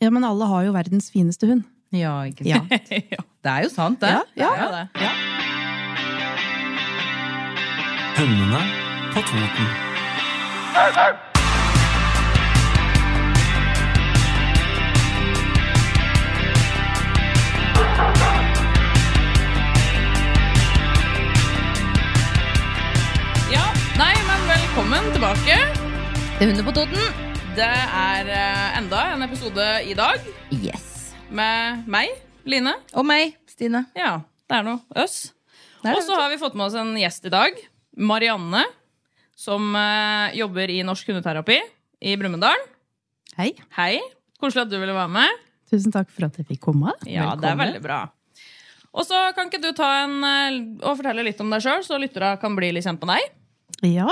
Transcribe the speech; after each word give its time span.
Ja, 0.00 0.10
men 0.10 0.24
alle 0.24 0.44
har 0.50 0.66
jo 0.66 0.72
verdens 0.76 1.10
fineste 1.12 1.46
hund. 1.50 1.64
Ja, 1.94 2.22
ikke 2.28 2.44
Ja. 2.48 2.60
Det 3.46 3.52
er 3.52 3.62
jo 3.62 3.68
sant, 3.70 4.00
det. 4.00 4.08
Ja, 4.10 4.20
ja. 4.36 4.50
Det 4.50 4.64
er 4.66 4.88
det. 5.00 5.08
Hundene 8.18 8.60
på 9.14 9.20
Toten. 9.20 9.66
Ja, 23.52 23.62
nei, 24.00 24.12
men 24.28 24.48
velkommen 24.50 25.12
tilbake 25.14 25.58
til 26.38 26.50
Hunder 26.50 26.66
på 26.66 26.74
Toten. 26.80 27.25
Det 27.56 27.64
er 27.64 28.28
eh, 28.28 28.74
enda 28.76 28.98
en 29.14 29.22
episode 29.24 29.64
i 29.88 29.94
dag 29.96 30.20
Yes. 30.52 31.14
med 31.32 31.86
meg, 31.88 32.10
Line. 32.44 32.74
Og 32.92 33.06
meg, 33.08 33.38
Stine. 33.48 33.86
Ja, 33.96 34.18
det 34.44 34.58
er 34.58 34.64
noe 34.66 34.82
oss. 35.00 35.30
Og 35.80 36.00
så 36.04 36.18
har 36.18 36.28
vi 36.28 36.36
fått 36.36 36.52
med 36.52 36.66
oss 36.66 36.74
en 36.76 36.90
gjest 37.00 37.24
i 37.24 37.32
dag. 37.32 37.56
Marianne, 37.96 38.60
som 39.32 39.70
uh, 39.72 40.28
jobber 40.36 40.68
i 40.74 40.82
Norsk 40.84 41.08
hundeterapi 41.08 41.56
i 42.04 42.12
Brumunddal. 42.20 42.60
Hei. 43.38 43.54
Hei. 43.78 44.02
Koselig 44.36 44.66
at 44.66 44.74
du 44.74 44.76
ville 44.82 44.96
være 44.98 45.14
med. 45.14 45.40
Tusen 45.72 45.94
takk 45.94 46.10
for 46.12 46.26
at 46.28 46.36
jeg 46.36 46.48
fikk 46.50 46.60
komme. 46.66 46.92
Ja, 47.08 47.30
det 47.40 47.54
er 47.54 47.56
veldig 47.62 47.80
bra. 47.86 48.02
Og 48.92 49.08
så 49.08 49.22
kan 49.36 49.48
ikke 49.48 49.62
du 49.64 49.70
ta 49.78 50.02
en 50.02 50.18
uh, 50.20 50.58
og 50.90 51.00
fortelle 51.00 51.24
litt 51.24 51.40
om 51.40 51.56
deg 51.56 51.64
sjøl, 51.64 51.80
så 51.88 51.96
lytterne 52.04 52.34
kan 52.42 52.58
bli 52.58 52.74
litt 52.76 52.84
kjent 52.84 53.00
med 53.00 53.16
deg? 53.16 53.96
Ja. 53.96 54.10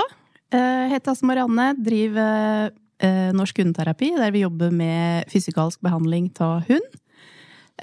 Jeg 0.55 0.89
heter 0.95 1.13
altså 1.13 1.29
Marianne, 1.29 1.69
driver 1.85 2.73
eh, 3.03 3.31
Norsk 3.35 3.59
hundeterapi, 3.61 4.13
der 4.19 4.33
vi 4.35 4.43
jobber 4.45 4.71
med 4.73 5.31
fysikalsk 5.31 5.81
behandling 5.85 6.29
av 6.43 6.63
hund. 6.69 7.01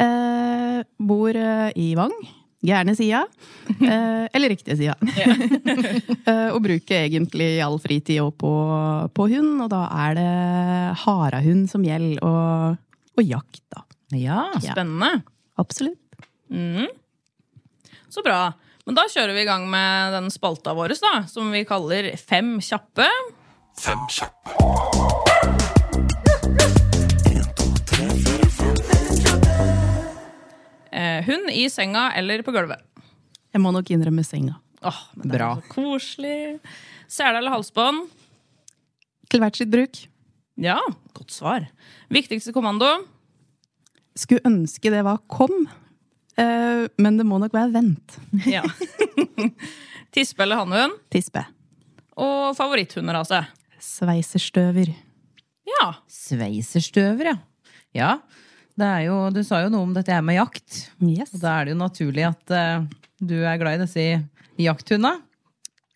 Eh, 0.00 0.78
bor 0.98 1.36
eh, 1.36 1.72
i 1.76 1.92
Vang. 1.98 2.14
Gærne 2.62 2.94
sida. 2.94 3.24
Eh, 3.82 4.28
eller 4.32 4.52
riktige 4.52 4.76
sida. 4.78 4.94
eh, 6.30 6.48
og 6.54 6.60
bruker 6.62 7.06
egentlig 7.08 7.56
all 7.64 7.78
fritid 7.82 8.20
òg 8.22 8.36
på, 8.38 8.52
på 9.16 9.26
hund, 9.32 9.56
og 9.64 9.70
da 9.72 9.82
er 10.04 10.16
det 10.18 10.32
harehund 11.02 11.66
som 11.70 11.82
gjelder, 11.86 12.22
og, 12.22 12.76
og 13.18 13.24
jakt, 13.26 13.64
da. 13.74 13.82
Ja, 14.14 14.44
spennende. 14.62 15.24
Absolutt. 15.58 15.98
Mm. 16.52 16.86
Så 18.12 18.22
bra. 18.22 18.52
Men 18.86 18.98
da 18.98 19.06
kjører 19.10 19.34
vi 19.34 19.44
i 19.44 19.48
gang 19.48 19.66
med 19.70 20.14
den 20.16 20.30
spalta 20.32 20.74
vår, 20.76 20.94
da, 21.02 21.14
som 21.30 21.50
vi 21.54 21.64
kaller 21.68 22.12
Fem 22.20 22.56
kjappe. 22.62 23.08
Fem 23.78 23.98
kjappe. 24.08 25.62
Eh, 30.92 31.22
hund 31.24 31.50
i 31.50 31.70
senga 31.70 32.12
eller 32.16 32.42
på 32.44 32.52
gulvet. 32.52 32.80
Jeg 33.52 33.60
må 33.64 33.72
nok 33.72 33.90
innrømme 33.92 34.24
senga. 34.24 34.58
Åh, 34.82 34.98
men 35.16 35.28
det 35.30 35.38
Bra. 35.38 35.50
er 35.56 35.62
så 35.62 35.72
koselig. 35.72 36.58
Sele 37.08 37.38
eller 37.40 37.52
halsbånd? 37.54 38.06
Til 39.32 39.40
hvert 39.42 39.56
sitt 39.56 39.70
bruk. 39.72 40.02
Ja, 40.60 40.78
godt 41.16 41.32
svar. 41.32 41.66
Viktigste 42.12 42.52
kommando? 42.52 42.88
Skulle 44.18 44.44
ønske 44.48 44.92
det 44.92 45.00
var 45.06 45.22
kom, 45.32 45.64
eh, 46.36 46.84
men 47.00 47.16
det 47.16 47.24
må 47.28 47.38
nok 47.40 47.54
være 47.56 47.72
vent. 47.72 48.18
Ja. 48.44 48.62
Tispe 50.12 50.44
eller 50.44 50.60
hannhund? 50.60 50.98
Tispe. 51.12 51.46
Og 52.20 52.52
favoritthunderase? 52.58 53.46
Sveiserstøver. 53.82 54.92
Ja. 55.68 55.88
Sveiserstøver, 56.10 57.32
ja. 57.32 57.38
Ja, 57.92 58.12
det 58.78 58.90
jo, 59.04 59.16
du 59.34 59.42
sa 59.44 59.60
jo 59.64 59.72
noe 59.72 59.84
om 59.84 59.92
dette 59.92 60.14
her 60.14 60.22
med 60.24 60.38
jakt. 60.38 60.86
Yes. 61.02 61.34
Og 61.34 61.42
da 61.42 61.58
er 61.58 61.68
det 61.68 61.74
jo 61.74 61.80
naturlig 61.82 62.24
at 62.30 62.54
uh, 62.54 62.86
du 63.20 63.36
er 63.42 63.58
glad 63.60 63.76
i 63.76 63.82
disse 63.84 64.06
jakthunda. 64.62 65.18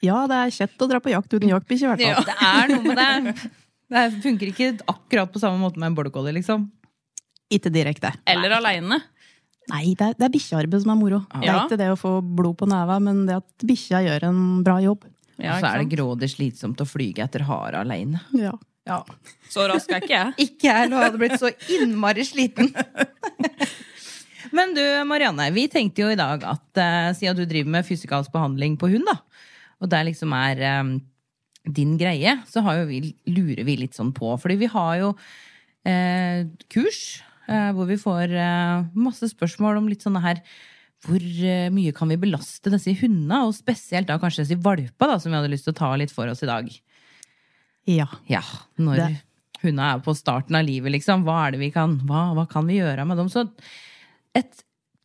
Ja, 0.05 0.25
det 0.29 0.37
er 0.43 0.53
kjett 0.59 0.83
å 0.85 0.89
dra 0.91 1.01
på 1.01 1.13
jakt 1.15 1.33
uten 1.33 1.49
jaktbikkje, 1.49 1.87
i 1.87 1.93
hvert 1.95 2.05
fall. 2.05 2.13
Ja, 2.13 2.25
Det 2.27 2.51
er 2.51 2.75
noe 2.75 2.85
med 2.85 3.01
det. 3.01 3.53
Det 3.87 4.01
funker 4.19 4.51
ikke 4.51 4.73
akkurat 4.91 5.31
på 5.31 5.39
samme 5.39 5.61
måte 5.63 5.79
med 5.79 5.93
en 5.93 5.97
border 5.97 6.11
collie, 6.11 6.35
liksom. 6.35 6.67
Ikke 7.55 7.71
direkte. 7.71 8.11
Eller 8.27 8.57
aleine? 8.57 8.99
Nei, 9.71 9.95
det 9.99 10.09
er, 10.09 10.17
det 10.19 10.27
er 10.27 10.33
bikkjearbeid 10.35 10.83
som 10.83 10.93
er 10.93 10.99
moro. 10.99 11.21
Det 11.31 11.47
er 11.47 11.61
ikke 11.65 11.79
det 11.79 11.89
å 11.91 11.99
få 11.99 12.17
blod 12.21 12.59
på 12.59 12.69
neva, 12.71 12.99
men 13.03 13.25
det 13.29 13.39
at 13.41 13.67
bikkja 13.67 14.03
gjør 14.05 14.27
en 14.29 14.41
bra 14.67 14.77
jobb. 14.83 15.07
Ja, 15.37 15.57
Og 15.57 15.61
så 15.61 15.69
er 15.69 15.83
det 15.83 15.93
grådig 15.93 16.31
slitsomt 16.33 16.81
å 16.81 16.89
flyge 16.89 17.25
etter 17.27 17.45
hare 17.49 17.83
aleine. 17.85 18.23
Ja. 18.37 18.55
Ja. 18.87 19.01
Så 19.51 19.67
rask 19.67 19.91
er 19.91 20.05
ikke 20.05 20.15
jeg. 20.15 20.35
Ikke 20.47 20.69
jeg 20.69 20.85
heller 20.85 21.09
hadde 21.09 21.19
blitt 21.21 21.41
så 21.43 21.51
innmari 21.75 22.25
sliten. 22.27 22.71
Men 24.57 24.77
du, 24.77 24.83
Marianne, 25.09 25.49
vi 25.55 25.67
tenkte 25.71 26.05
jo 26.05 26.13
i 26.13 26.19
dag 26.19 26.45
at 26.47 26.81
uh, 26.81 27.11
siden 27.17 27.41
du 27.41 27.45
driver 27.51 27.73
med 27.75 27.87
fysikalsk 27.89 28.31
behandling 28.35 28.77
på 28.79 28.91
hund, 28.93 29.09
da, 29.09 29.19
og 29.83 29.91
det 29.91 30.05
liksom 30.07 30.33
er 30.39 30.63
um, 30.81 30.95
din 31.67 31.97
greie, 31.99 32.37
så 32.49 32.63
har 32.65 32.79
jo 32.81 32.87
vi, 32.93 33.01
lurer 33.27 33.67
vi 33.67 33.75
litt 33.83 33.99
sånn 33.99 34.15
på. 34.17 34.31
Fordi 34.41 34.59
vi 34.63 34.71
har 34.71 34.95
jo 35.03 35.11
uh, 35.17 36.47
kurs 36.73 37.03
uh, 37.51 37.75
hvor 37.75 37.91
vi 37.91 37.99
får 38.01 38.39
masse 38.95 39.35
spørsmål 39.35 39.83
om 39.83 39.91
litt 39.91 40.07
sånne 40.07 40.23
her 40.25 40.45
hvor 41.05 41.21
eh, 41.21 41.69
mye 41.71 41.93
kan 41.95 42.09
vi 42.09 42.17
belaste 42.17 42.71
disse 42.73 42.95
hundene, 43.01 43.43
og 43.47 43.55
spesielt 43.55 44.07
da 44.09 44.17
kanskje 44.19 44.45
disse 44.47 44.57
valpa, 44.65 45.07
da, 45.13 45.19
som 45.19 45.31
vi 45.33 45.37
hadde 45.39 45.51
lyst 45.53 45.65
til 45.69 45.75
å 45.75 45.77
ta 45.77 45.91
litt 45.97 46.11
for 46.15 46.27
oss 46.33 46.43
i 46.43 46.47
dag. 46.47 46.71
ja. 47.87 48.07
Ja, 48.29 48.43
når 48.79 48.97
Det- 48.97 49.23
hundene 49.63 49.95
er 49.95 49.99
på 50.01 50.15
starten 50.17 50.55
av 50.57 50.65
livet, 50.65 50.93
liksom. 50.93 51.23
Hva 51.25 51.47
er 51.47 51.51
det 51.53 51.61
vi 51.61 51.71
kan, 51.71 51.99
hva, 52.01 52.35
hva 52.35 52.49
kan 52.49 52.67
vi 52.67 52.79
gjøre 52.81 53.07
med 53.07 53.17
dem? 53.17 53.29
Så 53.29 53.49
et 54.35 54.63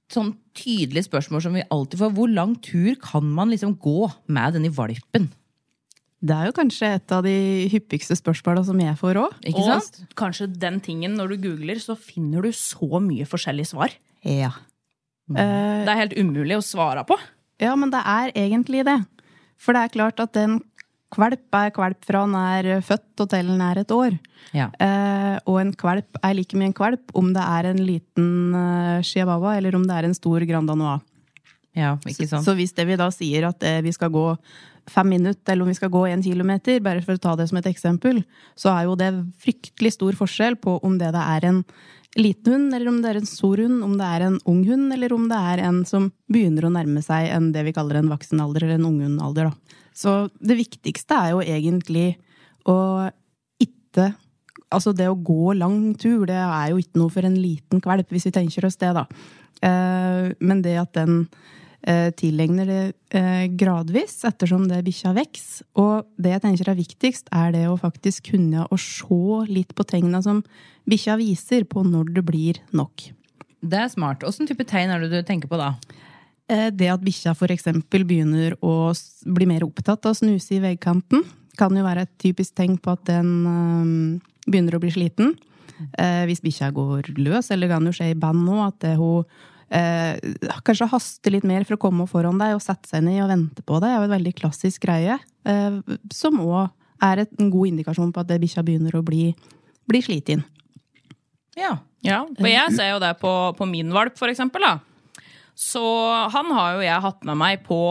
sånn 0.09 0.35
tydelig 0.53 1.05
spørsmål 1.07 1.41
som 1.41 1.53
vi 1.53 1.63
alltid 1.71 1.99
får. 1.99 2.11
Hvor 2.13 2.33
lang 2.33 2.55
tur 2.61 2.95
kan 2.99 3.23
man 3.23 3.49
liksom 3.49 3.77
gå 3.79 4.11
med 4.27 4.53
denne 4.53 4.69
valpen? 4.73 5.29
Det 6.23 6.35
er 6.35 6.45
jo 6.45 6.51
kanskje 6.51 6.89
et 6.95 7.11
av 7.11 7.23
de 7.23 7.67
hyppigste 7.71 8.13
spørsmåla 8.19 8.63
som 8.65 8.77
jeg 8.79 8.93
får 8.99 9.15
òg. 9.17 9.31
Ikke 9.41 9.57
Og 9.63 9.81
sant? 9.81 10.05
kanskje 10.15 10.51
den 10.59 10.79
tingen, 10.79 11.15
når 11.17 11.29
du 11.29 11.37
googler, 11.49 11.79
så 11.81 11.95
finner 11.97 12.41
du 12.43 12.49
så 12.51 12.99
mye 13.01 13.25
forskjellige 13.25 13.71
svar. 13.73 13.89
Ja. 14.23 14.51
Eh, 15.29 15.85
Det 15.85 15.91
er 15.93 16.01
helt 16.01 16.17
umulig 16.17 16.57
å 16.57 16.63
svare 16.65 17.05
på. 17.07 17.17
ja, 17.61 17.75
men 17.75 17.91
det 17.93 18.01
er 18.05 18.31
egentlig 18.35 18.83
det. 18.85 18.99
For 19.61 19.73
det 19.73 19.83
er 19.85 19.93
klart 19.93 20.19
at 20.19 20.35
en 20.41 20.61
kvalp 21.13 21.53
er 21.53 21.69
kvalp 21.75 22.03
fra 22.07 22.21
han 22.25 22.33
er 22.35 22.81
født 22.81 23.19
og 23.19 23.29
til 23.29 23.45
han 23.51 23.61
er 23.61 23.81
et 23.81 23.91
år. 23.91 24.17
Ja. 24.55 24.69
Eh, 24.79 25.37
og 25.45 25.59
en 25.61 25.73
kvalp 25.73 26.17
er 26.23 26.33
like 26.33 26.55
mye 26.57 26.71
en 26.71 26.73
kvalp 26.73 27.11
om 27.13 27.33
det 27.35 27.43
er 27.43 27.65
en 27.69 27.77
liten 27.85 28.55
eh, 28.55 29.01
chihuahua 29.03 29.57
eller 29.57 29.75
om 29.75 29.83
det 29.85 29.93
er 29.99 30.07
en 30.07 30.13
stor 30.17 30.39
Grand 30.47 30.67
Danois. 30.67 31.01
ja, 31.75 31.95
ikke 32.07 32.27
sant? 32.27 32.43
Så 32.45 32.55
hvis 32.55 32.73
det 32.73 32.87
vi 32.87 32.95
da 32.99 33.09
sier 33.11 33.47
at 33.47 33.61
eh, 33.63 33.81
vi 33.81 33.91
skal 33.91 34.09
gå 34.09 34.25
fem 34.89 35.07
minutter, 35.13 35.53
eller 35.53 35.61
om 35.63 35.69
vi 35.69 35.75
skal 35.77 35.89
gå 35.93 36.05
en 36.09 36.23
kilometer, 36.23 36.79
bare 36.81 37.01
for 37.05 37.13
å 37.13 37.21
ta 37.21 37.35
det 37.35 37.47
som 37.49 37.57
et 37.59 37.67
eksempel, 37.69 38.23
så 38.57 38.71
er 38.73 38.87
jo 38.89 38.95
det 38.95 39.11
fryktelig 39.39 39.93
stor 39.93 40.13
forskjell 40.17 40.55
på 40.59 40.79
om 40.83 40.97
det, 40.97 41.11
det 41.13 41.21
er 41.21 41.45
en 41.51 41.63
liten 42.17 42.53
hund, 42.53 42.73
eller 42.75 42.91
om 42.91 43.01
det 43.01 43.11
er 43.11 43.19
en 43.21 43.29
stor 43.29 43.61
hund, 43.63 43.83
om 43.85 43.93
det 43.99 44.07
er 44.07 44.25
en 44.25 44.39
ung 44.49 44.63
hund, 44.67 44.91
eller 44.93 45.13
om 45.15 45.27
det 45.31 45.37
er 45.53 45.63
en 45.67 45.83
som 45.87 46.09
begynner 46.31 46.67
å 46.67 46.73
nærme 46.73 47.03
seg 47.05 47.29
en 47.31 47.51
det 47.55 47.63
vi 47.67 47.73
kaller 47.75 48.01
en 48.01 48.11
voksenalder, 48.11 48.65
eller 48.65 48.79
en 48.81 48.89
unghundalder. 48.89 49.51
Så 49.95 50.25
det 50.39 50.59
viktigste 50.59 51.15
er 51.15 51.33
jo 51.35 51.45
egentlig 51.45 52.15
å 52.67 53.09
ikke 53.61 54.13
Altså 54.71 54.93
det 54.95 55.03
å 55.11 55.17
gå 55.19 55.51
lang 55.59 55.89
tur, 55.99 56.21
det 56.29 56.37
er 56.39 56.69
jo 56.71 56.77
ikke 56.79 56.95
noe 57.01 57.11
for 57.11 57.27
en 57.27 57.35
liten 57.35 57.81
kvalp, 57.83 58.07
hvis 58.07 58.29
vi 58.29 58.31
tenker 58.37 58.63
oss 58.63 58.77
det, 58.79 58.93
da. 58.95 59.03
Eh, 59.59 60.31
Men 60.39 60.61
det 60.63 60.77
at 60.79 60.93
den 60.95 61.25
tilegner 62.17 62.67
det 62.69 62.81
eh, 63.17 63.47
gradvis 63.57 64.19
ettersom 64.27 64.67
det 64.69 64.83
bikkja 64.85 65.15
vokser. 65.17 65.65
Og 65.81 66.05
det 66.21 66.35
jeg 66.35 66.43
tenker 66.43 66.69
er 66.69 66.77
viktigst, 66.77 67.31
er 67.33 67.55
det 67.55 67.65
å 67.69 67.79
faktisk 67.79 68.31
kunne 68.35 68.67
å 68.69 68.77
se 68.77 69.21
litt 69.49 69.73
på 69.75 69.85
tegna 69.87 70.21
som 70.21 70.43
bikkja 70.89 71.17
viser 71.21 71.65
på 71.69 71.83
når 71.87 72.13
det 72.15 72.25
blir 72.27 72.61
nok. 72.77 73.09
Det 73.61 73.77
er 73.77 73.91
smart. 73.93 74.23
Åssen 74.25 74.49
type 74.49 74.65
tegn 74.69 74.93
er 74.93 75.03
det 75.03 75.11
du 75.11 75.21
tenker 75.25 75.49
på 75.49 75.59
da? 75.59 75.75
Eh, 76.49 76.69
Det 76.73 76.89
at 76.89 77.03
bikkja 77.05 77.35
f.eks. 77.35 77.69
begynner 77.89 78.57
å 78.61 78.91
bli 79.25 79.45
mer 79.49 79.63
opptatt 79.63 80.05
av 80.05 80.15
å 80.15 80.17
snuse 80.17 80.57
i 80.57 80.63
veggkanten, 80.63 81.23
kan 81.57 81.75
jo 81.75 81.83
være 81.85 82.07
et 82.07 82.13
typisk 82.21 82.55
tegn 82.57 82.77
på 82.81 82.93
at 82.95 83.05
den 83.09 83.31
eh, 83.45 84.19
begynner 84.47 84.77
å 84.77 84.81
bli 84.83 84.91
sliten. 84.93 85.35
Eh, 85.97 86.25
hvis 86.29 86.43
bikkja 86.43 86.71
går 86.73 87.13
løs, 87.17 87.51
eller 87.51 87.67
det 87.67 87.73
kan 87.73 87.87
jo 87.89 87.95
skje 87.95 88.11
i 88.13 88.17
band 88.17 88.45
nå, 88.45 88.59
at 88.65 88.85
hun 88.97 89.25
eh, 89.71 90.19
kanskje 90.67 90.89
haste 90.91 91.33
litt 91.33 91.47
mer 91.47 91.65
for 91.67 91.77
å 91.77 91.81
komme 91.81 92.07
foran 92.09 92.39
deg 92.41 92.57
og 92.57 92.63
sette 92.63 92.91
seg 92.91 93.05
ned 93.07 93.21
og 93.23 93.31
vente 93.31 93.65
på 93.65 93.79
deg, 93.81 93.93
er 93.93 94.01
jo 94.01 94.09
en 94.09 94.15
veldig 94.17 94.35
klassisk 94.37 94.85
greie. 94.87 95.17
Eh, 95.47 95.79
som 96.13 96.39
òg 96.43 96.69
er 97.01 97.23
et, 97.23 97.31
en 97.39 97.51
god 97.53 97.71
indikasjon 97.71 98.11
på 98.13 98.21
at 98.21 98.29
det 98.29 98.41
bikkja 98.43 98.65
begynner 98.65 98.99
å 98.99 99.05
bli, 99.05 99.31
bli 99.89 100.03
sliten. 100.05 100.43
Ja. 101.57 101.79
Ja, 102.01 102.23
for 102.33 102.49
jeg 102.49 102.73
ser 102.73 102.95
jo 102.95 103.01
det 103.01 103.11
på, 103.21 103.31
på 103.57 103.67
min 103.69 103.91
valp, 103.93 104.15
for 104.17 104.31
eksempel. 104.31 104.63
Da. 104.65 105.19
Så 105.57 105.83
han 106.33 106.49
har 106.55 106.77
jo 106.77 106.85
jeg 106.85 107.03
hatt 107.03 107.27
med 107.29 107.37
meg 107.37 107.61
på, 107.67 107.81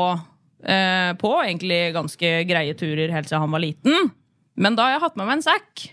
eh, 0.66 1.12
på 1.20 1.30
egentlig 1.44 1.92
ganske 1.94 2.32
greie 2.48 2.74
turer 2.78 3.14
helt 3.14 3.30
siden 3.30 3.44
han 3.44 3.54
var 3.54 3.62
liten. 3.62 4.10
Men 4.58 4.74
da 4.74 4.88
har 4.88 4.96
jeg 4.96 5.04
hatt 5.04 5.20
med 5.20 5.28
meg 5.28 5.38
en 5.38 5.46
sekk. 5.46 5.84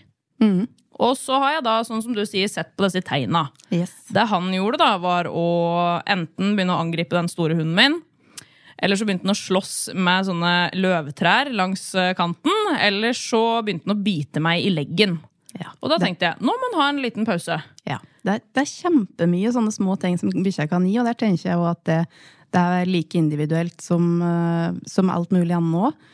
Mm. 0.42 0.64
Og 0.98 1.14
så 1.18 1.38
har 1.38 1.56
jeg 1.56 1.64
da, 1.66 1.78
sånn 1.86 2.02
som 2.02 2.14
du 2.14 2.24
sier, 2.26 2.50
sett 2.50 2.72
på 2.74 2.86
disse 2.86 3.04
tegna. 3.06 3.46
Yes. 3.70 3.92
Det 4.10 4.26
han 4.32 4.50
gjorde, 4.54 4.80
da, 4.82 4.96
var 5.02 5.30
å 5.30 5.46
enten 6.10 6.56
begynne 6.56 6.74
å 6.74 6.82
angripe 6.82 7.14
den 7.14 7.30
store 7.30 7.58
hunden 7.58 7.76
min, 7.78 8.00
eller 8.78 8.98
så 8.98 9.06
begynte 9.06 9.26
han 9.26 9.34
å 9.34 9.38
slåss 9.38 9.74
med 9.98 10.26
sånne 10.28 10.52
løvtrær 10.78 11.50
langs 11.54 11.88
eh, 11.98 12.12
kanten, 12.18 12.54
eller 12.78 13.16
så 13.16 13.60
begynte 13.66 13.88
han 13.88 13.96
å 13.96 14.04
bite 14.04 14.42
meg 14.42 14.66
i 14.66 14.70
leggen. 14.74 15.18
Ja. 15.58 15.72
Og 15.82 15.90
da 15.90 15.98
tenkte 15.98 16.28
jeg 16.28 16.44
nå 16.44 16.54
må 16.54 16.68
han 16.68 16.78
ha 16.78 16.88
en 16.92 17.00
liten 17.02 17.26
pause. 17.26 17.56
Ja. 17.88 17.98
Det, 18.22 18.36
er, 18.36 18.42
det 18.54 18.62
er 18.62 18.70
kjempemye 18.70 19.50
sånne 19.54 19.74
små 19.74 19.96
ting 19.98 20.18
som 20.20 20.30
bikkja 20.30 20.68
kan 20.70 20.86
gi, 20.86 20.98
og 21.00 21.08
der 21.08 21.18
tenker 21.18 21.50
jeg 21.50 21.66
at 21.70 21.82
det, 21.88 22.00
det 22.54 22.64
er 22.78 22.90
like 22.90 23.18
individuelt 23.18 23.82
som, 23.82 24.10
eh, 24.22 24.78
som 24.90 25.14
alt 25.14 25.34
mulig 25.34 25.56
annet 25.58 25.88
òg. 25.88 26.04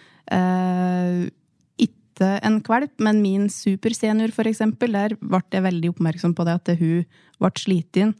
Uh, 2.23 2.39
en 2.47 2.61
kvalp, 2.63 2.93
men 3.03 3.19
min 3.23 3.49
supersenior, 3.51 4.31
for 4.35 4.47
eksempel, 4.47 4.93
der 4.95 5.17
ble 5.19 5.41
jeg 5.51 5.65
veldig 5.65 5.91
oppmerksom 5.95 6.35
på 6.37 6.45
det 6.47 6.55
at 6.61 6.71
hun 6.79 7.03
ble 7.43 7.51
sliten 7.59 8.13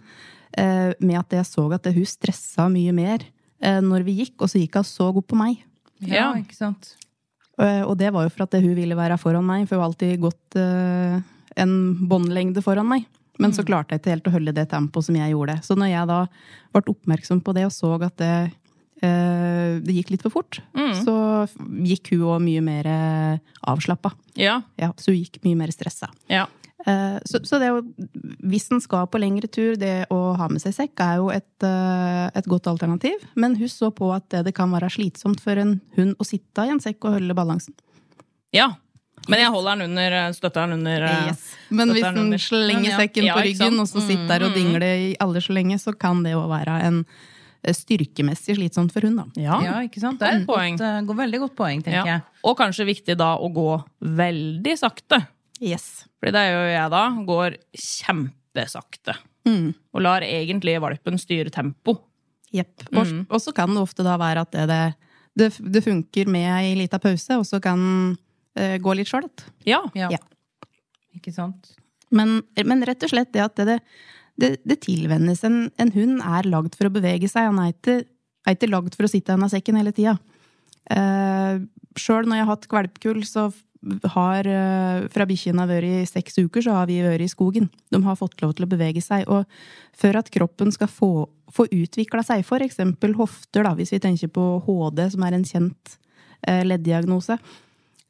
uh, 0.59 0.91
med 0.99 1.19
at 1.21 1.37
jeg 1.39 1.47
så 1.47 1.69
at 1.77 1.87
hun 1.95 2.09
stressa 2.09 2.67
mye 2.73 2.95
mer 2.97 3.23
uh, 3.63 3.79
når 3.85 4.03
vi 4.09 4.17
gikk, 4.23 4.35
og 4.43 4.51
så 4.51 4.59
gikk 4.59 4.81
hun 4.81 4.89
så 4.89 5.11
godt 5.15 5.29
på 5.31 5.39
meg. 5.39 5.63
ja, 6.03 6.15
Ja. 6.15 6.29
ikke 6.41 6.59
sant? 6.59 6.97
Uh, 7.55 7.87
og 7.87 7.95
det 8.01 8.11
var 8.11 8.27
jo 8.27 8.33
for 8.35 8.49
at 8.49 8.57
hun 8.59 8.75
ville 8.75 8.99
være 8.99 9.19
foran 9.21 9.47
meg, 9.47 9.69
for 9.69 9.77
hun 9.77 9.85
har 9.85 9.93
alltid 9.93 10.19
gått 10.25 10.59
en 10.59 11.75
båndlengde 12.11 12.63
foran 12.67 12.89
meg. 12.91 13.07
Men 13.39 13.55
så 13.55 13.63
klarte 13.67 13.95
jeg 13.95 14.01
ikke 14.03 14.11
helt 14.11 14.29
å 14.31 14.33
holde 14.35 14.53
det 14.55 14.69
tempoet 14.71 15.07
som 15.07 15.17
jeg 15.19 15.33
gjorde. 15.35 15.55
Så 15.63 15.75
når 15.79 15.91
jeg 15.91 16.11
da 16.11 16.19
ble 16.75 16.83
oppmerksom 16.91 17.41
på 17.43 17.55
det 17.55 17.65
og 17.67 17.73
så 17.75 17.91
at 18.03 18.15
det, 18.19 18.35
det 19.03 19.95
gikk 19.97 20.13
litt 20.15 20.23
for 20.23 20.35
fort, 20.35 20.61
så 21.03 21.15
gikk 21.85 22.13
hun 22.15 22.27
òg 22.35 22.43
mye 22.45 22.61
mer 22.65 22.89
avslappa. 23.63 24.15
Ja, 24.37 24.63
Ja, 24.81 24.93
så 24.99 25.13
hun 25.13 25.23
gikk 25.23 25.41
mye 25.45 25.57
mer 25.65 25.73
stressa. 25.75 26.11
ja. 26.29 26.47
Uh, 26.85 27.17
så, 27.25 27.39
så 27.49 27.57
det 27.63 27.71
å, 27.73 27.79
hvis 28.45 28.67
en 28.75 28.81
skal 28.85 29.07
på 29.09 29.17
lengre 29.17 29.49
tur, 29.49 29.73
det 29.81 30.05
å 30.13 30.35
ha 30.37 30.49
med 30.53 30.61
seg 30.61 30.75
sekk 30.77 31.01
er 31.01 31.15
jo 31.17 31.31
et, 31.33 31.65
uh, 31.65 32.29
et 32.37 32.45
godt 32.45 32.67
alternativ. 32.69 33.23
Men 33.41 33.57
husk 33.57 33.79
så 33.79 33.89
på 33.95 34.11
at 34.13 34.27
det, 34.35 34.43
det 34.51 34.53
kan 34.59 34.69
være 34.75 34.91
slitsomt 34.93 35.41
for 35.41 35.57
en 35.57 35.79
hund 35.97 36.13
å 36.21 36.27
sitte 36.29 36.67
i 36.67 36.75
en 36.75 36.83
sekk 36.85 37.07
og 37.09 37.17
holde 37.17 37.37
balansen. 37.39 37.73
ja. 38.53 38.75
Men 39.25 39.41
jeg 39.41 39.53
holder 39.55 39.79
den 39.79 39.87
under, 39.89 40.15
støtter 40.37 40.67
den 40.67 40.75
under 40.83 41.05
yes. 41.31 41.45
Men 41.73 41.89
hvis 41.95 42.05
den 42.13 42.35
slenger 42.37 42.99
sekken 42.99 43.25
ja, 43.25 43.39
på 43.39 43.45
ryggen, 43.47 43.79
og 43.81 43.87
så 43.89 44.03
sitter 44.05 44.27
der 44.29 44.43
og 44.45 44.51
Mm, 44.51 44.53
mm, 44.53 44.59
dingler 44.59 44.85
i 44.85 45.07
alle 45.25 45.41
så 45.41 45.55
lenge, 45.57 45.79
så 45.81 45.95
kan 45.97 46.21
det 46.27 46.35
jo 46.35 46.43
være 46.51 46.75
en 46.85 46.99
eh, 47.07 47.15
styrkemessig 47.73 48.57
slitsomt 48.59 48.93
for 48.93 49.01
hun, 49.07 49.17
da. 49.17 49.25
Ja. 49.41 49.61
Ja, 49.65 49.75
ikke 49.87 50.01
sant? 50.03 50.19
Det 50.21 50.29
er 50.29 50.41
et 50.43 50.47
Poeng. 50.47 50.77
godt, 50.77 51.07
går 51.09 51.17
veldig 51.23 51.41
godt 51.47 51.55
poeng, 51.57 51.83
tenker 51.83 52.05
Ja. 52.05 52.05
jeg. 52.19 52.23
Og 52.45 52.57
kanskje 52.59 52.85
viktig 52.87 53.17
da 53.17 53.37
å 53.39 53.49
gå 53.55 53.69
veldig 54.01 54.75
sakte. 54.79 55.23
Yes. 55.61 56.05
Fordi 56.21 56.33
det 56.33 56.43
gjør 56.51 56.69
jeg 56.75 56.91
da. 56.91 57.05
Går 57.25 57.57
kjempesakte. 57.79 59.15
Mm. 59.49 59.75
Og 59.95 60.03
lar 60.05 60.21
egentlig 60.27 60.77
valpen 60.83 61.19
styre 61.21 61.51
tempo. 61.53 61.99
Jepp. 62.55 62.85
Mm. 62.93 63.25
og 63.29 63.41
så 63.43 63.51
kan 63.53 63.73
det 63.75 63.81
ofte 63.83 64.05
da 64.07 64.15
være 64.21 64.45
at 64.47 64.53
det, 64.55 64.67
det, 64.71 64.83
det, 65.35 65.73
det 65.75 65.81
funker 65.83 66.29
med 66.31 66.47
ei 66.55 66.75
lita 66.79 67.01
pause, 67.03 67.35
og 67.41 67.43
så 67.49 67.59
kan 67.61 67.81
eh, 68.55 68.77
gå 68.79 68.95
litt 68.95 69.11
sjøl. 69.11 69.27
Ja. 69.67 69.81
Ja. 69.99 70.07
Ja. 70.15 70.21
Ikke 71.17 71.33
sant? 71.35 71.73
Men, 72.15 72.43
men 72.65 72.85
rett 72.87 73.03
og 73.03 73.11
slett 73.11 73.33
det 73.35 73.43
at 73.43 73.57
det, 73.67 73.81
det, 74.41 74.57
det 74.67 74.81
tilvennes. 74.87 75.45
En, 75.47 75.69
en 75.81 75.93
hund 75.95 76.23
er 76.25 76.51
lagd 76.51 76.75
for 76.79 76.89
å 76.89 76.95
bevege 76.95 77.31
seg. 77.31 77.51
Han 77.51 77.61
er 77.63 77.75
ikke, 77.75 78.01
er 78.45 78.57
ikke 78.57 78.73
lagd 78.73 78.97
for 78.97 79.07
å 79.07 79.13
sitte 79.13 79.37
i 79.37 79.53
sekken 79.53 79.79
hele 79.81 79.95
tida. 79.95 80.17
Uh, 80.91 81.63
Sjøl 81.97 82.27
når 82.27 82.41
jeg 82.41 82.45
har 82.45 82.51
hatt 82.51 82.67
kvalpkull, 82.69 83.23
så 83.29 83.49
har 84.15 84.49
eh, 84.49 85.05
fra 85.13 85.27
bikkjene 85.29 85.67
vært 85.69 85.87
i 85.87 86.07
seks 86.09 86.39
uker, 86.41 86.65
så 86.65 86.77
har 86.79 86.89
vi 86.89 87.01
vært 87.05 87.27
i 87.27 87.31
skogen. 87.31 87.69
De 87.93 88.01
har 88.05 88.19
fått 88.19 88.41
lov 88.43 88.55
til 88.57 88.67
å 88.67 88.71
bevege 88.71 89.03
seg. 89.05 89.27
Og 89.29 89.45
for 89.97 90.19
at 90.19 90.31
kroppen 90.33 90.73
skal 90.75 90.91
få, 90.91 91.11
få 91.53 91.67
utvikla 91.69 92.25
seg, 92.27 92.45
for 92.49 92.65
eksempel 92.65 93.17
hofter, 93.19 93.67
da, 93.67 93.75
hvis 93.77 93.95
vi 93.95 94.03
tenker 94.03 94.33
på 94.33 94.47
HD, 94.67 95.05
som 95.13 95.27
er 95.27 95.37
en 95.37 95.47
kjent 95.49 95.97
eh, 96.49 96.65
ledddiagnose, 96.67 97.39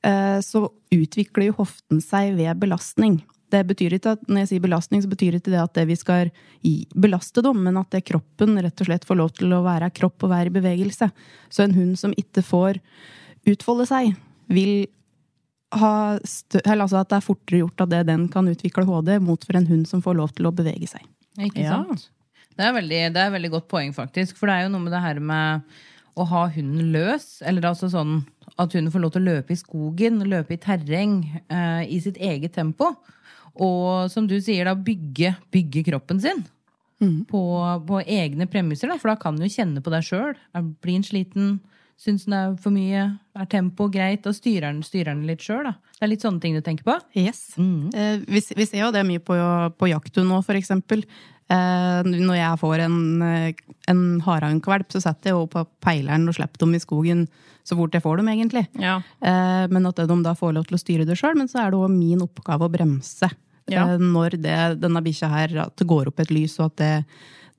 eh, 0.07 0.39
så 0.45 0.67
utvikler 0.95 1.51
jo 1.51 1.59
hoften 1.63 2.03
seg 2.05 2.37
ved 2.39 2.63
belastning. 2.63 3.23
Det 3.53 3.61
betyr 3.69 3.93
ikke 3.99 4.15
at, 4.17 4.23
Når 4.29 4.45
jeg 4.45 4.49
sier 4.49 4.65
belastning, 4.65 5.03
så 5.05 5.11
betyr 5.11 5.37
ikke 5.39 5.53
det 5.53 5.61
at 5.61 5.75
det 5.77 5.87
vi 5.91 5.97
skal 5.97 6.31
belaste 6.97 7.43
dem, 7.45 7.61
men 7.65 7.77
at 7.77 7.91
det 7.91 8.05
kroppen 8.09 8.57
rett 8.63 8.81
og 8.81 8.89
slett 8.89 9.05
får 9.05 9.17
lov 9.21 9.35
til 9.37 9.53
å 9.53 9.63
være 9.67 9.91
kropp 9.95 10.25
og 10.27 10.33
være 10.33 10.51
i 10.51 10.55
bevegelse. 10.57 11.11
Så 11.53 11.65
en 11.67 11.75
hund 11.77 11.99
som 12.01 12.15
ikke 12.17 12.43
får 12.43 12.81
utfolde 13.47 13.87
seg, 13.87 14.15
vil 14.49 14.87
ha 15.75 16.19
stø 16.25 16.61
eller 16.65 16.85
altså 16.85 17.01
at 17.01 17.11
det 17.11 17.17
er 17.19 17.25
fortere 17.27 17.61
gjort 17.65 17.83
at 17.83 17.91
det 17.91 18.03
den 18.07 18.29
kan 18.33 18.49
utvikle 18.49 18.85
HD, 18.89 19.17
mot 19.21 19.43
for 19.45 19.59
en 19.59 19.67
hund 19.67 19.89
som 19.91 20.03
får 20.05 20.19
lov 20.21 20.35
til 20.37 20.47
å 20.49 20.55
bevege 20.55 20.89
seg. 20.89 21.03
Ikke 21.39 21.65
Ja. 21.65 21.83
sant? 21.83 22.09
Det 22.55 22.63
er, 22.63 22.73
veldig, 22.73 23.01
det 23.13 23.19
er 23.19 23.33
veldig 23.35 23.51
godt 23.51 23.67
poeng, 23.69 23.91
faktisk. 23.93 24.37
For 24.39 24.47
det 24.47 24.55
er 24.55 24.63
jo 24.69 24.75
noe 24.77 24.85
med 24.85 24.93
det 24.95 25.01
her 25.03 25.19
med 25.19 25.65
å 26.17 26.25
ha 26.31 26.45
hunden 26.55 26.93
løs. 26.95 27.43
Eller 27.43 27.67
altså 27.67 27.89
sånn 27.91 28.21
at 28.57 28.71
hunden 28.77 28.93
får 28.95 29.03
lov 29.03 29.11
til 29.17 29.25
å 29.25 29.33
løpe 29.33 29.51
i 29.51 29.59
skogen, 29.59 30.21
løpe 30.31 30.55
i 30.55 30.61
terreng, 30.63 31.17
eh, 31.51 31.83
i 31.91 31.99
sitt 31.99 32.17
eget 32.23 32.55
tempo. 32.55 32.93
Og 33.63 34.11
som 34.11 34.27
du 34.27 34.37
sier, 34.43 34.67
da 34.67 34.75
bygge, 34.75 35.37
bygge 35.55 35.85
kroppen 35.91 36.23
sin. 36.23 36.43
På, 37.29 37.43
på 37.85 38.01
egne 38.01 38.47
premisser, 38.49 38.89
da, 38.89 38.97
for 38.97 39.13
da 39.13 39.19
kan 39.21 39.37
du 39.37 39.45
kjenne 39.51 39.83
på 39.85 39.93
deg 39.93 40.07
sjøl. 40.07 40.33
Blir 40.81 40.97
en 40.97 41.05
sliten? 41.05 41.51
Syns 42.01 42.25
den 42.27 42.35
er 42.35 42.55
for 42.59 42.75
mye? 42.75 43.05
Er 43.39 43.51
tempo 43.51 43.91
greit? 43.93 44.25
Og 44.27 44.35
styrer 44.35 44.71
den, 44.71 44.81
styrer 44.87 45.13
den 45.13 45.27
litt 45.29 45.45
sjøl, 45.45 45.69
da. 45.69 45.75
Det 45.99 46.07
er 46.07 46.11
litt 46.11 46.25
sånne 46.25 46.43
ting 46.43 46.57
du 46.57 46.63
tenker 46.65 46.87
på. 46.87 46.97
Yes. 47.19 47.53
Eh, 47.59 48.25
vi, 48.25 48.41
vi 48.41 48.67
ser 48.67 48.87
jo 48.87 48.91
det 48.95 49.05
mye 49.07 49.23
på, 49.23 49.37
på 49.79 49.91
jakthund 49.93 50.33
nå, 50.33 50.41
for 50.47 50.59
eksempel. 50.59 51.05
Eh, 51.53 52.09
når 52.09 52.39
jeg 52.39 52.61
får 52.63 52.87
en, 52.87 52.99
en 53.93 54.05
harehundkvalp, 54.25 54.91
så 54.95 55.05
setter 55.05 55.31
jeg 55.31 55.39
jo 55.39 55.47
på 55.53 55.67
peileren 55.85 56.27
og 56.31 56.39
slipper 56.39 56.65
dem 56.65 56.79
i 56.79 56.83
skogen 56.83 57.27
så 57.65 57.77
fort 57.79 57.95
jeg 57.97 58.05
får 58.05 58.21
dem, 58.21 58.29
egentlig. 58.29 58.67
Ja. 58.81 58.99
Eh, 59.25 59.65
men 59.73 59.89
at 59.89 60.01
de 60.01 60.19
da 60.25 60.35
får 60.37 60.53
lov 60.57 60.67
til 60.69 60.77
å 60.77 60.83
styre 60.83 61.07
det 61.09 61.17
sjøl. 61.21 61.37
Men 61.39 61.49
så 61.49 61.63
er 61.63 61.73
det 61.73 61.81
òg 61.81 61.93
min 61.93 62.25
oppgave 62.25 62.67
å 62.67 62.73
bremse 62.73 63.31
Ja. 63.71 63.87
eh, 63.95 63.99
når 63.99 64.37
det, 64.43 64.59
denne 64.83 65.03
bikkja 65.05 65.31
her 65.33 65.57
at 65.69 65.77
det 65.81 65.87
går 65.89 66.11
opp 66.11 66.21
et 66.21 66.31
lys, 66.35 66.59
og 66.61 66.73
at 66.73 66.77
det, 66.83 66.93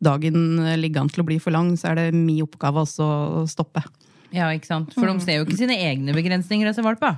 dagen 0.05 0.59
ligger 0.77 1.01
an 1.05 1.09
til 1.09 1.23
å 1.23 1.27
bli 1.27 1.39
for 1.41 1.55
lang, 1.55 1.71
så 1.79 1.93
er 1.93 1.95
det 1.95 2.09
min 2.13 2.43
oppgave 2.43 2.83
også 2.83 3.05
å 3.41 3.45
stoppe. 3.49 3.81
Ja, 4.35 4.49
ikke 4.51 4.67
sant? 4.67 4.93
For 4.93 5.07
de 5.07 5.15
ser 5.23 5.39
jo 5.39 5.45
ikke 5.47 5.57
sine 5.61 5.77
egne 5.79 6.13
begrensninger, 6.13 6.67
disse 6.67 6.83
valpa. 6.85 7.15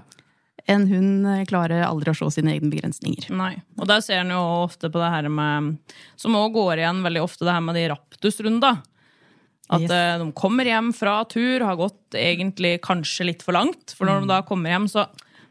En 0.67 0.83
hund 0.89 1.25
eh, 1.31 1.45
klarer 1.47 1.85
aldri 1.87 2.11
å 2.11 2.17
se 2.17 2.27
sine 2.39 2.53
egne 2.55 2.69
begrensninger. 2.73 3.29
Nei. 3.33 3.55
Og 3.79 3.87
der 3.89 4.01
ser 4.03 4.21
en 4.21 4.33
jo 4.35 4.41
ofte 4.65 4.89
på 4.91 4.99
det 4.99 5.09
her 5.13 5.29
med 5.31 5.77
Som 6.19 6.35
òg 6.35 6.53
går 6.57 6.81
igjen 6.83 6.99
veldig 7.05 7.23
ofte, 7.23 7.45
det 7.47 7.55
her 7.55 7.63
med 7.63 7.75
de 7.79 7.85
raptusrunda. 7.93 8.73
At 9.67 9.81
Yes. 9.83 9.91
eh, 9.91 10.17
de 10.21 10.31
kommer 10.31 10.67
hjem 10.67 10.93
fra 10.95 11.25
tur, 11.27 11.59
har 11.65 11.75
gått 11.79 12.15
egentlig 12.15 12.77
kanskje 12.81 13.25
litt 13.31 13.41
for 13.43 13.55
langt. 13.57 13.95
For 13.97 14.05
når 14.07 14.21
de 14.23 14.27
da 14.31 14.41
kommer 14.47 14.71
hjem, 14.71 14.87
så 14.91 15.07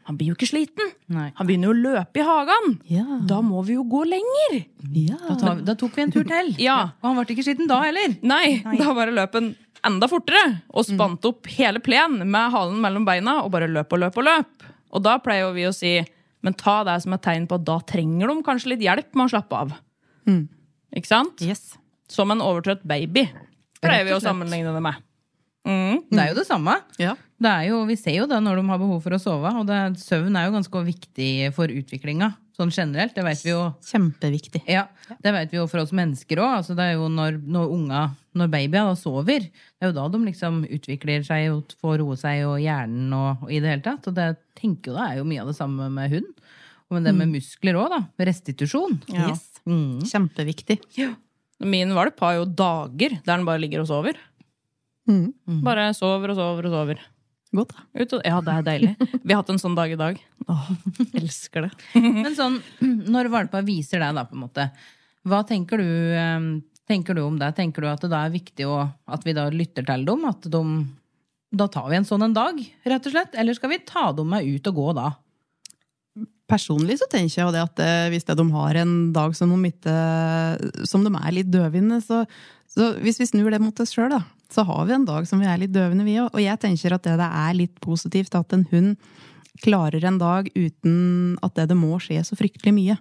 Han 0.07 0.17
blir 0.17 0.31
jo 0.31 0.37
ikke 0.37 0.47
sliten. 0.47 0.91
Nei. 1.11 1.27
Han 1.35 1.47
begynner 1.49 1.69
jo 1.69 1.75
å 1.75 1.79
løpe 1.83 2.21
i 2.21 2.25
hagen. 2.25 2.75
Ja. 2.87 3.05
Da 3.27 3.41
må 3.43 3.61
vi 3.67 3.75
jo 3.75 3.83
gå 3.91 4.05
lenger. 4.07 4.57
Da, 4.79 5.35
tar, 5.35 5.63
da 5.67 5.75
tok 5.79 5.97
vi 5.97 6.05
en 6.05 6.13
tur 6.15 6.27
til. 6.27 6.53
Ja. 6.63 6.77
Og 7.01 7.09
han 7.09 7.17
ble 7.19 7.35
ikke 7.35 7.45
sliten 7.49 7.67
da 7.67 7.81
heller. 7.83 8.15
Nei, 8.23 8.59
da 8.79 8.93
bare 8.95 9.15
løp 9.15 9.35
han 9.35 9.51
enda 9.87 10.07
fortere 10.09 10.61
og 10.73 10.87
spant 10.87 11.25
opp 11.29 11.47
hele 11.53 11.79
plen 11.83 12.21
med 12.23 12.53
halen 12.55 12.79
mellom 12.83 13.05
beina 13.07 13.37
og 13.43 13.51
bare 13.53 13.67
løp 13.71 13.93
og 13.93 14.01
løp 14.05 14.19
og 14.19 14.25
løp. 14.29 14.69
Og 14.95 15.03
da 15.03 15.17
pleier 15.23 15.45
jo 15.45 15.55
vi 15.55 15.67
å 15.67 15.75
si 15.75 15.97
men 16.45 16.55
ta 16.55 16.79
det 16.87 16.99
som 17.03 17.15
et 17.15 17.23
tegn 17.25 17.47
på 17.49 17.57
at 17.59 17.65
da 17.67 17.79
trenger 17.83 18.29
de 18.31 18.43
kanskje 18.45 18.71
litt 18.71 18.85
hjelp 18.85 19.09
med 19.17 19.27
å 19.27 19.31
slappe 19.33 19.57
av. 19.65 19.75
Ikke 20.95 21.09
sant? 21.09 21.41
Yes. 21.43 21.73
Som 22.07 22.31
en 22.31 22.43
overtrøtt 22.43 22.85
baby, 22.87 23.25
pleier 23.83 24.07
vi 24.07 24.13
å 24.15 24.21
sammenligne 24.23 24.71
det 24.71 24.83
med. 24.85 25.01
Mm. 25.67 26.03
Det 26.09 26.23
er 26.23 26.31
jo 26.31 26.39
det 26.39 26.47
samme. 26.47 26.79
Ja. 27.01 27.13
Det 27.37 27.53
jo, 27.67 27.83
vi 27.85 27.97
ser 27.99 28.15
jo 28.17 28.27
det 28.29 28.39
når 28.41 28.59
de 28.61 28.65
har 28.71 28.81
behov 28.81 29.01
for 29.03 29.13
å 29.13 29.21
sove, 29.21 29.51
og 29.59 29.67
det, 29.69 29.77
søvn 30.01 30.37
er 30.39 30.47
jo 30.47 30.55
ganske 30.55 30.83
viktig 30.87 31.31
for 31.57 31.69
utviklinga. 31.69 32.31
Sånn 32.57 32.71
generelt. 32.73 33.13
Det 33.13 33.21
vet 33.21 33.41
vi 33.45 33.51
jo. 33.51 33.59
Kjempeviktig. 33.85 34.63
Ja, 34.65 34.87
det 35.21 35.33
vet 35.35 35.51
vi 35.53 35.59
jo 35.59 35.67
for 35.69 35.83
oss 35.83 35.91
mennesker 35.93 36.39
òg. 36.41 36.55
Altså, 36.63 36.73
det 36.77 36.87
er 36.87 36.95
jo 36.95 37.05
når, 37.13 37.37
når 37.45 37.73
unga, 37.75 37.99
når 38.33 38.49
babyer 38.55 38.87
da 38.89 38.95
sover, 38.97 39.45
det 39.45 39.85
er 39.85 39.91
jo 39.91 39.97
da 39.99 40.07
de 40.15 40.21
liksom 40.23 40.63
utvikler 40.65 41.21
seg 41.27 41.51
og 41.53 41.75
får 41.77 41.99
roe 42.01 42.17
seg 42.17 42.47
og 42.47 42.57
hjernen 42.63 43.13
og, 43.13 43.45
og 43.45 43.53
i 43.53 43.61
det 43.61 43.75
hele 43.75 43.85
tatt. 43.85 44.09
Og 44.09 44.17
det 44.17 44.31
tenker 44.57 44.89
jo 44.89 44.97
da 44.97 45.11
er 45.11 45.19
jo 45.19 45.27
mye 45.29 45.43
av 45.43 45.51
det 45.51 45.57
samme 45.59 45.91
med 45.93 46.15
hund. 46.15 46.33
Og 46.87 47.03
det 47.03 47.13
med 47.13 47.29
muskler 47.29 47.77
òg, 47.77 47.93
da. 47.93 48.01
Restitusjon. 48.25 48.97
Ja. 49.11 49.29
Yes. 49.35 49.45
Mm. 49.67 50.01
Kjempeviktig. 50.07 50.79
Min 51.67 51.93
valp 51.93 52.25
har 52.25 52.39
jo 52.39 52.49
dager 52.49 53.19
der 53.19 53.35
den 53.35 53.45
bare 53.45 53.61
ligger 53.61 53.83
og 53.83 53.89
sover. 53.91 54.17
Mm. 55.07 55.61
Bare 55.65 55.89
sover 55.97 56.33
og 56.33 56.39
sover 56.39 56.67
og 56.67 56.75
sover. 56.75 57.03
Godt, 57.55 57.71
da. 57.73 57.85
Ut 58.03 58.15
og, 58.17 58.23
ja, 58.27 58.39
det 58.43 58.53
er 58.53 58.65
deilig. 58.67 58.89
Vi 59.23 59.31
har 59.31 59.39
hatt 59.39 59.51
en 59.53 59.61
sånn 59.61 59.75
dag 59.77 59.91
i 59.93 59.99
dag. 59.99 60.17
Åh, 60.51 60.71
elsker 61.15 61.67
det. 61.67 61.71
Men 62.03 62.33
sånn, 62.35 62.57
når 63.07 63.31
valpa 63.31 63.61
viser 63.65 64.03
deg, 64.03 64.17
da, 64.17 64.25
på 64.27 64.35
en 64.35 64.43
måte, 64.43 64.67
hva 65.27 65.41
tenker 65.47 65.79
du, 65.79 65.87
eh, 66.17 66.49
tenker 66.87 67.15
du 67.17 67.23
om 67.23 67.39
det? 67.39 67.53
Tenker 67.55 67.83
du 67.85 67.89
at 67.91 68.03
det 68.03 68.11
da 68.11 68.25
er 68.27 68.35
viktig 68.35 68.67
å, 68.67 68.81
at 69.07 69.23
vi 69.27 69.35
da 69.37 69.47
lytter 69.53 69.87
til 69.87 70.07
dem? 70.07 70.27
At 70.27 70.47
de 70.51 70.63
Da 71.57 71.69
tar 71.71 71.87
vi 71.87 71.95
en 71.95 72.03
sånn 72.03 72.25
en 72.25 72.35
dag, 72.35 72.57
rett 72.83 73.05
og 73.07 73.13
slett? 73.13 73.35
Eller 73.39 73.55
skal 73.55 73.71
vi 73.71 73.79
ta 73.87 74.09
dem 74.11 74.27
med 74.29 74.43
ut 74.43 74.67
og 74.67 74.75
gå 74.75 74.87
da? 74.97 75.13
Personlig 76.47 76.95
så 77.01 77.07
tenker 77.11 77.41
jeg 77.41 77.59
at 77.59 77.81
eh, 77.83 78.07
hvis 78.13 78.27
de 78.27 78.45
har 78.53 78.79
en 78.79 78.93
dag 79.15 79.33
som 79.35 79.51
de, 79.51 79.71
ikke, 79.71 79.95
som 80.87 81.03
de 81.03 81.11
er 81.11 81.33
litt 81.35 81.49
døvende, 81.51 81.99
så, 82.03 82.21
så 82.71 82.93
hvis 83.03 83.19
vi 83.19 83.27
snur 83.27 83.51
det 83.51 83.59
mot 83.59 83.83
oss 83.83 83.91
sjøl, 83.91 84.15
så 84.53 84.63
har 84.63 84.85
vi 84.87 84.95
en 84.95 85.07
dag 85.07 85.27
som 85.27 85.41
vi 85.43 85.49
er 85.49 85.59
litt 85.59 85.75
døvende, 85.75 86.07
vi 86.07 86.15
òg. 86.21 86.31
Og 86.31 86.39
jeg 86.39 86.61
tenker 86.63 86.95
at 86.95 87.03
det, 87.03 87.17
det 87.19 87.27
er 87.27 87.59
litt 87.59 87.75
positivt 87.83 88.37
at 88.39 88.55
en 88.55 88.63
hund 88.71 88.95
klarer 89.63 90.05
en 90.05 90.21
dag 90.21 90.47
uten 90.55 91.37
at 91.43 91.55
det, 91.57 91.67
det 91.73 91.77
må 91.77 91.99
skje 91.99 92.23
så 92.23 92.37
fryktelig 92.39 92.75
mye. 92.77 92.97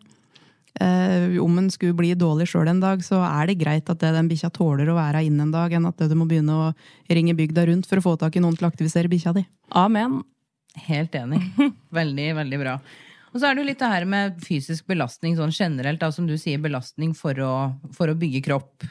Eh, 0.81 1.39
om 1.41 1.63
en 1.63 1.71
skulle 1.73 1.97
bli 1.97 2.11
dårlig 2.19 2.49
sjøl 2.51 2.69
en 2.69 2.83
dag, 2.83 3.01
så 3.05 3.23
er 3.25 3.49
det 3.49 3.61
greit 3.63 3.89
at 3.93 4.03
det 4.03 4.13
den 4.17 4.29
bikkja 4.29 4.51
tåler 4.53 4.91
å 4.91 4.99
være 4.99 5.23
inne 5.29 5.47
en 5.47 5.55
dag, 5.55 5.73
enn 5.73 5.87
at 5.89 6.03
du 6.03 6.19
må 6.19 6.27
begynne 6.29 6.53
å 6.53 6.69
ringe 7.07 7.37
bygda 7.39 7.71
rundt 7.71 7.89
for 7.89 8.03
å 8.03 8.09
få 8.11 8.19
tak 8.21 8.37
i 8.37 8.43
noen 8.45 8.59
til 8.59 8.67
å 8.67 8.73
aktivisere 8.75 9.13
bikkja 9.13 9.37
di. 9.39 9.47
Amen. 9.77 10.21
Helt 10.91 11.15
enig. 11.17 11.41
Veldig, 11.97 12.31
veldig 12.43 12.59
bra. 12.61 12.81
Og 13.37 13.43
så 13.43 13.51
er 13.51 13.57
det 13.57 13.61
jo 13.61 13.69
litt 13.69 13.83
det 13.83 13.93
her 13.93 14.07
med 14.09 14.39
fysisk 14.41 14.87
belastning 14.89 15.35
sånn 15.37 15.53
generelt, 15.53 16.01
da, 16.01 16.09
som 16.15 16.25
du 16.25 16.39
sier, 16.41 16.63
belastning 16.63 17.13
for 17.17 17.37
å, 17.45 17.53
for 17.93 18.09
å 18.09 18.17
bygge 18.17 18.41
kropp. 18.47 18.87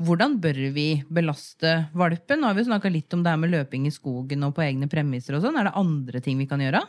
Hvordan 0.00 0.38
bør 0.40 0.58
vi 0.72 0.88
belaste 1.12 1.76
valpen? 1.92 2.40
Nå 2.40 2.48
har 2.48 2.56
vi 2.56 2.64
snakka 2.64 2.88
litt 2.92 3.12
om 3.12 3.20
det 3.24 3.34
her 3.34 3.40
med 3.40 3.52
løping 3.52 3.84
i 3.88 3.92
skogen 3.92 4.48
og 4.48 4.56
på 4.56 4.64
egne 4.64 4.88
premisser 4.88 5.36
og 5.36 5.44
sånn. 5.44 5.60
Er 5.60 5.68
det 5.68 5.76
andre 5.80 6.24
ting 6.24 6.40
vi 6.40 6.48
kan 6.48 6.64
gjøre? 6.64 6.80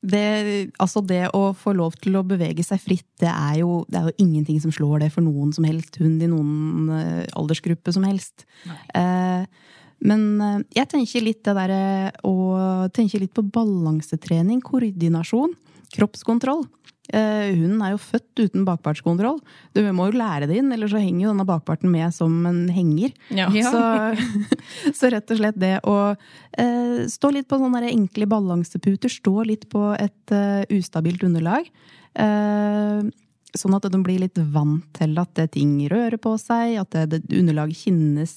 det, 0.00 0.70
altså 0.80 1.02
det 1.04 1.26
å 1.36 1.50
få 1.56 1.74
lov 1.76 1.96
til 2.00 2.16
å 2.16 2.24
bevege 2.24 2.64
seg 2.64 2.80
fritt, 2.80 3.08
det 3.20 3.28
er, 3.28 3.58
jo, 3.60 3.82
det 3.90 4.00
er 4.00 4.08
jo 4.08 4.24
ingenting 4.24 4.60
som 4.62 4.72
slår 4.72 5.04
det 5.04 5.10
for 5.12 5.24
noen 5.24 5.52
som 5.52 5.66
helst 5.68 5.98
hund 6.00 6.22
i 6.24 6.30
noen 6.30 6.88
eh, 6.96 7.26
aldersgruppe 7.36 7.92
som 7.92 8.06
helst. 8.08 8.46
Eh, 8.96 9.44
men 10.00 10.26
eh, 10.40 10.58
jeg 10.80 10.90
tenker 10.90 11.24
litt 11.24 11.42
det 11.46 11.56
derre 11.56 11.84
å 12.26 12.34
tenke 12.94 13.20
litt 13.20 13.34
på 13.36 13.44
balansetrening, 13.44 14.62
koordinasjon, 14.64 15.54
kroppskontroll. 15.94 16.64
Eh, 17.10 17.50
hunden 17.56 17.80
er 17.82 17.94
jo 17.96 18.02
født 18.02 18.44
uten 18.44 18.66
bakpartskontroll. 18.68 19.40
Du 19.74 19.82
må 19.96 20.06
jo 20.08 20.18
lære 20.20 20.46
det 20.46 20.60
inn, 20.60 20.70
eller 20.72 20.90
så 20.90 21.00
henger 21.02 21.24
jo 21.24 21.32
denne 21.32 21.48
bakparten 21.48 21.90
med 21.90 22.14
som 22.14 22.36
en 22.46 22.62
henger. 22.72 23.14
Ja. 23.34 23.48
Så, 23.50 23.80
så 24.98 25.10
rett 25.12 25.32
og 25.34 25.40
slett 25.40 25.58
det 25.60 25.74
å 25.90 25.96
eh, 26.12 27.08
stå 27.10 27.32
litt 27.34 27.50
på 27.50 27.58
sånne 27.60 27.90
enkle 27.90 28.30
balanseputer, 28.30 29.10
stå 29.12 29.48
litt 29.48 29.66
på 29.72 29.90
et 29.98 30.36
ustabilt 30.76 31.26
underlag. 31.26 31.66
Eh, 32.14 33.02
sånn 33.58 33.74
at 33.74 33.90
de 33.90 33.98
blir 33.98 34.22
litt 34.22 34.38
vant 34.54 34.86
til 34.94 35.18
at 35.18 35.34
det 35.34 35.50
ting 35.58 35.74
rører 35.90 36.20
på 36.22 36.36
seg, 36.38 36.78
at 36.78 36.94
det, 36.94 37.24
det 37.26 37.40
underlaget 37.40 37.82
kinnes 37.82 38.36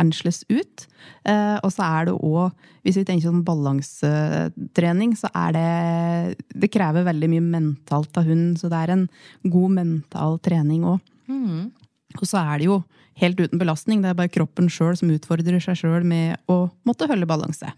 ansles 0.00 0.42
ut. 0.50 0.86
Eh, 1.28 1.58
og 1.62 1.70
så 1.72 1.84
er 1.86 2.08
det 2.08 2.14
òg, 2.16 2.52
hvis 2.84 2.98
vi 3.00 3.04
tenker 3.08 3.28
sånn 3.28 3.44
balansetrening, 3.46 5.14
så 5.16 5.30
er 5.34 5.54
det 5.56 6.36
Det 6.54 6.70
krever 6.72 7.06
veldig 7.06 7.28
mye 7.30 7.44
mentalt 7.44 8.16
av 8.20 8.24
hunden, 8.28 8.56
så 8.56 8.68
det 8.72 8.80
er 8.82 8.94
en 8.96 9.08
god 9.44 9.70
mental 9.78 10.38
trening 10.44 10.84
òg. 10.84 11.00
Og 12.20 12.26
så 12.28 12.38
er 12.42 12.58
det 12.58 12.66
jo 12.68 12.82
helt 13.18 13.38
uten 13.40 13.58
belastning. 13.58 14.02
Det 14.02 14.10
er 14.10 14.18
bare 14.18 14.32
kroppen 14.32 14.68
sjøl 14.70 14.96
som 14.98 15.10
utfordrer 15.10 15.60
seg 15.62 15.78
sjøl 15.78 16.04
med 16.06 16.36
å 16.50 16.70
måtte 16.86 17.08
holde 17.10 17.26
balanse. 17.26 17.70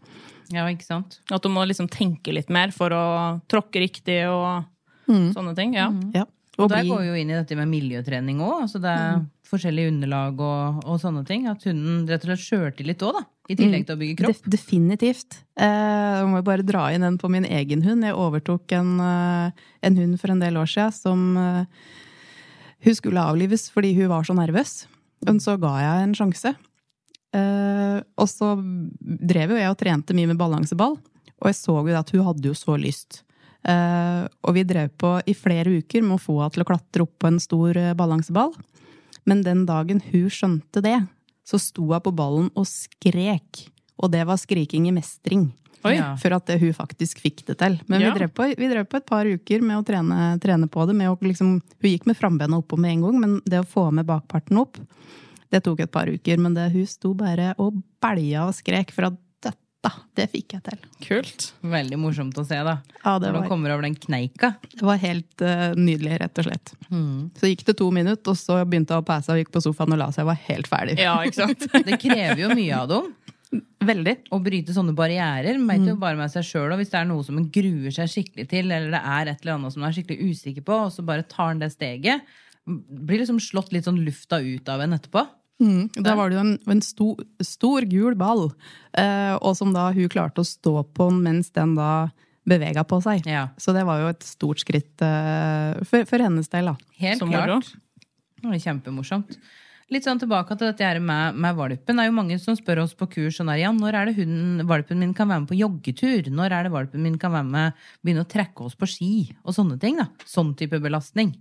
Ja, 0.52 0.66
ikke 0.70 0.87
sant? 0.87 1.20
At 1.30 1.42
du 1.42 1.49
må 1.50 1.64
liksom 1.66 1.88
tenke 1.90 2.32
litt 2.32 2.50
mer 2.52 2.70
for 2.75 2.92
å 2.94 3.04
tråkke 3.50 3.82
riktig 3.82 4.23
og 4.30 4.64
sånne 5.06 5.54
ting. 5.58 5.75
Ja. 5.75 5.90
Ja. 6.14 6.25
Og 6.57 6.71
der 6.73 6.87
går 6.89 7.03
vi 7.03 7.09
jo 7.11 7.17
inn 7.21 7.31
i 7.31 7.37
dette 7.37 7.57
med 7.59 7.69
miljøtrening 7.69 8.41
òg. 8.41 8.63
Altså 8.65 8.81
det 8.81 8.93
er 8.93 9.19
forskjellige 9.47 9.93
underlag 9.93 10.41
og, 10.41 10.79
og 10.89 11.01
sånne 11.03 11.23
ting. 11.29 11.45
At 11.51 11.67
hunden 11.69 12.07
rett 12.09 12.25
og 12.25 12.33
slett 12.33 12.45
sjøltillit 12.45 13.05
òg, 13.05 13.19
da. 13.19 13.25
I 13.47 13.57
tillegg 13.59 13.85
til 13.87 13.95
å 13.95 14.01
bygge 14.01 14.19
kropp. 14.23 14.41
De 14.43 14.55
definitivt. 14.57 15.39
Eh, 15.61 16.15
jeg 16.17 16.31
må 16.33 16.41
bare 16.47 16.67
dra 16.67 16.89
inn 16.95 17.05
den 17.07 17.19
på 17.21 17.31
min 17.31 17.47
egen 17.47 17.85
hund. 17.87 18.07
Jeg 18.09 18.17
overtok 18.19 18.75
en, 18.79 18.97
eh, 19.05 19.67
en 19.87 20.01
hund 20.01 20.19
for 20.23 20.33
en 20.35 20.43
del 20.43 20.59
år 20.59 20.71
siden 20.73 20.97
som 20.97 21.27
eh, 21.41 21.93
Hun 22.87 22.95
skulle 22.95 23.23
avlives 23.23 23.69
fordi 23.73 23.95
hun 23.97 24.11
var 24.13 24.27
så 24.27 24.35
nervøs. 24.37 24.87
Men 25.27 25.39
så 25.43 25.57
ga 25.61 25.75
jeg 25.83 26.07
en 26.07 26.17
sjanse. 26.17 26.55
Eh, 27.37 28.01
og 28.17 28.29
så 28.31 28.55
drev 29.01 29.55
jo 29.55 29.61
jeg 29.61 29.71
og 29.73 29.79
trente 29.81 30.17
mye 30.17 30.33
med 30.33 30.41
balanseball. 30.41 30.99
Og 31.37 31.51
jeg 31.51 31.59
så 31.59 31.77
jo 31.77 31.97
at 31.99 32.13
hun 32.15 32.27
hadde 32.27 32.49
jo 32.49 32.57
så 32.57 32.77
lyst. 32.81 33.23
Eh, 33.66 34.23
og 34.46 34.54
vi 34.54 34.62
drev 34.68 34.92
på 35.00 35.16
i 35.26 35.35
flere 35.35 35.73
uker 35.80 36.04
med 36.06 36.16
å 36.18 36.23
få 36.23 36.38
henne 36.38 36.54
til 36.54 36.62
å 36.62 36.68
klatre 36.68 37.06
opp 37.06 37.16
på 37.18 37.30
en 37.30 37.40
stor 37.42 37.76
eh, 37.80 37.94
balanseball. 37.99 38.52
Men 39.26 39.42
den 39.42 39.64
dagen 39.66 40.02
hun 40.12 40.28
skjønte 40.30 40.82
det, 40.85 41.00
så 41.46 41.58
sto 41.62 41.88
hun 41.90 42.02
på 42.04 42.12
ballen 42.14 42.50
og 42.54 42.66
skrek. 42.70 43.64
Og 43.99 44.12
det 44.12 44.23
var 44.28 44.38
skriking 44.38 44.87
i 44.90 44.94
mestring. 44.94 45.49
Oi. 45.87 45.96
For 46.18 46.35
at 46.35 46.46
det, 46.49 46.58
hun 46.62 46.75
faktisk 46.75 47.20
fikk 47.23 47.44
det 47.46 47.58
til. 47.61 47.76
Men 47.87 48.02
Ja. 48.02 48.12
vi, 48.12 48.20
drev 48.20 48.30
på, 48.35 48.46
vi 48.58 48.68
drev 48.70 48.87
på 48.90 48.99
et 48.99 49.06
par 49.06 49.26
uker 49.26 49.62
med 49.62 49.78
å 49.78 49.85
trene, 49.87 50.38
trene 50.42 50.66
på 50.70 50.87
det. 50.87 50.96
Med 50.99 51.11
å 51.11 51.18
liksom, 51.23 51.61
hun 51.61 51.90
gikk 51.90 52.06
med 52.06 52.18
frambena 52.18 52.58
oppå 52.58 52.78
med 52.78 52.96
en 52.96 53.04
gang, 53.06 53.20
men 53.23 53.37
det 53.46 53.62
å 53.62 53.68
få 53.68 53.90
med 53.94 54.06
bakparten 54.06 54.58
opp, 54.58 54.78
det 55.50 55.62
tok 55.62 55.80
et 55.85 55.92
par 55.94 56.11
uker. 56.11 56.38
Men 56.42 56.54
det, 56.54 56.70
hun 56.75 56.87
sto 56.90 57.14
bare 57.14 57.52
og 57.62 57.78
belja 58.02 58.46
og 58.49 58.54
skrek 58.58 58.90
for 58.94 59.11
at 59.12 59.20
dette, 59.87 60.07
det 60.19 60.26
fikk 60.33 60.57
jeg 60.57 60.64
til. 60.66 60.81
Kult. 61.07 61.47
Veldig 61.76 61.99
morsomt 62.00 62.38
å 62.40 62.45
se, 62.47 62.59
da. 62.66 62.78
Ja, 63.02 63.16
det 63.23 63.31
Når 63.31 63.38
var, 63.40 63.49
kommer 63.50 63.75
over 63.75 63.87
den 63.87 63.97
kneika. 63.99 64.55
det 64.73 64.85
var 64.87 65.00
helt 65.02 65.45
uh, 65.45 65.71
nydelig, 65.78 66.19
rett 66.23 66.43
og 66.43 66.49
slett. 66.49 66.75
Så 67.40 67.50
gikk 67.50 67.66
det 67.69 67.76
to 67.81 67.90
minutter, 67.95 68.33
og 68.33 68.40
så 68.40 68.59
begynte 68.64 68.97
hun 68.97 69.05
å 69.05 69.07
passe 69.07 69.33
og 69.33 69.40
gikk 69.40 69.55
på 69.55 69.62
sofaen 69.64 69.97
og 69.97 70.02
la 70.02 70.11
seg. 70.11 70.25
Jeg 70.25 70.31
var 70.33 70.43
helt 70.49 70.71
ferdig. 70.71 70.99
Ja, 71.02 71.16
ikke 71.25 71.47
sant? 71.47 71.69
Det 71.87 72.00
krever 72.02 72.43
jo 72.47 72.52
mye 72.57 72.83
av 72.83 72.90
dem. 72.90 73.12
Veldig. 73.87 74.14
Å 74.35 74.40
bryte 74.43 74.75
sånne 74.75 74.95
barrierer. 74.97 75.59
Vet 75.69 75.87
jo 75.87 75.95
bare 76.00 76.19
med 76.19 76.33
seg 76.33 76.45
selv, 76.49 76.75
og 76.75 76.81
Hvis 76.81 76.90
det 76.93 76.99
er 77.00 77.09
noe 77.09 77.25
som 77.26 77.38
en 77.38 77.47
gruer 77.52 77.95
seg 77.95 78.11
skikkelig 78.11 78.49
til, 78.50 78.71
eller 78.73 78.90
det 78.97 79.02
er 79.02 79.31
et 79.31 79.45
eller 79.45 79.59
annet 79.59 79.75
som 79.75 79.85
en 79.85 79.88
er 79.90 79.97
skikkelig 79.97 80.33
usikker 80.33 80.66
på, 80.66 80.81
og 80.88 80.93
så 80.95 81.05
bare 81.07 81.26
tar 81.31 81.55
en 81.55 81.62
det 81.62 81.71
steget, 81.75 82.26
blir 82.66 83.23
liksom 83.23 83.38
slått 83.43 83.71
litt 83.75 83.87
sånn 83.87 84.02
lufta 84.02 84.40
ut 84.43 84.73
av 84.73 84.83
en 84.83 84.97
etterpå. 84.97 85.23
Mm. 85.63 85.89
Da 86.05 86.15
var 86.19 86.29
det 86.29 86.37
jo 86.37 86.45
en, 86.45 86.55
en 86.69 86.83
stor, 86.85 87.25
stor 87.41 87.87
gul 87.89 88.17
ball, 88.19 88.51
eh, 88.99 89.35
og 89.41 89.57
som 89.57 89.73
da 89.73 89.89
hun 89.97 90.11
klarte 90.13 90.43
å 90.43 90.49
stå 90.49 90.83
på 90.97 91.09
mens 91.15 91.49
den 91.57 91.75
da 91.79 92.09
bevega 92.47 92.85
på 92.87 93.01
seg. 93.03 93.27
Ja. 93.27 93.49
Så 93.59 93.75
det 93.77 93.87
var 93.89 94.03
jo 94.03 94.11
et 94.13 94.27
stort 94.27 94.63
skritt 94.63 95.03
eh, 95.03 95.79
for, 95.83 96.07
for 96.09 96.23
hennes 96.23 96.51
del, 96.53 96.73
da. 96.73 96.77
Helt 97.01 97.23
som 97.23 97.33
klart. 97.33 97.73
Det 98.37 98.51
var 98.51 98.61
kjempemorsomt. 98.63 99.39
Litt 99.95 100.03
sånn 100.03 100.19
tilbake 100.19 100.57
til 100.59 100.67
dette 100.67 100.83
her 100.83 100.99
med, 100.99 101.37
med 101.39 101.55
valpen. 101.55 101.95
Det 101.95 102.03
er 102.03 102.09
jo 102.09 102.15
mange 102.17 102.37
som 102.43 102.57
spør 102.59 102.83
oss 102.83 102.95
på 102.99 103.07
kurs 103.11 103.37
sånn 103.39 103.53
her, 103.53 103.61
ja, 103.63 103.69
når 103.75 103.95
er 103.95 104.09
det 104.09 104.17
hunden, 104.17 104.65
valpen 104.67 104.99
min 104.99 105.13
kan 105.15 105.31
være 105.31 105.45
med 105.45 105.51
på 105.53 105.59
joggetur? 105.61 106.31
Når 106.35 106.55
er 106.57 106.67
det 106.67 106.73
valpen 106.75 107.05
min 107.07 107.21
kan 107.23 107.35
være 107.35 107.47
med, 107.47 107.85
begynne 108.03 108.25
å 108.27 108.31
trekke 108.31 108.67
oss 108.67 108.75
på 108.79 108.89
ski? 108.91 109.13
Og 109.47 109.55
sånne 109.55 109.79
ting. 109.83 110.01
da. 110.03 110.09
Sånn 110.27 110.57
type 110.59 110.83
belastning. 110.83 111.37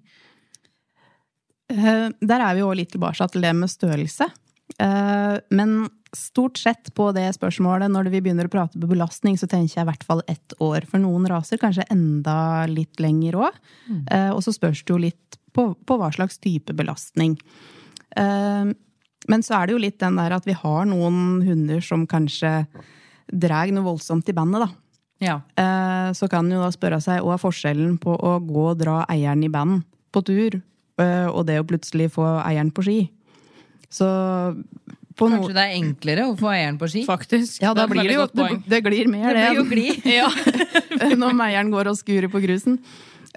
Eh, 1.73 2.09
der 2.21 2.41
er 2.45 2.53
vi 2.57 2.61
jo 2.63 2.73
litt 2.77 2.91
tilbake 2.93 3.27
til 3.31 3.41
det 3.45 3.53
med 3.57 3.71
størrelse. 3.71 4.27
Eh, 4.79 5.37
men 5.55 5.89
stort 6.15 6.57
sett 6.61 6.93
på 6.95 7.09
det 7.15 7.27
spørsmålet, 7.35 7.91
når 7.91 8.09
vi 8.13 8.21
begynner 8.23 8.47
å 8.47 8.53
prate 8.53 8.79
på 8.79 8.87
belastning, 8.87 9.35
så 9.37 9.47
tenker 9.51 9.73
jeg 9.81 9.83
i 9.85 9.89
hvert 9.89 10.05
fall 10.07 10.21
ett 10.31 10.53
år. 10.63 10.85
For 10.87 11.01
noen 11.03 11.27
raser 11.27 11.59
kanskje 11.59 11.87
enda 11.91 12.65
litt 12.71 13.01
lenger 13.03 13.35
òg. 13.35 13.57
Og 14.31 14.39
så 14.45 14.53
spørs 14.55 14.83
det 14.85 14.93
jo 14.93 15.01
litt 15.01 15.39
på, 15.55 15.73
på 15.75 15.97
hva 15.99 16.11
slags 16.15 16.37
type 16.39 16.73
belastning. 16.75 17.37
Eh, 18.15 18.71
Men 19.27 19.41
så 19.41 19.55
er 19.57 19.65
det 19.67 19.73
jo 19.73 19.81
litt 19.81 19.99
den 19.99 20.15
der 20.19 20.35
at 20.35 20.45
vi 20.45 20.53
har 20.53 20.85
noen 20.85 21.41
hunder 21.41 21.81
som 21.81 22.05
kanskje 22.07 22.67
drar 23.33 23.71
noe 23.73 23.83
voldsomt 23.87 24.27
i 24.29 24.35
bandet, 24.37 24.61
da. 24.67 24.69
Ja. 25.19 25.35
Eh, 25.57 26.11
Så 26.13 26.29
kan 26.29 26.45
en 26.45 26.51
jo 26.51 26.61
da 26.61 26.69
spørre 26.71 27.01
seg 27.01 27.23
hva 27.25 27.33
er 27.33 27.41
forskjellen 27.41 27.97
på 27.99 28.13
å 28.15 28.35
gå 28.45 28.65
og 28.71 28.77
dra 28.83 28.99
eieren 29.09 29.43
i 29.43 29.49
band 29.49 29.81
på 30.13 30.21
tur, 30.23 30.55
eh, 30.55 30.61
og 31.03 31.45
det 31.47 31.59
å 31.59 31.65
plutselig 31.67 32.11
få 32.13 32.23
eieren 32.45 32.71
på 32.71 32.85
ski. 32.85 32.99
Så 33.91 34.07
på 35.15 35.29
Kanskje 35.31 35.55
det 35.55 35.63
er 35.63 35.73
enklere 35.77 36.27
å 36.27 36.35
få 36.39 36.49
eieren 36.51 36.77
på 36.79 36.89
ski? 36.91 37.05
Faktisk. 37.07 37.61
ja, 37.63 37.73
da 37.75 37.85
Det 37.85 37.93
blir 37.93 38.09
det 38.09 38.15
jo 38.17 38.25
det, 38.35 38.47
det 38.67 38.81
glir 38.83 39.07
mer, 39.11 39.35
Det 39.35 39.45
blir 39.47 39.59
jo 39.59 39.65
gli. 39.71 41.15
Når 41.21 41.43
eieren 41.47 41.71
går 41.71 41.91
og 41.91 41.99
skurer 41.99 42.27
på 42.31 42.41
grusen. 42.43 42.79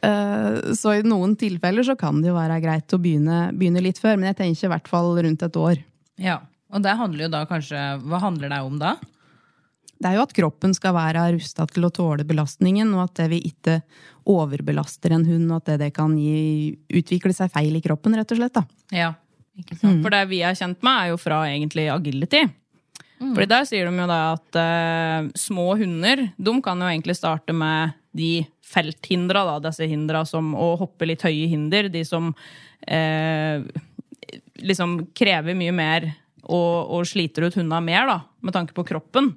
Eh, 0.02 0.74
Så 0.78 0.96
i 0.98 1.04
noen 1.06 1.36
tilfeller 1.38 1.86
så 1.86 1.94
kan 1.98 2.20
det 2.22 2.32
jo 2.32 2.38
være 2.38 2.58
greit 2.62 2.94
å 2.94 3.00
begynne, 3.02 3.48
begynne 3.54 3.82
litt 3.84 4.00
før, 4.02 4.18
men 4.18 4.32
jeg 4.32 4.40
tenker 4.42 4.68
i 4.68 4.72
hvert 4.74 4.90
fall 4.90 5.12
rundt 5.18 5.44
et 5.46 5.58
år. 5.58 5.78
Ja. 6.18 6.40
Og 6.68 6.82
det 6.84 6.98
handler 6.98 7.24
jo 7.24 7.30
da 7.32 7.46
kanskje 7.48 7.78
Hva 8.04 8.18
handler 8.20 8.50
det 8.52 8.58
om 8.60 8.74
da? 8.76 8.90
Det 9.98 10.10
er 10.10 10.18
jo 10.18 10.24
at 10.24 10.34
kroppen 10.36 10.74
skal 10.76 10.94
være 10.94 11.24
rusta 11.34 11.66
til 11.70 11.88
å 11.88 11.92
tåle 11.94 12.26
belastningen, 12.26 12.90
og 12.94 13.08
at 13.08 13.16
det 13.18 13.28
vi 13.32 13.40
ikke 13.50 13.80
overbelaster 14.28 15.14
en 15.16 15.26
hund, 15.26 15.48
og 15.50 15.62
at 15.62 15.72
det, 15.72 15.78
det 15.82 15.90
kan 15.96 16.14
gi, 16.18 16.76
utvikle 17.00 17.34
seg 17.34 17.50
feil 17.54 17.74
i 17.74 17.82
kroppen, 17.82 18.14
rett 18.18 18.34
og 18.34 18.38
slett. 18.38 18.54
da. 18.54 18.64
Ja, 18.94 19.10
ikke 19.58 19.78
sant? 19.78 20.04
For 20.04 20.14
det 20.14 20.22
vi 20.30 20.42
er 20.46 20.58
kjent 20.58 20.84
med, 20.86 20.94
er 20.94 21.12
jo 21.12 21.20
fra 21.20 21.42
egentlig 21.50 21.88
agility. 21.90 22.44
Fordi 23.18 23.48
der 23.50 23.66
sier 23.66 23.88
de 23.88 23.98
jo 23.98 24.06
da 24.06 24.18
at 24.36 24.58
uh, 24.62 25.30
små 25.34 25.72
hunder 25.80 26.28
de 26.38 26.54
kan 26.62 26.78
jo 26.78 26.86
egentlig 26.86 27.16
starte 27.18 27.54
med 27.56 27.96
de 28.14 28.46
felthindra, 28.68 29.42
da, 29.48 29.56
disse 29.66 29.88
hindra 29.90 30.22
som 30.28 30.52
å 30.54 30.76
hoppe 30.78 31.08
litt 31.08 31.24
høye 31.26 31.48
hinder. 31.50 31.90
De 31.90 32.04
som 32.06 32.30
uh, 32.30 33.58
liksom 34.62 35.00
krever 35.18 35.58
mye 35.58 35.74
mer 35.74 36.08
og, 36.44 36.94
og 36.94 37.08
sliter 37.10 37.48
ut 37.48 37.58
hundene 37.58 37.82
mer, 37.84 38.06
da, 38.06 38.20
med 38.44 38.54
tanke 38.54 38.76
på 38.76 38.86
kroppen. 38.86 39.32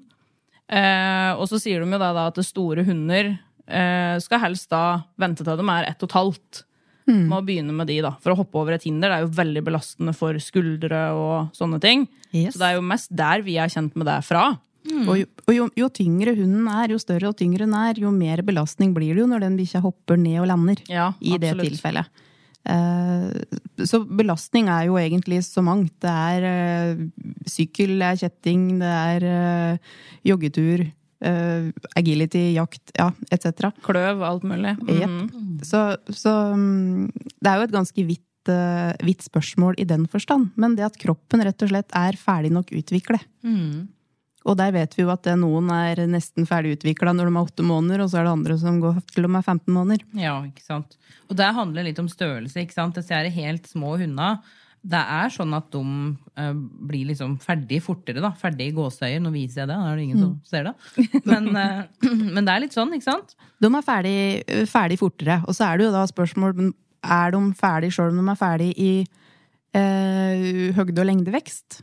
Eh, 0.71 1.31
og 1.35 1.47
så 1.51 1.59
sier 1.59 1.83
de 1.83 1.91
jo 1.91 1.99
da, 2.01 2.11
da 2.15 2.27
at 2.31 2.39
store 2.47 2.85
hunder 2.87 3.33
eh, 3.35 4.17
skal 4.23 4.43
helst 4.45 4.71
da 4.71 5.03
vente 5.19 5.43
til 5.43 5.59
de 5.59 5.65
er 5.73 5.89
ett 5.91 6.03
og 6.03 6.11
et 6.11 6.19
halvt. 6.19 6.65
Med 7.11 7.33
å 7.35 7.43
begynne 7.43 7.73
med 7.75 7.89
de, 7.89 7.97
da. 8.05 8.13
For 8.23 8.31
å 8.31 8.37
hoppe 8.39 8.59
over 8.61 8.77
et 8.77 8.85
hinder 8.87 9.11
det 9.11 9.15
er 9.17 9.23
jo 9.25 9.31
veldig 9.35 9.63
belastende 9.67 10.13
for 10.15 10.37
skuldre 10.39 10.99
og 11.17 11.57
sånne 11.57 11.81
ting. 11.83 12.05
Yes. 12.31 12.53
Så 12.53 12.61
det 12.61 12.69
er 12.69 12.77
jo 12.77 12.85
mest 12.87 13.11
der 13.11 13.43
vi 13.43 13.57
er 13.59 13.71
kjent 13.73 13.97
med 13.99 14.07
det 14.07 14.19
fra. 14.23 14.45
Og, 14.81 15.13
jo, 15.19 15.27
og 15.45 15.53
jo, 15.53 15.65
jo 15.77 15.87
tyngre 15.93 16.33
hunden 16.37 16.65
er, 16.71 16.93
jo 16.93 16.99
større 17.01 17.29
og 17.29 17.37
tyngre 17.37 17.67
den 17.67 17.75
er, 17.77 17.99
jo 18.01 18.09
mer 18.15 18.41
belastning 18.45 18.95
blir 18.95 19.13
det 19.13 19.21
jo 19.21 19.27
når 19.29 19.43
den 19.43 19.57
bikkja 19.59 19.81
hopper 19.83 20.17
ned 20.17 20.39
og 20.41 20.47
lander. 20.49 20.81
Ja, 20.89 21.11
I 21.21 21.37
det 21.41 21.53
tilfellet. 21.59 22.09
Eh, 22.69 23.85
så 23.89 24.01
belastning 24.05 24.69
er 24.69 24.87
jo 24.89 24.97
egentlig 25.01 25.41
så 25.47 25.63
mangt. 25.65 25.93
Det 26.03 26.11
er 26.11 26.47
eh, 26.47 27.03
sykkel, 27.49 27.97
det 28.01 28.09
er 28.09 28.19
kjetting, 28.25 28.65
det 28.81 28.95
er 28.95 29.29
eh, 29.29 29.93
joggetur, 30.27 30.87
agility, 31.21 32.47
jakt, 32.55 32.95
ja, 32.97 33.11
etc. 33.29 33.67
Kløv, 33.85 34.23
alt 34.25 34.45
mulig. 34.47 34.73
Jepp. 34.89 35.11
Mhm. 35.29 35.59
Så, 35.67 35.83
så 36.09 36.33
mm, 36.57 37.11
det 37.37 37.51
er 37.51 37.59
jo 37.59 37.67
et 37.67 37.75
ganske 37.75 38.05
vidt, 38.07 38.51
vidt 39.05 39.21
spørsmål 39.21 39.77
i 39.77 39.85
den 39.85 40.07
forstand. 40.09 40.49
Men 40.57 40.73
det 40.79 40.87
at 40.87 40.97
kroppen 40.97 41.43
rett 41.45 41.61
og 41.61 41.69
slett 41.69 41.93
er 41.93 42.17
ferdig 42.17 42.49
nok 42.55 42.73
utviklet. 42.73 43.27
Og 44.49 44.57
der 44.57 44.71
vet 44.73 44.95
vi 44.97 45.03
jo 45.03 45.11
at 45.13 45.27
noen 45.37 45.69
er 45.73 46.01
nesten 46.09 46.47
ferdigutvikla 46.49 47.13
når 47.13 47.29
de 47.29 47.35
er 47.35 47.43
åtte 47.43 47.65
måneder, 47.65 48.01
og 48.03 48.09
så 48.09 48.21
er 48.21 48.25
det 48.25 48.33
andre 48.33 48.57
som 48.61 48.79
går 48.81 48.97
til 49.11 49.27
de 49.27 49.29
er 49.29 49.45
15 49.45 49.75
måneder. 49.75 50.07
Ja, 50.17 50.39
ikke 50.47 50.65
sant. 50.65 50.97
Og 51.29 51.37
det 51.37 51.51
handler 51.55 51.85
litt 51.85 52.01
om 52.01 52.09
størrelse. 52.09 52.57
ikke 52.63 52.77
sant? 52.77 52.97
Disse 52.97 53.15
er 53.15 53.29
helt 53.31 53.69
små 53.69 53.93
hundene, 54.01 54.39
det 54.81 54.97
er 54.97 55.29
sånn 55.29 55.51
at 55.53 55.67
de 55.69 55.81
uh, 56.41 56.53
blir 56.89 57.11
liksom 57.11 57.35
ferdig 57.43 57.83
fortere, 57.85 58.17
da. 58.23 58.31
Ferdig 58.33 58.71
i 58.71 58.73
gåseøyer. 58.73 59.21
Nå 59.21 59.29
viser 59.29 59.61
jeg 59.61 59.69
det, 59.69 59.75
da 59.77 59.91
er 59.91 59.99
det 59.99 60.05
ingen 60.07 60.23
som 60.23 60.31
ser 60.49 60.71
det. 60.71 61.21
Men, 61.29 61.51
uh, 61.53 61.83
men 62.33 62.41
det 62.41 62.55
er 62.55 62.63
litt 62.63 62.73
sånn, 62.73 62.95
ikke 62.97 63.11
sant? 63.11 63.35
De 63.61 63.69
er 63.69 63.85
ferdig, 63.85 64.15
ferdig 64.71 64.97
fortere. 64.97 65.37
Og 65.45 65.53
så 65.53 65.67
er 65.67 65.77
det 65.77 65.85
jo 65.85 65.93
da 65.93 66.01
spørsmål 66.09 66.71
er 67.01 67.33
de 67.35 67.43
ferdig 67.57 67.93
sjøl 67.93 68.09
om 68.09 68.23
de 68.23 68.33
er 68.33 68.39
ferdig 68.39 68.71
i 68.77 68.91
eh, 69.77 70.73
høgde- 70.77 71.01
og 71.01 71.07
lengdevekst. 71.09 71.81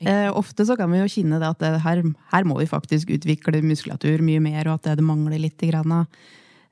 Eh, 0.00 0.28
ofte 0.32 0.64
så 0.64 0.76
kan 0.80 0.90
vi 0.92 1.00
jo 1.02 1.08
kjenne 1.12 1.40
det 1.42 1.48
at 1.50 1.60
det 1.60 1.80
her, 1.84 2.02
her 2.32 2.44
må 2.48 2.56
vi 2.60 2.68
faktisk 2.70 3.10
utvikle 3.12 3.60
muskulatur 3.60 4.22
mye 4.24 4.40
mer, 4.40 4.68
og 4.68 4.78
at 4.78 4.88
det, 4.88 5.00
det 5.00 5.04
mangler 5.04 5.38
litt. 5.42 5.60
Grann. 5.60 6.06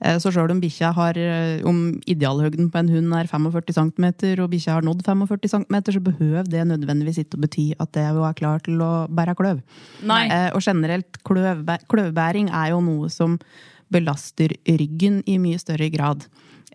Eh, 0.01 0.17
Så 0.23 0.31
sjøl 0.33 0.51
om 0.55 0.61
bikkja 0.63 0.93
har 0.97 1.19
eh, 1.19 1.61
Om 1.67 2.01
idealhøgden 2.09 2.71
på 2.73 2.79
en 2.81 2.89
hund 2.89 3.13
er 3.19 3.29
45 3.29 3.75
cm, 3.77 4.07
og 4.41 4.51
bikkja 4.55 4.79
har 4.79 4.87
nådd 4.87 5.03
45 5.05 5.49
cm, 5.53 5.77
så 5.93 6.01
behøver 6.01 6.49
det 6.49 6.65
nødvendigvis 6.71 7.19
ikke 7.25 7.37
å 7.37 7.43
bety 7.45 7.67
at 7.79 7.93
det 7.93 8.07
er 8.07 8.39
klar 8.39 8.63
til 8.65 8.81
å 8.81 8.93
bære 9.13 9.37
kløv. 9.37 9.61
Eh, 10.31 10.51
Og 10.55 10.63
generelt, 10.65 11.21
kløvbæ 11.27 11.81
kløvbæring 11.91 12.49
er 12.49 12.71
jo 12.73 12.81
noe 12.81 13.11
som 13.13 13.39
belaster 13.93 14.53
ryggen 14.69 15.23
i 15.27 15.39
mye 15.41 15.59
større 15.59 15.89
grad. 15.91 16.25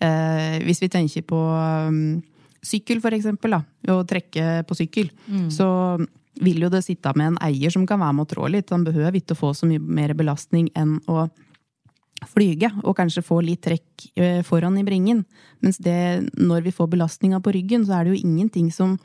Eh, 0.02 0.60
hvis 0.66 0.82
vi 0.82 0.90
tenker 0.90 1.22
på 1.30 1.38
um, 1.38 2.22
sykkel, 2.66 3.00
for 3.02 3.14
eksempel, 3.14 3.52
da, 3.54 3.62
å 3.94 4.04
trekke 4.06 4.64
på 4.66 4.78
sykkel, 4.78 5.10
så 5.54 5.98
vil 6.42 6.66
jo 6.66 6.70
det 6.74 6.84
sitte 6.86 7.14
med 7.16 7.34
en 7.34 7.40
eier 7.46 7.74
som 7.74 7.86
kan 7.88 8.02
være 8.02 8.18
med 8.18 8.26
å 8.26 8.32
trå 8.34 8.50
litt. 8.52 8.74
Han 8.74 8.86
behøver 8.88 9.20
ikke 9.20 9.38
å 9.38 9.42
få 9.44 9.54
så 9.58 9.70
mye 9.70 9.82
mer 9.82 10.16
belastning 10.18 10.70
enn 10.78 10.98
å 11.12 11.28
flyge, 12.30 12.70
og 12.84 12.96
kanskje 12.98 13.24
få 13.26 13.42
litt 13.44 13.64
trekk 13.66 14.06
eh, 14.16 14.40
foran 14.48 14.78
i 14.80 14.86
bringen. 14.88 15.26
Mens 15.64 15.80
det, 15.84 16.30
når 16.40 16.70
vi 16.70 16.76
får 16.76 16.94
belastninga 16.94 17.42
på 17.44 17.52
ryggen, 17.56 17.84
så 17.86 17.98
er 17.98 18.06
det 18.06 18.16
jo 18.16 18.30
ingenting 18.30 18.72
som 18.72 18.96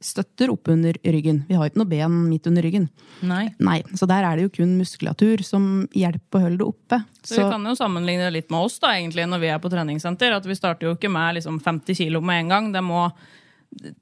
støtter 0.00 0.48
opp 0.48 0.68
under 0.72 0.96
ryggen. 1.04 1.42
Vi 1.48 1.56
har 1.58 1.68
ikke 1.68 1.82
noe 1.82 1.90
ben 1.90 2.14
midt 2.30 2.46
under 2.48 2.64
ryggen. 2.64 2.86
Nei. 3.26 3.50
Nei, 3.60 3.80
så 3.98 4.08
der 4.08 4.24
er 4.24 4.38
det 4.38 4.46
jo 4.46 4.52
kun 4.54 4.78
muskulatur 4.78 5.42
som 5.44 5.66
hjelper 5.92 6.38
å 6.38 6.44
holde 6.46 6.62
det 6.62 6.68
oppe. 6.70 7.00
Så, 7.20 7.36
vi 7.36 7.50
kan 7.50 7.66
jo 7.68 7.74
sammenligne 7.76 8.24
det 8.24 8.38
litt 8.38 8.48
med 8.52 8.64
oss 8.64 8.78
da, 8.80 8.94
egentlig, 8.96 9.26
når 9.28 9.42
vi 9.42 9.50
er 9.52 9.60
på 9.60 9.72
treningssenter. 9.72 10.32
At 10.38 10.48
vi 10.48 10.56
starter 10.56 10.88
jo 10.88 10.94
ikke 10.96 11.12
med 11.12 11.36
liksom 11.36 11.60
50 11.60 12.00
kilo 12.00 12.24
med 12.24 12.46
en 12.46 12.54
gang. 12.54 12.72
Det 12.72 12.84
må 12.84 13.10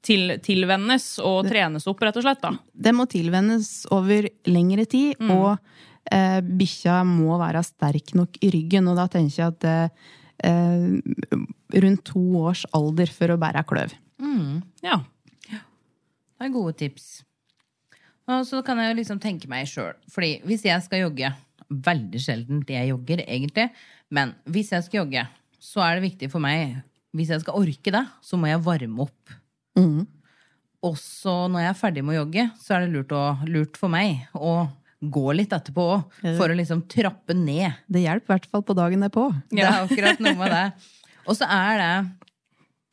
til, 0.05 0.35
tilvennes 0.43 1.05
og 1.23 1.47
trenes 1.49 1.85
opp, 1.89 2.01
rett 2.03 2.17
og 2.19 2.25
slett. 2.25 2.41
da. 2.41 2.53
Det 2.73 2.93
må 2.95 3.05
tilvennes 3.09 3.69
over 3.95 4.27
lengre 4.49 4.85
tid, 4.89 5.19
og 5.29 5.57
eh, 6.11 6.39
bikkja 6.41 7.01
må 7.07 7.37
være 7.41 7.63
sterk 7.67 8.15
nok 8.17 8.39
i 8.43 8.51
ryggen. 8.55 8.89
Og 8.91 8.99
da 8.99 9.07
tenker 9.11 9.35
jeg 9.35 9.53
at 9.53 9.69
eh, 9.69 10.11
eh, 10.49 11.79
rundt 11.85 12.05
to 12.09 12.23
års 12.41 12.65
alder 12.75 13.11
for 13.13 13.33
å 13.33 13.39
bære 13.41 13.65
kløv. 13.69 13.95
Ja. 14.85 15.01
Det 16.39 16.47
er 16.47 16.55
gode 16.55 16.75
tips. 16.79 17.19
Og 18.29 18.45
så 18.47 18.61
kan 18.65 18.79
jeg 18.79 18.91
jo 18.91 18.99
liksom 18.99 19.19
tenke 19.21 19.49
meg 19.51 19.67
sjøl. 19.69 19.95
Fordi 20.13 20.37
hvis 20.47 20.65
jeg 20.67 20.85
skal 20.85 21.07
jogge 21.07 21.35
Veldig 21.69 22.17
sjelden 22.17 22.63
jeg 22.65 22.87
jogger, 22.89 23.19
egentlig. 23.29 23.67
Men 24.09 24.31
hvis 24.49 24.71
jeg 24.73 24.87
skal 24.87 25.03
jogge, 25.03 25.21
så 25.61 25.83
er 25.85 25.99
det 25.99 26.07
viktig 26.07 26.29
for 26.33 26.41
meg 26.41 26.79
Hvis 27.13 27.29
jeg 27.29 27.43
skal 27.43 27.59
orke 27.59 27.93
det, 27.93 28.01
så 28.25 28.39
må 28.41 28.49
jeg 28.49 28.63
varme 28.65 29.05
opp. 29.05 29.35
Og 30.89 30.95
så 30.97 31.33
når 31.51 31.65
jeg 31.65 31.71
er 31.73 31.79
ferdig 31.79 32.03
med 32.07 32.15
å 32.15 32.21
jogge, 32.21 32.45
så 32.61 32.75
er 32.75 32.85
det 32.85 32.93
lurt, 32.93 33.11
å, 33.11 33.23
lurt 33.51 33.79
for 33.79 33.91
meg 33.91 34.29
å 34.33 34.53
gå 34.99 35.25
litt 35.35 35.53
etterpå 35.55 35.83
òg. 35.95 36.15
For 36.39 36.51
å 36.51 36.55
liksom 36.55 36.85
trappe 36.91 37.35
ned. 37.35 37.83
Det 37.87 38.03
hjelper 38.03 38.25
i 38.25 38.35
hvert 38.37 38.49
fall 38.51 38.63
på 38.67 38.75
dagen 38.77 39.03
derpå. 39.03 39.29
Er 39.55 39.83
akkurat 39.83 40.23
noe 40.23 40.35
med 40.39 40.55
det. 40.55 40.65
Og 41.27 41.37
så 41.39 41.49
er 41.49 41.83
det 41.83 41.93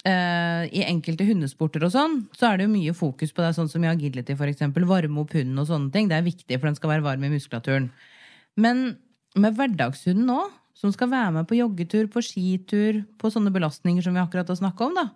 Uh, 0.06 0.68
I 0.70 0.84
enkelte 0.86 1.24
hundesporter 1.26 1.82
og 1.82 1.90
sånn, 1.90 2.12
så 2.36 2.46
er 2.46 2.60
det 2.60 2.68
jo 2.68 2.70
mye 2.76 2.92
fokus 2.94 3.32
på 3.34 3.42
det, 3.42 3.48
sånn 3.56 3.66
som 3.66 3.82
i 3.82 3.88
agility, 3.90 4.36
for 4.38 4.46
eksempel. 4.46 4.84
Varme 4.86 5.18
opp 5.24 5.32
hunden 5.34 5.58
og 5.58 5.66
sånne 5.66 5.90
ting. 5.90 6.06
Det 6.06 6.14
er 6.14 6.22
viktig, 6.22 6.60
for 6.60 6.68
den 6.68 6.76
skal 6.78 6.92
være 6.92 7.02
varm 7.02 7.24
i 7.26 7.30
muskulaturen. 7.32 7.88
Men 8.54 8.84
med 9.34 9.56
hverdagshunden 9.58 10.28
nå, 10.30 10.44
som 10.76 10.92
skal 10.92 11.08
være 11.12 11.32
med 11.38 11.48
på 11.48 11.56
joggetur, 11.58 12.06
på 12.12 12.20
skitur, 12.24 13.02
på 13.16 13.30
sånne 13.32 13.52
belastninger 13.54 14.04
som 14.04 14.16
vi 14.16 14.20
akkurat 14.22 14.48
har 14.52 14.58
snakka 14.60 14.90
om, 14.90 14.96
da. 14.98 15.06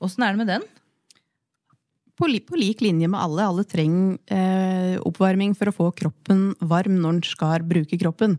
Åssen 0.00 0.24
er 0.24 0.34
det 0.34 0.40
med 0.40 0.48
den? 0.54 0.66
På, 2.18 2.26
li, 2.26 2.40
på 2.42 2.58
lik 2.58 2.80
linje 2.82 3.06
med 3.06 3.20
alle. 3.20 3.44
Alle 3.46 3.64
trenger 3.68 4.16
eh, 4.34 4.96
oppvarming 5.06 5.52
for 5.54 5.70
å 5.70 5.76
få 5.76 5.90
kroppen 5.94 6.48
varm 6.66 6.96
når 6.98 7.20
den 7.20 7.28
skal 7.28 7.62
bruke 7.68 7.98
kroppen. 8.00 8.34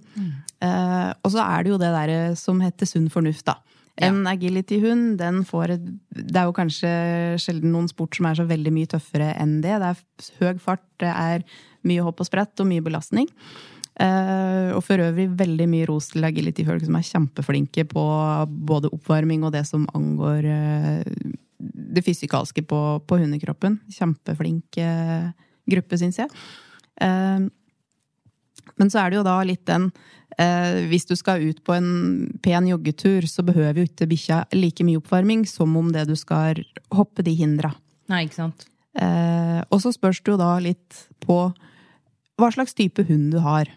Eh, 0.60 1.12
og 1.24 1.32
så 1.32 1.46
er 1.46 1.64
det 1.64 1.72
jo 1.72 1.80
det 1.80 1.94
der 1.96 2.36
som 2.36 2.60
heter 2.66 2.90
sunn 2.90 3.08
fornuft, 3.14 3.46
da. 3.48 3.60
En 4.00 4.22
agility-hund, 4.32 5.18
den 5.20 5.42
får 5.44 5.74
et, 5.76 5.88
Det 6.16 6.38
er 6.40 6.46
jo 6.48 6.56
kanskje 6.56 6.92
sjelden 7.44 7.74
noen 7.76 7.90
sport 7.92 8.16
som 8.16 8.30
er 8.30 8.38
så 8.40 8.46
veldig 8.48 8.72
mye 8.72 8.88
tøffere 8.88 9.34
enn 9.36 9.58
det. 9.64 9.76
Det 9.82 9.90
er 9.90 10.30
høy 10.40 10.62
fart, 10.64 10.86
det 11.04 11.12
er 11.12 11.44
mye 11.88 12.04
hopp 12.04 12.24
og 12.24 12.28
sprett 12.30 12.64
og 12.64 12.70
mye 12.70 12.84
belastning. 12.84 13.28
Eh, 14.00 14.70
og 14.72 14.80
for 14.86 15.02
øvrig 15.04 15.28
veldig 15.40 15.68
mye 15.68 15.88
ros 15.90 16.14
til 16.14 16.24
agility-folk 16.24 16.86
som 16.86 16.96
er 16.96 17.08
kjempeflinke 17.08 17.84
på 17.92 18.04
både 18.48 18.92
oppvarming 18.96 19.44
og 19.44 19.52
det 19.58 19.66
som 19.68 19.88
angår 19.98 20.48
eh, 20.48 21.30
det 21.60 22.06
fysikalske 22.06 22.64
på, 22.64 22.82
på 23.04 23.20
hundekroppen. 23.20 23.82
Kjempeflink 23.92 24.80
eh, 24.80 25.32
gruppe, 25.70 26.00
syns 26.00 26.22
jeg. 26.22 26.32
Men 28.80 28.92
så 28.92 29.02
er 29.02 29.12
det 29.12 29.20
jo 29.20 29.28
da 29.28 29.36
litt 29.48 29.66
den 29.68 29.90
eh, 30.40 30.88
Hvis 30.90 31.08
du 31.10 31.16
skal 31.20 31.44
ut 31.48 31.62
på 31.66 31.76
en 31.76 31.92
pen 32.44 32.68
joggetur, 32.70 33.28
så 33.28 33.44
behøver 33.48 33.82
jo 33.82 33.90
ikke 33.90 34.10
bikkja 34.10 34.42
like 34.56 34.86
mye 34.88 35.00
oppvarming 35.02 35.46
som 35.50 35.76
om 35.80 35.92
det 35.96 36.08
du 36.10 36.16
skal 36.20 36.64
hoppe 36.96 37.26
de 37.26 37.36
hindra. 37.40 37.74
Nei, 38.12 38.26
ikke 38.28 38.42
sant? 38.42 38.68
Eh, 39.00 39.60
og 39.70 39.84
så 39.84 39.94
spørs 39.96 40.22
det 40.24 40.34
jo 40.34 40.40
da 40.40 40.54
litt 40.64 41.04
på 41.24 41.42
hva 42.40 42.50
slags 42.56 42.76
type 42.78 43.04
hund 43.10 43.34
du 43.36 43.42
har. 43.44 43.70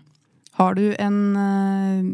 Har 0.58 0.76
du 0.76 0.92
en 1.00 1.36
eh, 1.36 2.08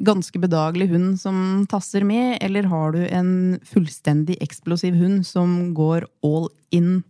ganske 0.00 0.38
bedagelig 0.40 0.88
hund 0.94 1.18
som 1.20 1.66
tasser 1.68 2.06
med, 2.08 2.38
eller 2.40 2.70
har 2.72 2.94
du 2.94 3.02
en 3.04 3.32
fullstendig 3.68 4.38
eksplosiv 4.40 4.96
hund 4.96 5.26
som 5.28 5.74
går 5.76 6.06
all 6.24 6.48
in 6.72 7.02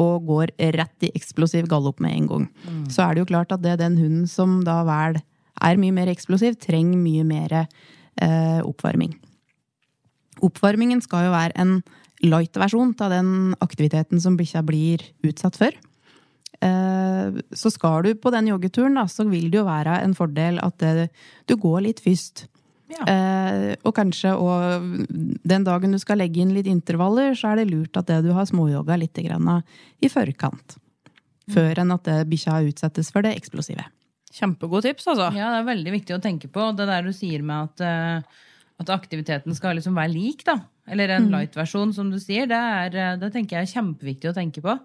og 0.00 0.28
går 0.28 0.52
rett 0.76 1.08
i 1.08 1.12
eksplosiv 1.16 1.66
gallop 1.68 2.00
med 2.04 2.16
en 2.16 2.28
gang? 2.28 2.44
Så 2.92 3.02
er 3.04 3.14
det 3.14 3.24
jo 3.24 3.30
klart 3.32 3.52
at 3.52 3.64
det 3.64 3.72
er 3.72 3.80
den 3.80 3.96
hunden 3.96 4.28
som 4.28 4.60
da 4.64 4.82
vel 4.84 5.22
er 5.60 5.80
mye 5.80 5.92
mer 5.92 6.12
eksplosiv, 6.12 6.56
trenger 6.60 7.00
mye 7.00 7.24
mer 7.24 7.56
eh, 7.62 8.60
oppvarming. 8.60 9.16
Oppvarmingen 10.44 11.02
skal 11.04 11.28
jo 11.28 11.34
være 11.34 11.56
en 11.60 11.80
light 12.24 12.56
versjon 12.60 12.92
av 13.00 13.12
den 13.12 13.54
aktiviteten 13.64 14.20
som 14.20 14.36
bikkja 14.36 14.62
blir 14.64 15.04
utsatt 15.24 15.56
for. 15.56 15.72
Eh, 16.60 17.40
så 17.56 17.72
skal 17.72 18.04
du 18.04 18.14
på 18.20 18.32
den 18.34 18.50
joggeturen, 18.50 18.98
da, 19.00 19.06
så 19.08 19.24
vil 19.28 19.48
det 19.52 19.60
jo 19.60 19.68
være 19.68 20.00
en 20.04 20.16
fordel 20.16 20.60
at 20.62 20.80
det, 20.82 21.08
du 21.48 21.56
går 21.60 21.86
litt 21.88 22.02
først. 22.04 22.46
Ja. 22.90 23.04
Eh, 23.06 23.76
og 23.86 23.94
kanskje 23.94 24.34
og 24.34 25.06
den 25.46 25.64
dagen 25.66 25.94
du 25.94 26.00
skal 26.02 26.18
legge 26.20 26.42
inn 26.42 26.52
litt 26.56 26.68
intervaller, 26.70 27.36
så 27.38 27.52
er 27.52 27.60
det 27.60 27.70
lurt 27.70 27.96
at 27.96 28.10
det 28.10 28.20
du 28.26 28.32
har 28.36 28.48
småjogga 28.50 28.98
litt 28.98 29.20
grann 29.24 29.60
i 30.02 30.10
forkant. 30.10 30.76
Før 31.50 31.80
enn 31.82 31.94
at 31.94 32.06
det 32.06 32.18
bikkja 32.30 32.60
utsettes 32.66 33.10
for 33.14 33.26
det 33.26 33.34
eksplosive. 33.38 33.86
Kjempegod 34.30 34.84
tips, 34.86 35.08
altså. 35.10 35.32
Ja, 35.34 35.48
det 35.50 35.62
er 35.62 35.70
veldig 35.72 35.92
viktig 35.96 36.14
å 36.14 36.22
tenke 36.22 36.50
på. 36.52 36.68
Det 36.78 36.86
der 36.86 37.02
du 37.06 37.10
sier 37.14 37.42
med 37.42 37.70
at, 37.70 37.82
eh, 37.82 38.44
at 38.78 38.92
aktiviteten 38.94 39.56
skal 39.58 39.74
liksom 39.78 39.96
være 39.98 40.12
lik, 40.12 40.44
da. 40.46 40.60
Eller 40.90 41.16
en 41.16 41.30
light-versjon, 41.34 41.94
som 41.94 42.12
du 42.12 42.18
sier. 42.22 42.46
Det, 42.50 42.58
er, 42.58 42.94
eh, 42.94 43.16
det 43.18 43.32
tenker 43.34 43.58
jeg 43.58 43.66
er 43.66 43.74
kjempeviktig 43.74 44.30
å 44.30 44.36
tenke 44.36 44.62
på. 44.62 44.76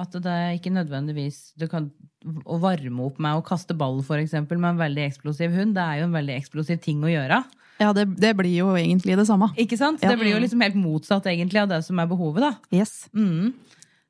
At 0.00 0.14
det 0.18 0.30
er 0.30 0.56
ikke 0.56 0.72
nødvendigvis 0.74 1.52
du 1.60 1.68
kan, 1.70 1.92
Å 2.24 2.56
varme 2.58 3.04
opp 3.04 3.20
med 3.22 3.38
å 3.38 3.44
kaste 3.46 3.76
ball, 3.78 4.00
for 4.06 4.18
eksempel, 4.18 4.58
med 4.58 4.74
en 4.74 4.80
veldig 4.80 5.04
eksplosiv 5.06 5.54
hund, 5.54 5.76
det 5.76 5.84
er 5.84 6.00
jo 6.00 6.08
en 6.08 6.16
veldig 6.16 6.34
eksplosiv 6.40 6.80
ting 6.82 7.04
å 7.04 7.12
gjøre. 7.12 7.42
Ja, 7.82 7.90
det, 7.94 8.06
det 8.22 8.32
blir 8.38 8.54
jo 8.54 8.72
egentlig 8.78 9.16
det 9.18 9.26
samme. 9.28 9.50
Ikke 9.60 9.78
sant? 9.78 10.02
Ja. 10.02 10.12
Det 10.12 10.20
blir 10.20 10.32
jo 10.32 10.40
liksom 10.42 10.62
helt 10.64 10.78
motsatt 10.78 11.26
egentlig 11.30 11.62
av 11.64 11.70
det 11.72 11.80
som 11.86 11.98
er 12.00 12.10
behovet, 12.10 12.46
da. 12.46 12.52
Yes. 12.74 13.10
Mm. 13.14 13.52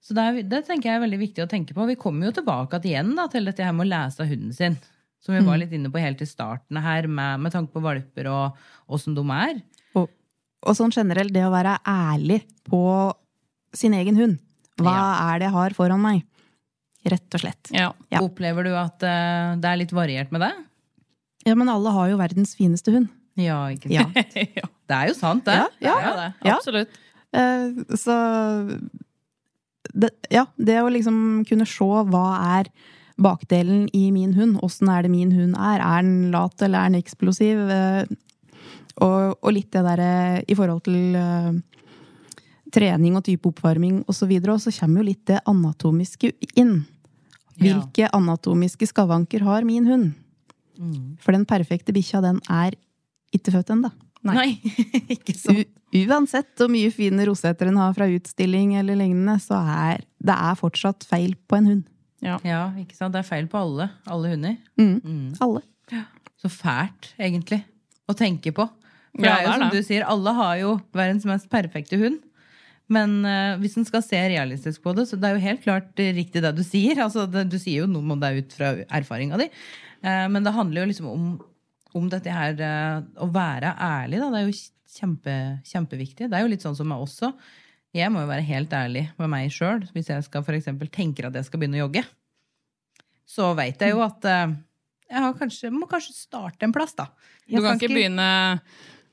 Så 0.05 0.16
det, 0.16 0.25
er, 0.25 0.40
det 0.49 0.62
tenker 0.66 0.90
jeg 0.90 0.99
er 0.99 1.05
veldig 1.07 1.20
viktig 1.23 1.44
å 1.44 1.49
tenke 1.51 1.77
på. 1.77 1.87
Vi 1.88 1.97
kommer 2.01 2.29
jo 2.29 2.35
tilbake 2.37 2.83
igjen 2.85 3.14
da, 3.16 3.25
til 3.33 3.49
dette 3.49 3.64
her 3.64 3.73
med 3.77 3.87
å 3.87 3.92
lese 3.94 4.20
av 4.20 4.29
hunden 4.29 4.53
sin. 4.57 4.77
Som 5.25 5.33
vi 5.33 5.40
var 5.40 5.57
litt 5.57 5.73
inne 5.73 5.88
på 5.88 6.03
helt 6.03 6.20
i 6.20 6.29
starten 6.29 6.77
her, 6.85 7.07
med, 7.09 7.40
med 7.40 7.55
tanke 7.55 7.73
på 7.73 7.81
valper 7.81 8.29
og 8.29 8.59
åssen 8.92 9.16
de 9.16 9.25
er. 9.33 9.62
Og, 9.97 10.11
og 10.61 10.77
sånn 10.77 10.92
generelt, 10.92 11.33
det 11.33 11.47
å 11.47 11.55
være 11.55 11.79
ærlig 11.88 12.42
på 12.68 12.83
sin 13.73 13.97
egen 13.97 14.20
hund. 14.20 14.42
Hva 14.83 14.95
er 15.31 15.43
det 15.43 15.49
jeg 15.49 15.55
har 15.55 15.77
foran 15.77 16.03
meg? 16.03 16.25
Rett 17.05 17.37
og 17.37 17.43
slett. 17.43 17.71
Ja. 17.75 17.91
Ja. 18.13 18.23
Opplever 18.25 18.65
du 18.67 18.73
at 18.79 19.05
uh, 19.05 19.55
det 19.61 19.69
er 19.71 19.81
litt 19.83 19.93
variert 19.95 20.33
med 20.35 20.43
det? 20.47 20.55
Ja, 21.45 21.55
men 21.59 21.69
alle 21.69 21.93
har 21.93 22.09
jo 22.09 22.19
verdens 22.21 22.55
fineste 22.57 22.95
hund. 22.95 23.11
Ja, 23.37 23.59
ikke 23.75 23.91
sant? 23.93 24.37
ja. 24.61 24.69
Det 24.89 24.97
er 24.97 25.11
jo 25.11 25.17
sant, 25.19 25.45
det. 25.47 25.59
Ja, 25.59 25.69
ja. 25.85 25.97
Det 26.01 26.15
det. 26.21 26.31
Ja. 26.49 26.57
Absolutt. 26.57 27.01
Eh, 27.35 27.97
så 27.99 28.17
det, 29.93 30.11
Ja, 30.33 30.47
det 30.57 30.81
å 30.83 30.91
liksom 30.93 31.17
kunne 31.49 31.67
se 31.69 31.89
hva 32.11 32.27
er 32.59 32.71
bakdelen 33.21 33.87
i 33.95 34.09
min 34.15 34.35
hund, 34.35 34.59
åssen 34.67 34.91
er 34.91 35.05
det 35.05 35.13
min 35.13 35.33
hund 35.35 35.55
er, 35.55 35.83
er 35.83 36.03
den 36.03 36.33
lat 36.35 36.63
eller 36.63 36.81
er 36.81 36.93
den 36.93 37.03
eksplosiv? 37.03 37.61
Eh, 37.71 38.05
og, 39.03 39.35
og 39.43 39.55
litt 39.55 39.73
det 39.75 39.83
derre 39.87 40.43
i 40.47 40.55
forhold 40.55 40.85
til 40.87 41.17
trening 42.75 43.17
og 43.19 43.25
type 43.27 43.49
oppvarming 43.51 44.03
osv., 44.03 44.11
og 44.11 44.19
så 44.19 44.29
videre, 44.31 44.57
og 44.57 44.63
så 44.63 44.73
kommer 44.75 45.03
jo 45.03 45.09
litt 45.11 45.25
det 45.31 45.41
anatomiske 45.51 46.33
inn. 46.59 46.83
Ja. 47.55 47.63
Hvilke 47.63 48.11
anatomiske 48.17 48.89
skavanker 48.91 49.45
har 49.47 49.67
min 49.67 49.87
hund? 49.87 50.13
For 51.23 51.35
den 51.35 51.47
perfekte 51.47 51.95
bikkja, 51.95 52.23
den 52.25 52.41
er 52.51 52.75
ikke 53.35 53.55
født 53.55 53.71
ennå. 53.75 53.93
Nei, 54.25 54.57
ikke 55.15 55.35
sånn. 55.37 55.63
U 55.95 56.01
uansett 56.11 56.59
hvor 56.59 56.71
mye 56.73 56.91
fine 56.91 57.27
rosetter 57.29 57.69
en 57.71 57.79
har 57.79 57.93
fra 57.95 58.09
utstilling 58.11 58.73
eller 58.81 58.99
lignende, 58.99 59.37
så 59.43 59.61
er 59.61 60.03
det 60.25 60.35
er 60.35 60.57
fortsatt 60.59 61.07
feil 61.07 61.37
på 61.47 61.61
en 61.61 61.69
hund. 61.71 61.85
Ja. 62.25 62.39
Ja, 62.47 62.63
ikke 62.81 62.97
sant. 62.97 63.15
Det 63.15 63.21
er 63.21 63.29
feil 63.29 63.47
på 63.53 63.61
alle. 63.61 63.91
Alle 64.11 64.33
hunder. 64.33 64.57
Mm. 64.81 65.37
Alle. 65.45 65.63
Så 66.41 66.51
fælt, 66.51 67.13
egentlig, 67.21 67.61
å 68.11 68.17
tenke 68.17 68.51
på. 68.57 68.67
For 69.15 69.23
Ja, 69.23 69.37
det 69.37 69.45
er 69.45 69.47
jo 69.47 69.59
som 69.61 69.75
du 69.77 69.83
sier, 69.87 70.07
alle 70.11 70.33
har 70.35 70.57
jo 70.59 70.71
verdens 70.97 71.27
mest 71.29 71.47
perfekte 71.53 72.01
hund. 72.01 72.19
Men 72.92 73.16
uh, 73.25 73.57
hvis 73.62 73.79
en 73.81 73.87
skal 73.88 74.03
se 74.05 74.18
realistisk 74.29 74.83
på 74.85 74.92
det, 74.97 75.07
så 75.09 75.16
det 75.16 75.29
er 75.29 75.38
jo 75.38 75.47
helt 75.47 75.64
klart 75.64 76.03
eh, 76.03 76.12
riktig 76.16 76.42
det 76.44 76.53
du 76.57 76.62
sier. 76.66 77.01
Altså, 77.01 77.25
det, 77.31 77.47
du 77.53 77.57
sier 77.61 77.85
jo 77.85 77.90
noe 77.90 78.05
om 78.05 78.20
det 78.20 78.33
ut 78.37 78.57
fra 78.59 78.75
erfaringa 78.99 79.40
di. 79.40 79.49
Uh, 80.05 80.27
men 80.33 80.44
det 80.44 80.53
handler 80.57 80.85
jo 80.85 80.90
liksom 80.92 81.09
om, 81.09 81.29
om 81.97 82.11
dette 82.12 82.33
her 82.35 82.61
å 83.16 83.31
være 83.33 83.73
ærlig, 83.81 84.20
da. 84.20 84.31
Det 84.35 84.42
er 84.42 84.49
jo 84.51 84.59
kjempe, 84.99 85.37
kjempeviktig. 85.70 86.29
Det 86.29 86.37
er 86.37 86.44
jo 86.44 86.53
litt 86.53 86.66
sånn 86.66 86.77
som 86.77 86.90
meg 86.90 87.07
også. 87.07 87.33
Jeg 87.94 88.11
må 88.11 88.25
jo 88.25 88.31
være 88.31 88.44
helt 88.49 88.73
ærlig 88.75 89.07
med 89.20 89.31
meg 89.31 89.53
sjøl 89.55 89.85
hvis 89.94 90.09
jeg 90.11 90.25
skal 90.27 90.42
for 90.42 90.57
eksempel 90.57 90.88
tenker 90.90 91.29
at 91.29 91.37
jeg 91.38 91.47
skal 91.47 91.62
begynne 91.62 91.79
å 91.79 91.85
jogge. 91.85 92.03
Så 93.25 93.53
veit 93.57 93.81
jeg 93.81 93.94
jo 93.94 94.03
at 94.05 94.27
jeg 94.27 95.23
har 95.23 95.37
kanskje, 95.38 95.70
må 95.70 95.87
kanskje 95.88 96.16
starte 96.16 96.66
en 96.66 96.75
plass, 96.75 96.97
da. 96.99 97.07
Du 97.47 97.61
kan 97.62 97.79
ikke 97.79 97.92
begynne 97.92 98.27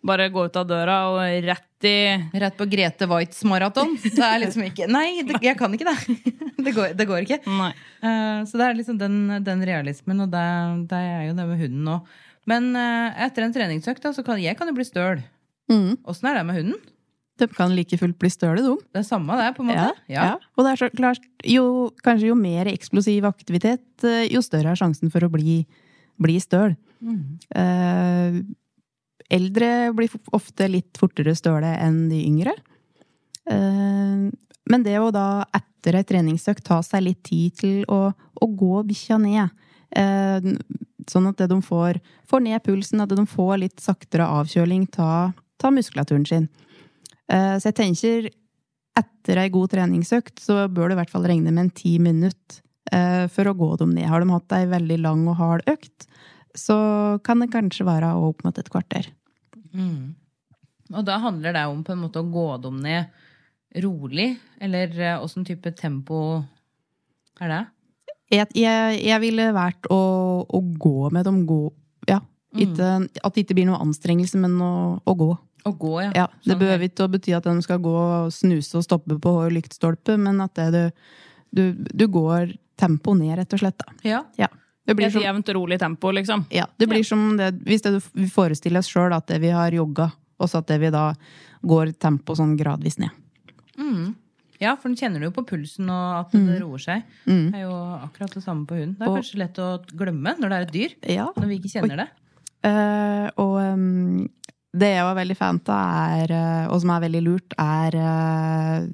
bare 0.05 0.29
gå 0.33 0.45
ut 0.47 0.57
av 0.57 0.65
døra 0.69 0.97
og 1.11 1.45
rett 1.45 1.67
i 1.85 1.95
Rett 2.37 2.57
på 2.57 2.67
Grete 2.69 3.07
Waitz 3.09 3.41
maraton. 3.49 3.95
Det 4.01 4.21
er 4.21 4.41
liksom 4.43 4.65
ikke 4.67 4.85
Nei, 4.91 5.23
det, 5.25 5.39
jeg 5.41 5.57
kan 5.57 5.73
ikke 5.73 5.89
det. 5.89 6.17
Det 6.61 6.75
går, 6.75 6.91
det 6.93 7.07
går 7.09 7.23
ikke. 7.25 7.39
Nei. 7.49 7.71
Eh, 8.05 8.43
så 8.45 8.59
det 8.59 8.65
er 8.67 8.75
liksom 8.77 8.99
den, 8.99 9.15
den 9.41 9.63
realismen, 9.65 10.19
og 10.21 10.29
det, 10.29 10.43
det 10.91 10.99
er 11.09 11.23
jo 11.25 11.31
det 11.39 11.45
med 11.49 11.57
hunden 11.57 11.87
nå. 11.87 11.95
Men 12.49 12.67
uh, 12.77 13.17
etter 13.25 13.47
en 13.47 13.55
treningsøkt, 13.55 14.03
da, 14.03 14.11
så 14.13 14.21
kan 14.25 14.37
jeg 14.41 14.53
kan 14.59 14.69
jo 14.69 14.75
bli 14.77 14.85
støl. 14.85 15.23
Mm. 15.71 15.97
Er 16.05 16.37
det 16.37 16.43
med 16.45 16.59
hunden? 16.59 16.77
De 17.41 17.47
kan 17.49 17.73
like 17.73 17.97
fullt 17.97 18.19
bli 18.21 18.29
støle, 18.29 18.61
de. 18.61 18.75
Det 18.93 19.01
er 19.01 19.07
samme 19.07 19.37
det, 19.39 19.49
på 19.57 19.65
en 19.65 19.71
måte. 19.71 19.89
Ja, 20.05 20.27
ja. 20.27 20.53
Og 20.53 20.65
det 20.65 20.75
er 20.75 20.81
så 20.83 20.91
klart, 20.93 21.25
jo, 21.49 21.65
kanskje 22.05 22.29
jo 22.29 22.37
mer 22.37 22.69
eksplosiv 22.69 23.25
aktivitet, 23.29 23.87
eh, 24.05 24.27
jo 24.29 24.43
større 24.45 24.75
er 24.75 24.79
sjansen 24.79 25.09
for 25.13 25.25
å 25.25 25.31
bli, 25.33 25.63
bli 26.21 26.37
støl. 26.43 26.75
Eh, 27.01 28.41
eldre 29.31 29.91
blir 29.95 30.11
ofte 30.35 30.67
litt 30.69 30.99
fortere 30.99 31.33
støle 31.37 31.71
enn 31.79 32.05
de 32.11 32.21
yngre. 32.27 32.53
Eh, 33.49 34.29
men 34.71 34.85
det 34.85 34.97
å 35.01 35.11
da 35.13 35.43
etter 35.55 35.97
ei 35.97 36.07
treningsøkt 36.07 36.65
ta 36.67 36.81
seg 36.85 37.05
litt 37.07 37.21
tid 37.27 37.57
til 37.61 37.85
å, 37.91 38.11
å 38.13 38.47
gå 38.47 38.83
bikkja 38.87 39.17
ned, 39.21 39.53
eh, 39.97 40.51
sånn 41.09 41.29
at 41.31 41.41
de 41.49 41.61
får, 41.65 42.01
får 42.29 42.43
ned 42.45 42.61
pulsen, 42.65 43.01
at 43.03 43.15
de 43.15 43.25
får 43.27 43.55
litt 43.63 43.81
saktere 43.81 44.27
avkjøling 44.41 44.85
ta, 44.93 45.31
muskulaturen 45.61 46.25
sin. 46.25 46.49
Eh, 47.29 47.57
Så 47.57 47.71
jeg 47.71 47.79
tenker 47.79 48.29
etter 48.97 49.39
ei 49.39 49.49
god 49.53 49.71
treningsøkt 49.71 50.41
så 50.43 50.65
bør 50.67 50.89
du 50.89 50.95
i 50.95 50.99
hvert 50.99 51.13
fall 51.13 51.25
regne 51.29 51.53
med 51.53 51.67
en 51.67 51.73
ti 51.73 51.95
minutt 52.01 52.59
for 52.91 53.47
å 53.47 53.53
gå 53.55 53.67
dem 53.79 53.93
ned. 53.95 54.09
Har 54.09 54.19
de 54.19 54.33
hatt 54.33 54.51
ei 54.57 54.65
veldig 54.67 54.97
lang 54.99 55.21
og 55.29 55.37
hard 55.39 55.69
økt, 55.69 56.09
så 56.57 56.75
kan 57.23 57.39
det 57.39 57.51
kanskje 57.53 57.85
være 57.87 58.09
opp 58.19 58.41
mot 58.43 58.57
et 58.59 58.67
kvarter. 58.73 59.07
Mm. 59.73 60.15
Og 60.91 61.05
da 61.07 61.17
handler 61.23 61.55
det 61.55 61.65
om 61.71 61.83
på 61.87 61.93
en 61.95 62.01
måte 62.03 62.21
å 62.21 62.31
gå 62.31 62.47
dem 62.63 62.81
ned 62.83 63.11
rolig, 63.83 64.33
eller 64.59 64.97
eh, 64.99 65.19
åssen 65.23 65.45
type 65.47 65.71
tempo 65.77 66.41
er 67.41 67.53
det? 67.53 67.61
Jeg, 68.31 68.47
jeg, 68.55 68.99
jeg 69.03 69.21
ville 69.23 69.47
vært 69.55 69.87
å, 69.91 70.01
å 70.47 70.59
gå 70.61 71.09
med 71.11 71.25
dem. 71.27 71.41
Gå, 71.47 71.61
ja. 72.07 72.21
Ikke, 72.55 72.93
at 73.07 73.35
det 73.35 73.45
ikke 73.45 73.57
blir 73.57 73.67
noe 73.67 73.79
anstrengelse, 73.83 74.39
men 74.39 74.55
å, 74.63 74.73
å 75.03 75.15
gå. 75.19 75.31
Å 75.67 75.73
gå, 75.77 75.93
ja. 76.03 76.11
Ja, 76.15 76.27
det 76.41 76.53
Sånn 76.53 76.61
behøver 76.61 76.87
ikke 76.87 77.07
å 77.07 77.11
bety 77.11 77.35
at 77.37 77.47
de 77.47 77.55
skal 77.63 77.81
gå 77.83 77.91
og 77.91 78.31
snuse 78.35 78.79
og 78.79 78.85
stoppe 78.87 79.17
på 79.21 79.35
lyktstolpe, 79.53 80.17
men 80.19 80.39
at 80.43 80.55
det 80.57 80.69
du, 80.75 81.05
du, 81.51 81.63
du 81.75 82.05
går 82.11 82.55
tempo 82.79 83.13
ned, 83.17 83.35
rett 83.39 83.55
og 83.55 83.61
slett. 83.61 83.77
Da. 83.83 83.95
Ja. 84.07 84.23
Ja. 84.39 84.49
Det 84.85 84.95
blir 84.97 85.07
Et 85.07 85.13
som, 85.13 85.21
jevnt, 85.21 85.49
rolig 85.53 85.77
tempo, 85.79 86.11
liksom. 86.11 86.45
ja, 86.49 86.65
det 86.77 86.87
blir 86.89 87.03
som 87.05 87.37
det, 87.37 87.51
hvis 87.67 87.83
det, 87.85 87.99
vi 88.17 88.25
forestiller 88.31 88.81
oss 88.81 88.89
sjøl 88.89 89.13
at 89.13 89.27
det 89.29 89.37
vi 89.43 89.51
har 89.53 89.71
jogga, 89.71 90.09
og 90.41 90.49
så 90.49 90.63
at 90.63 90.71
det 90.71 90.79
vi 90.81 90.89
da 90.93 91.11
går 91.61 91.93
tempo 92.01 92.33
sånn 92.35 92.55
gradvis 92.57 92.97
ned. 92.97 93.13
Ja, 94.61 94.75
for 94.77 94.89
den 94.89 94.97
kjenner 94.97 95.21
du 95.21 95.25
jo 95.25 95.33
på 95.33 95.43
pulsen 95.49 95.89
og 95.89 96.17
at 96.19 96.33
det 96.33 96.59
roer 96.61 96.81
seg. 96.81 97.05
Det 97.25 97.57
er 97.57 97.63
jo 97.63 97.77
akkurat 98.05 98.33
det 98.37 98.43
samme 98.43 98.67
på 98.69 98.77
hunden. 98.77 98.93
Det 98.99 99.07
er 99.07 99.09
Og- 99.09 99.17
kanskje 99.17 99.39
lett 99.41 99.57
å 99.57 99.69
glemme 99.89 100.35
når 100.37 100.49
det 100.49 100.57
er 100.57 100.61
et 100.67 100.73
dyr. 100.75 100.91
Ja. 101.09 101.27
Når 101.35 101.47
vi 101.47 101.57
ikke 101.59 101.73
kjenner 101.73 101.97
det. 102.03 102.09
Uh, 102.61 103.27
og 103.41 103.55
um, 103.57 104.29
det 104.71 104.91
jeg 104.93 105.03
var 105.03 105.15
veldig 105.17 105.35
fan 105.35 105.59
av, 105.67 106.29
eh, 106.31 106.67
og 106.71 106.79
som 106.79 106.91
er 106.93 107.01
veldig 107.03 107.21
lurt, 107.25 107.55
er 107.59 107.95
eh, 107.99 108.85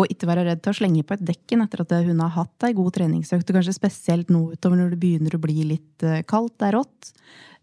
å 0.00 0.06
ikke 0.08 0.28
være 0.30 0.46
redd 0.48 0.62
til 0.64 0.72
å 0.72 0.78
slenge 0.80 1.04
på 1.06 1.16
et 1.16 1.26
dekken 1.28 1.64
etter 1.64 1.84
at 1.84 1.94
hun 2.06 2.22
har 2.24 2.32
hatt 2.34 2.66
ei 2.66 2.76
god 2.76 2.94
treningsøkt, 2.96 3.50
og 3.50 3.58
kanskje 3.58 3.76
spesielt 3.76 4.32
nå 4.32 4.46
utover 4.54 4.80
når 4.80 4.94
det 4.94 5.00
begynner 5.02 5.36
å 5.36 5.42
bli 5.42 5.66
litt 5.74 6.06
eh, 6.06 6.24
kaldt, 6.28 6.56
det 6.60 6.70
er 6.70 6.76
rått. 6.78 7.12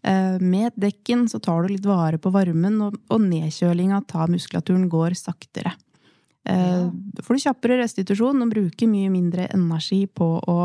Eh, 0.06 0.38
med 0.40 0.78
dekken 0.78 1.26
så 1.30 1.40
tar 1.42 1.64
du 1.64 1.74
litt 1.74 1.88
vare 1.88 2.20
på 2.22 2.32
varmen, 2.34 2.80
og, 2.86 2.98
og 3.10 3.22
nedkjølinga 3.26 4.02
av 4.14 4.32
muskulaturen 4.32 4.88
går 4.92 5.18
saktere. 5.18 5.74
Ja. 6.48 6.86
Da 6.88 7.20
får 7.20 7.36
du 7.36 7.42
kjappere 7.42 7.76
restitusjon 7.82 8.40
og 8.40 8.52
bruker 8.54 8.88
mye 8.88 9.10
mindre 9.12 9.50
energi 9.52 10.06
på 10.08 10.28
å 10.48 10.60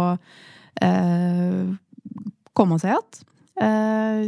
eh, 0.79 1.73
komme 2.55 2.77
seg 2.79 2.93
igjen. 2.93 3.25
Eh, 3.67 4.21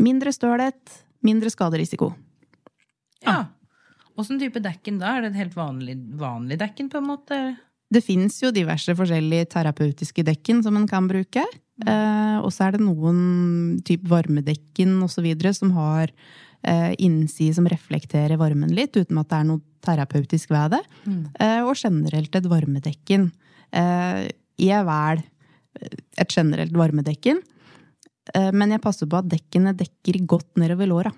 mindre 0.00 0.32
stølhet, 0.32 1.00
mindre 1.26 1.52
skaderisiko. 1.52 2.14
Ja. 3.26 3.42
Åssen 4.18 4.40
type 4.40 4.62
dekken 4.62 4.98
da? 5.00 5.16
Er 5.16 5.24
det 5.24 5.32
et 5.32 5.42
helt 5.44 5.56
vanlig, 5.58 5.96
vanlig 6.18 6.58
dekken, 6.60 6.90
på 6.92 7.00
en 7.00 7.10
måte? 7.12 7.40
Det 7.90 8.02
fins 8.06 8.38
jo 8.42 8.52
diverse 8.54 8.94
forskjellige 8.94 9.50
terapeutiske 9.54 10.24
dekken 10.26 10.62
som 10.66 10.76
en 10.78 10.88
kan 10.90 11.08
bruke. 11.10 11.44
Eh, 11.86 12.36
og 12.38 12.52
så 12.54 12.66
er 12.66 12.76
det 12.76 12.84
noen 12.84 13.80
type 13.86 14.08
varmedekken 14.10 14.98
osv. 15.06 15.26
som 15.56 15.72
har 15.78 16.12
eh, 16.62 16.92
innside 16.98 17.56
som 17.56 17.68
reflekterer 17.70 18.38
varmen 18.40 18.72
litt, 18.76 18.96
uten 18.96 19.18
at 19.18 19.30
det 19.30 19.38
er 19.40 19.48
noe 19.48 19.64
terapeutisk 19.84 20.52
ved 20.52 20.76
det. 20.76 20.82
Eh, 21.40 21.62
og 21.64 21.74
generelt 21.78 22.36
et 22.36 22.50
varmedekken. 22.50 23.30
Eh, 23.72 24.28
jeg 24.60 24.86
velger 24.86 25.24
et 26.20 26.34
generelt 26.34 26.76
varmedekken, 26.76 27.40
eh, 28.34 28.50
men 28.52 28.74
jeg 28.74 28.82
passer 28.84 29.08
på 29.08 29.20
at 29.20 29.30
dekkene 29.30 29.74
dekker 29.78 30.20
godt 30.26 30.60
nedover 30.60 30.90
låra. 30.90 31.12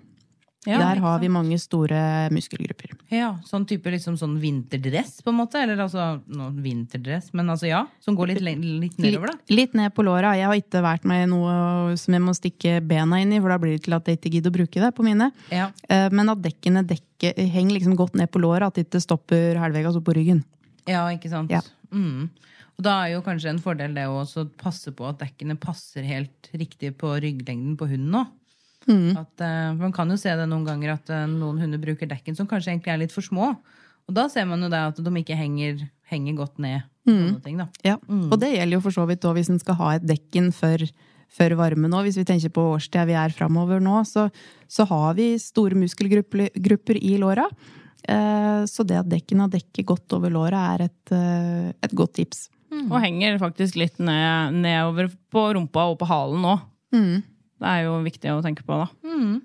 Ja, 0.65 0.79
Der 0.79 1.01
har 1.03 1.19
vi 1.19 1.27
mange 1.33 1.57
store 1.59 2.29
muskelgrupper. 2.31 2.93
Ja, 3.11 3.33
sånn 3.43 3.65
type 3.67 3.91
liksom 3.91 4.15
sånn 4.21 4.37
vinterdress, 4.39 5.17
på 5.25 5.33
en 5.33 5.41
måte? 5.41 5.59
Eller 5.59 5.81
altså 5.83 6.21
nå, 6.31 6.51
vinterdress, 6.63 7.33
men 7.35 7.51
altså 7.51 7.67
ja, 7.67 7.81
som 8.05 8.15
går 8.15 8.31
litt, 8.31 8.43
litt 8.45 9.01
nedover, 9.03 9.33
da. 9.33 9.41
Litt, 9.41 9.57
litt 9.59 9.75
ned 9.81 9.91
på 9.97 10.05
låra. 10.07 10.37
Jeg 10.39 10.47
har 10.47 10.61
ikke 10.61 10.85
vært 10.85 11.09
med 11.09 11.33
noe 11.33 11.97
som 11.99 12.15
jeg 12.15 12.23
må 12.23 12.35
stikke 12.39 12.77
bena 12.87 13.19
inn 13.19 13.35
i, 13.35 13.41
for 13.43 13.51
da 13.51 13.57
blir 13.59 13.75
det 13.75 13.83
til 13.89 13.97
at 13.97 14.07
jeg 14.07 14.21
ikke 14.21 14.33
gidder 14.37 14.55
å 14.55 14.59
bruke 14.61 14.85
det 14.85 14.93
på 14.95 15.07
mine. 15.07 15.33
Ja. 15.51 15.73
Eh, 15.89 16.07
Men 16.15 16.31
at 16.31 16.45
dekkene 16.45 16.85
dekker, 16.87 17.35
henger 17.43 17.81
liksom 17.81 17.97
godt 17.99 18.15
ned 18.21 18.31
på 18.31 18.43
låra, 18.43 18.71
at 18.71 18.79
det 18.79 18.87
ikke 18.87 19.03
stopper 19.03 19.59
halvveis 19.59 19.99
opp 19.99 20.07
på 20.07 20.15
ryggen. 20.15 20.45
Ja, 20.87 21.09
ikke 21.11 21.31
sant? 21.33 21.51
Ja. 21.51 21.63
Mm. 21.91 22.31
Og 22.79 22.87
da 22.87 23.01
er 23.03 23.17
jo 23.17 23.25
kanskje 23.27 23.51
en 23.51 23.61
fordel 23.63 23.95
det 23.99 24.07
å 24.07 24.23
passe 24.63 24.95
på 24.95 25.09
at 25.11 25.19
dekkene 25.21 25.59
passer 25.61 26.07
helt 26.07 26.49
riktig 26.55 26.95
på 27.03 27.13
rygglengden 27.19 27.75
på 27.79 27.91
hunden 27.91 28.23
òg. 28.23 28.31
Mm. 28.89 29.17
At, 29.21 29.33
uh, 29.45 29.75
man 29.79 29.93
kan 29.95 30.11
jo 30.11 30.19
se 30.21 30.33
det 30.39 30.49
noen 30.51 30.67
ganger 30.67 30.97
at 30.97 31.13
uh, 31.13 31.27
noen 31.31 31.61
hunder 31.63 31.81
bruker 31.83 32.11
dekken 32.11 32.37
som 32.39 32.49
kanskje 32.51 32.73
egentlig 32.75 32.95
er 32.95 33.03
litt 33.05 33.15
for 33.15 33.25
små. 33.25 33.53
Og 34.09 34.17
da 34.17 34.27
ser 34.33 34.49
man 34.51 34.63
jo 34.65 34.71
det 34.73 34.81
at 34.91 34.99
de 34.99 35.13
ikke 35.21 35.39
henger, 35.39 35.85
henger 36.11 36.39
godt 36.41 36.59
ned. 36.63 36.89
Mm. 37.09 37.41
ting, 37.43 37.57
da. 37.59 37.67
Ja, 37.83 37.97
og 38.07 38.37
det 38.39 38.53
gjelder 38.53 38.77
jo 38.77 38.83
for 38.85 38.95
så 38.95 39.05
vidt 39.11 39.25
òg 39.27 39.35
hvis 39.35 39.49
en 39.51 39.59
skal 39.59 39.75
ha 39.81 39.89
et 39.97 40.05
dekken 40.07 40.53
for, 40.55 40.83
for 41.35 41.55
varme 41.59 41.91
nå. 41.91 42.03
Hvis 42.07 42.19
vi 42.21 42.27
tenker 42.29 42.53
på 42.55 42.67
årstida 42.77 43.07
vi 43.09 43.17
er 43.19 43.35
framover 43.35 43.83
nå, 43.83 44.05
så, 44.07 44.29
så 44.71 44.87
har 44.87 45.17
vi 45.19 45.33
store 45.43 45.79
muskelgrupper 45.81 47.01
i 47.01 47.17
låra. 47.19 47.49
Eh, 48.07 48.63
Så 48.71 48.87
det 48.87 49.01
at 49.01 49.11
dekken 49.11 49.43
har 49.43 49.51
dekket 49.51 49.89
godt 49.89 50.15
over 50.15 50.31
låra, 50.31 50.63
er 50.77 50.87
et, 50.87 51.15
et 51.83 51.95
godt 51.95 52.15
tips. 52.21 52.47
Og 52.87 52.97
henger 53.03 53.39
faktisk 53.43 53.77
litt 53.83 53.99
ned, 53.99 54.55
nedover 54.63 55.11
på 55.33 55.45
rumpa 55.59 55.91
og 55.91 55.99
på 56.01 56.09
halen 56.09 56.47
òg. 56.55 56.63
Det 57.63 57.71
er 57.71 57.87
jo 57.87 57.97
viktig 58.03 58.33
å 58.33 58.43
tenke 58.43 58.65
på, 58.67 58.75
da. 58.81 58.89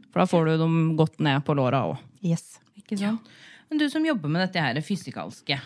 For 0.09 0.23
da 0.23 0.27
får 0.29 0.47
du 0.47 0.53
dem 0.63 0.77
godt 0.97 1.19
ned 1.21 1.43
på 1.45 1.55
låra 1.57 1.83
òg. 1.91 1.99
Yes. 2.25 2.57
Ikke 2.79 2.97
sant? 2.97 3.33
Men 3.69 3.81
du 3.81 3.87
som 3.91 4.05
jobber 4.05 4.31
med 4.31 4.41
dette 4.45 4.63
her 4.63 4.79
fysikalske, 4.81 5.59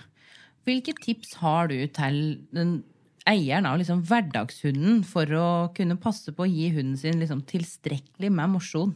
hvilke 0.67 0.93
tips 0.97 1.37
har 1.41 1.69
du 1.71 1.77
til 1.93 2.17
den 2.53 2.81
eieren 3.29 3.67
av 3.69 3.77
liksom 3.79 4.01
hverdagshunden 4.09 5.03
for 5.07 5.29
å 5.37 5.47
kunne 5.77 5.99
passe 6.01 6.33
på 6.33 6.45
å 6.45 6.49
gi 6.49 6.71
hunden 6.73 6.97
sin 6.99 7.21
liksom 7.21 7.43
tilstrekkelig 7.49 8.31
med 8.33 8.53
mosjon? 8.55 8.95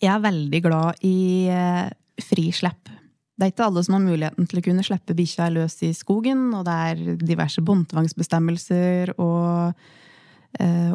Jeg 0.00 0.10
er 0.14 0.24
veldig 0.24 0.60
glad 0.64 1.04
i 1.06 1.46
eh, 1.52 1.90
frislepp. 2.24 2.90
Det 3.36 3.46
er 3.46 3.52
ikke 3.54 3.66
alle 3.70 3.82
som 3.84 3.96
har 3.96 4.04
muligheten 4.04 4.48
til 4.48 4.60
å 4.60 4.64
kunne 4.64 4.84
slippe 4.84 5.16
bikkja 5.16 5.48
løs 5.52 5.78
i 5.86 5.94
skogen, 5.96 6.50
og 6.56 6.66
det 6.66 6.76
er 6.90 7.20
diverse 7.20 7.62
båndtvangsbestemmelser 7.64 9.14
og 9.16 9.80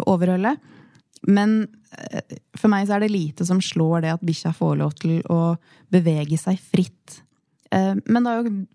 eh, 0.06 0.12
overholde. 0.12 0.56
Men 1.28 1.58
eh, 1.98 2.38
for 2.58 2.72
meg 2.72 2.88
så 2.88 2.98
er 2.98 3.06
det 3.06 3.14
lite 3.14 3.48
som 3.48 3.62
slår 3.64 4.06
det 4.06 4.16
at 4.16 4.26
bikkja 4.26 4.54
får 4.56 4.76
lov 4.82 4.96
til 5.02 5.22
å 5.32 5.56
bevege 5.94 6.38
seg 6.42 6.62
fritt. 6.62 7.20
Eh, 7.74 7.94
men 8.06 8.30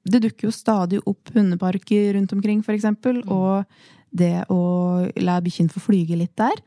det 0.05 0.23
dukker 0.27 0.49
jo 0.49 0.55
stadig 0.55 1.03
opp 1.07 1.33
hundeparker 1.37 2.15
rundt 2.19 2.35
omkring, 2.37 2.65
for 2.67 2.77
eksempel, 2.77 3.23
og 3.29 3.65
det 4.11 4.47
å 4.51 4.63
la 5.23 5.39
bikkjen 5.43 5.71
få 5.71 5.83
flyge 5.85 6.19
litt 6.19 6.35
der. 6.41 6.65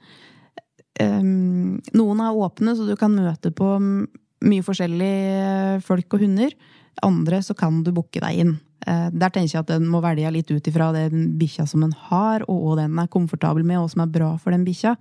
Noen 1.04 2.19
er 2.21 2.38
åpne, 2.38 2.76
så 2.78 2.86
du 2.88 2.93
kan 2.95 3.12
møte 3.12 3.49
på 3.52 3.71
mye 3.82 4.63
forskjellige 4.63 5.82
folk 5.84 6.15
og 6.15 6.23
hunder. 6.23 6.54
Andre 7.01 7.41
så 7.43 7.56
kan 7.58 7.82
du 7.84 7.91
booke 7.95 8.21
deg 8.21 8.39
inn. 8.43 8.56
Eh, 8.88 9.10
der 9.12 9.32
tenker 9.32 9.56
jeg 9.56 9.63
at 9.63 9.71
en 9.75 9.88
må 9.89 10.01
velge 10.03 10.32
litt 10.36 10.51
ut 10.51 10.67
ifra 10.69 10.91
den 10.95 11.34
bikkja 11.39 11.65
som 11.69 11.86
en 11.86 11.95
har, 12.10 12.43
og 12.51 12.60
hva 12.63 12.82
den 12.82 12.99
er 12.99 13.12
komfortabel 13.12 13.65
med, 13.65 13.79
og 13.79 13.89
som 13.93 14.03
er 14.03 14.12
bra 14.13 14.34
for 14.41 14.56
den 14.56 14.65
bikkja. 14.67 14.95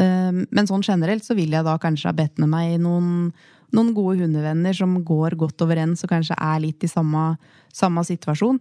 Eh, 0.00 0.30
men 0.32 0.68
sånn 0.68 0.84
generelt 0.86 1.26
så 1.26 1.36
vil 1.38 1.52
jeg 1.52 1.66
da 1.66 1.76
kanskje 1.82 2.08
ha 2.10 2.16
bedt 2.16 2.40
med 2.42 2.52
meg 2.52 2.78
noen, 2.80 3.32
noen 3.72 3.92
gode 3.96 4.22
hundevenner 4.22 4.76
som 4.76 4.94
går 5.04 5.36
godt 5.40 5.64
overens 5.64 6.04
og 6.04 6.12
kanskje 6.12 6.36
er 6.38 6.62
litt 6.64 6.84
i 6.84 6.90
samme, 6.90 7.36
samme 7.72 8.04
situasjon. 8.06 8.60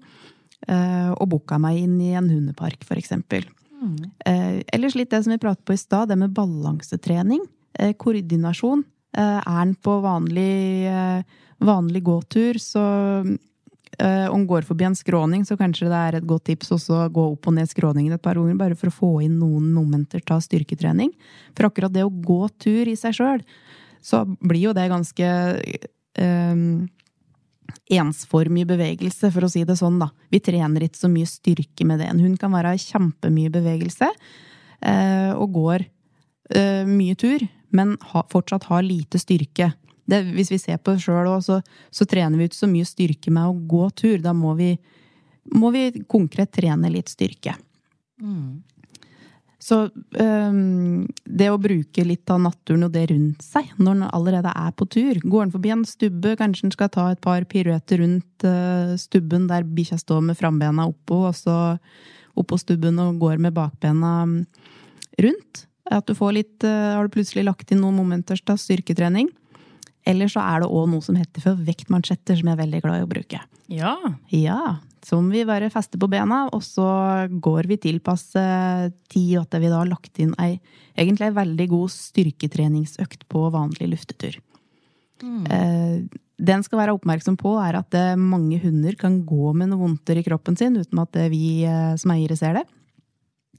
eh, 0.68 1.10
og 1.10 1.26
booka 1.32 1.58
meg 1.58 1.80
inn 1.80 1.96
i 2.02 2.12
en 2.14 2.30
hundepark, 2.30 2.84
eksempel. 2.94 3.48
Eh, 4.30 4.62
ellers 4.74 4.94
litt 4.94 5.10
det 5.10 5.24
som 5.24 5.34
vi 5.34 5.42
pratet 5.42 5.66
på 5.66 5.74
i 5.74 5.80
stad, 5.80 6.10
det 6.10 6.18
med 6.18 6.36
balansetrening. 6.38 7.42
Koordinasjon. 7.98 8.84
Eh, 9.18 9.40
er 9.40 9.58
han 9.58 9.74
på 9.76 9.98
vanlig, 10.04 10.88
eh, 10.88 11.24
vanlig 11.60 12.04
gåtur, 12.04 12.60
så 12.60 12.84
eh, 14.00 14.28
om 14.32 14.46
går 14.48 14.62
forbi 14.62 14.88
en 14.88 14.96
skråning, 14.96 15.44
så 15.46 15.58
kanskje 15.60 15.90
det 15.92 16.00
er 16.00 16.18
et 16.18 16.28
godt 16.28 16.46
tips 16.48 16.72
også 16.78 16.96
å 16.96 17.10
gå 17.12 17.26
opp 17.34 17.50
og 17.52 17.58
ned 17.58 17.70
skråningen 17.70 18.16
et 18.16 18.24
par 18.24 18.40
ganger, 18.40 18.56
bare 18.60 18.78
for 18.80 18.88
å 18.88 18.96
få 18.96 19.12
inn 19.26 19.36
noen 19.42 19.74
momenter 19.76 20.24
av 20.32 20.40
styrketrening. 20.46 21.12
For 21.58 21.68
akkurat 21.68 21.92
det 21.94 22.06
å 22.08 22.14
gå 22.14 22.48
tur 22.62 22.88
i 22.88 22.96
seg 22.96 23.20
sjøl, 23.20 23.44
så 24.02 24.24
blir 24.40 24.70
jo 24.70 24.74
det 24.74 24.88
ganske 24.90 25.28
um, 26.18 26.88
ensformig 27.92 28.66
bevegelse, 28.72 29.30
for 29.30 29.46
å 29.46 29.52
si 29.52 29.62
det 29.68 29.76
sånn, 29.78 30.00
da. 30.02 30.10
Vi 30.34 30.40
trener 30.42 30.88
ikke 30.88 31.04
så 31.04 31.12
mye 31.12 31.30
styrke 31.30 31.86
med 31.86 32.02
det. 32.02 32.10
En 32.10 32.24
hund 32.24 32.40
kan 32.42 32.56
være 32.56 32.74
kjempemye 32.82 33.52
bevegelse 33.54 34.10
uh, 34.10 35.32
og 35.36 35.52
går 35.60 35.86
uh, 36.56 36.88
mye 36.90 37.20
tur, 37.20 37.46
men 37.76 37.96
fortsatt 38.32 38.68
har 38.70 38.84
lite 38.86 39.20
styrke. 39.22 39.72
Det, 40.06 40.22
hvis 40.36 40.52
vi 40.52 40.60
ser 40.60 40.80
på 40.82 40.96
det 40.96 41.04
sjøl 41.04 41.30
òg, 41.30 41.44
så, 41.46 41.62
så 41.94 42.08
trener 42.10 42.40
vi 42.40 42.50
ut 42.50 42.58
så 42.58 42.68
mye 42.70 42.88
styrke 42.88 43.32
med 43.34 43.48
å 43.48 43.56
gå 43.56 43.90
tur. 43.96 44.18
Da 44.24 44.34
må 44.36 44.56
vi, 44.60 44.74
må 45.56 45.72
vi 45.76 45.88
konkret 46.12 46.52
trene 46.58 46.92
litt 46.92 47.12
styrke. 47.12 47.56
Så 49.62 49.78
um, 49.94 51.08
det 51.24 51.48
å 51.54 51.60
bruke 51.62 52.04
litt 52.06 52.30
av 52.34 52.40
naturen 52.42 52.88
og 52.88 52.96
det 52.96 53.04
rundt 53.12 53.44
seg 53.46 53.70
når 53.78 54.00
en 54.00 54.08
allerede 54.10 54.54
er 54.58 54.72
på 54.74 54.88
tur 54.90 55.20
Går 55.22 55.44
en 55.44 55.54
forbi 55.54 55.74
en 55.74 55.84
stubbe, 55.86 56.34
kanskje 56.40 56.66
en 56.66 56.74
skal 56.74 56.90
ta 56.90 57.06
et 57.12 57.22
par 57.22 57.46
piruetter 57.46 58.02
rundt 58.02 58.46
uh, 58.48 58.96
stubben 58.98 59.46
der 59.52 59.68
bikkja 59.68 60.00
står 60.02 60.24
med 60.32 60.40
frambena 60.40 60.88
oppå, 60.90 61.28
og 61.30 61.38
så 61.38 61.58
oppå 62.42 62.58
stubben 62.58 62.98
og 63.04 63.22
går 63.22 63.38
med 63.44 63.54
bakbena 63.54 64.16
mm, 64.26 64.40
rundt. 65.22 65.68
At 65.92 66.08
du 66.08 66.16
får 66.16 66.36
litt 66.38 66.66
øh, 66.68 66.96
Har 66.96 67.08
du 67.08 67.14
plutselig 67.14 67.46
lagt 67.48 67.72
inn 67.74 67.82
noen 67.84 67.98
momenter 68.00 68.40
til 68.40 68.60
styrketrening. 68.60 69.30
Eller 70.08 70.32
så 70.32 70.42
er 70.42 70.64
det 70.64 70.72
òg 70.72 70.88
noe 70.90 71.04
som 71.06 71.18
heter 71.20 71.44
for 71.44 71.60
vektmansjetter, 71.68 72.40
som 72.40 72.48
jeg 72.50 72.56
er 72.56 72.64
veldig 72.64 72.80
glad 72.82 73.02
i 73.02 73.06
å 73.06 73.10
bruke. 73.12 73.42
Ja. 73.72 73.94
Ja, 74.34 74.80
som 75.06 75.30
vi 75.34 75.44
bare 75.46 75.70
fester 75.74 76.02
på 76.02 76.10
bena, 76.10 76.48
og 76.50 76.64
så 76.66 76.88
går 77.30 77.70
vi 77.70 77.78
tilpasset 77.86 78.96
tid 79.14 79.36
at 79.44 79.60
vi 79.62 79.70
da 79.70 79.84
har 79.84 79.92
lagt 79.92 80.18
inn 80.22 80.34
ei 80.42 80.56
egentlig 80.98 81.30
ei 81.30 81.38
veldig 81.38 81.68
god 81.72 81.94
styrketreningsøkt 81.94 83.28
på 83.32 83.46
vanlig 83.54 83.92
luftetur. 83.94 84.42
Eh, 85.22 86.02
det 86.42 86.54
en 86.56 86.66
skal 86.66 86.82
være 86.82 86.96
oppmerksom 86.98 87.38
på, 87.40 87.54
er 87.62 87.78
at 87.80 87.96
eh, 87.98 88.18
mange 88.18 88.58
hunder 88.64 88.98
kan 89.00 89.22
gå 89.28 89.54
med 89.54 89.72
noe 89.72 89.84
vondter 89.84 90.18
i 90.18 90.26
kroppen 90.26 90.58
sin 90.58 90.80
uten 90.80 91.02
at 91.04 91.18
eh, 91.20 91.30
vi 91.32 91.62
eh, 91.70 91.94
som 92.02 92.14
eiere 92.16 92.38
ser 92.40 92.58
det. 92.58 92.66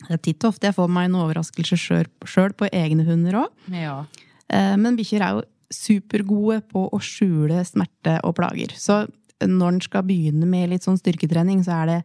Det 0.03 0.17
er 0.17 0.23
titt 0.25 0.45
og 0.45 0.55
ofte 0.55 0.69
jeg 0.69 0.77
får 0.77 0.91
meg 0.91 1.09
en 1.09 1.19
overraskelse 1.23 1.79
sjøl 1.79 2.55
på 2.59 2.69
egne 2.73 3.05
hunder 3.07 3.43
òg. 3.45 3.67
Ja. 3.71 4.05
Eh, 4.49 4.77
Men 4.81 4.97
bikkjer 4.99 5.25
er 5.25 5.39
jo 5.39 5.43
supergode 5.73 6.61
på 6.69 6.85
å 6.93 7.01
skjule 7.01 7.63
smerte 7.65 8.19
og 8.27 8.37
plager. 8.37 8.75
Så 8.77 9.05
når 9.43 9.75
en 9.77 9.83
skal 9.85 10.07
begynne 10.07 10.47
med 10.49 10.71
litt 10.71 10.85
sånn 10.87 11.01
styrketrening, 11.01 11.63
så 11.65 11.83
er 11.83 11.91
det 11.91 12.01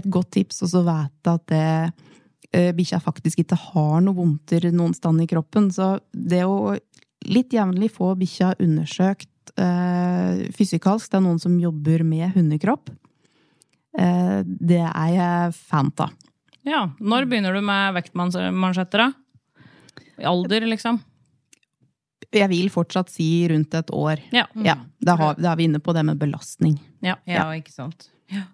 et 0.00 0.06
godt 0.12 0.32
tips 0.36 0.62
å 0.68 0.84
vite 0.86 1.32
at 1.32 1.46
det, 1.50 1.92
eh, 2.52 2.70
bikkja 2.72 3.00
faktisk 3.02 3.42
ikke 3.42 3.58
har 3.58 4.00
noe 4.00 4.14
vondter 4.14 4.70
noen 4.72 4.94
sted 4.94 5.20
i 5.20 5.26
kroppen. 5.26 5.70
Så 5.72 6.00
det 6.12 6.44
å 6.44 6.76
litt 7.26 7.50
jevnlig 7.52 7.90
få 7.92 8.14
bikkja 8.18 8.54
undersøkt 8.60 9.28
eh, 9.58 10.46
fysikalsk, 10.54 11.10
det 11.10 11.18
er 11.18 11.24
noen 11.26 11.40
som 11.40 11.58
jobber 11.58 12.04
med 12.04 12.32
hundekropp, 12.36 12.90
eh, 13.98 14.42
det 14.44 14.84
er 14.86 15.10
jeg 15.16 15.54
fan 15.54 15.92
av. 15.98 16.14
ja. 16.66 16.82
Når 17.00 17.28
begynner 17.30 17.56
du 17.56 17.62
med 17.64 17.94
vektmansjetter, 17.96 19.06
da? 19.06 19.64
I 20.20 20.28
alder, 20.28 20.66
liksom? 20.68 21.00
Jeg 22.30 22.46
vil 22.52 22.68
fortsatt 22.70 23.10
si 23.10 23.26
rundt 23.50 23.74
et 23.74 23.90
år. 23.96 24.20
Ja. 24.34 24.44
Ja, 24.62 24.76
da, 25.02 25.16
har, 25.18 25.38
da 25.40 25.52
er 25.52 25.58
vi 25.58 25.66
inne 25.66 25.80
på 25.82 25.94
det 25.96 26.04
med 26.06 26.20
belastning. 26.20 26.76
Ja. 27.02 27.16
Ja, 27.26 27.48
ikke 27.56 27.72
sant. 27.74 28.10
Ja. 28.30 28.44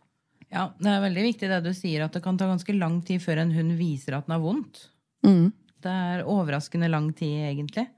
ja, 0.48 0.68
det 0.80 0.92
er 0.94 1.02
veldig 1.04 1.26
viktig 1.26 1.50
det 1.50 1.60
du 1.66 1.72
sier, 1.76 2.06
at 2.06 2.16
det 2.16 2.22
kan 2.24 2.38
ta 2.40 2.48
ganske 2.48 2.76
lang 2.76 3.02
tid 3.04 3.20
før 3.24 3.42
en 3.42 3.52
hund 3.52 3.76
viser 3.76 4.16
at 4.16 4.28
den 4.28 4.36
har 4.38 4.44
vondt. 4.44 4.86
Mm. 5.26 5.50
Det 5.84 5.92
er 5.92 6.24
overraskende 6.24 6.88
lang 6.88 7.10
tid, 7.18 7.50
egentlig. 7.50 7.88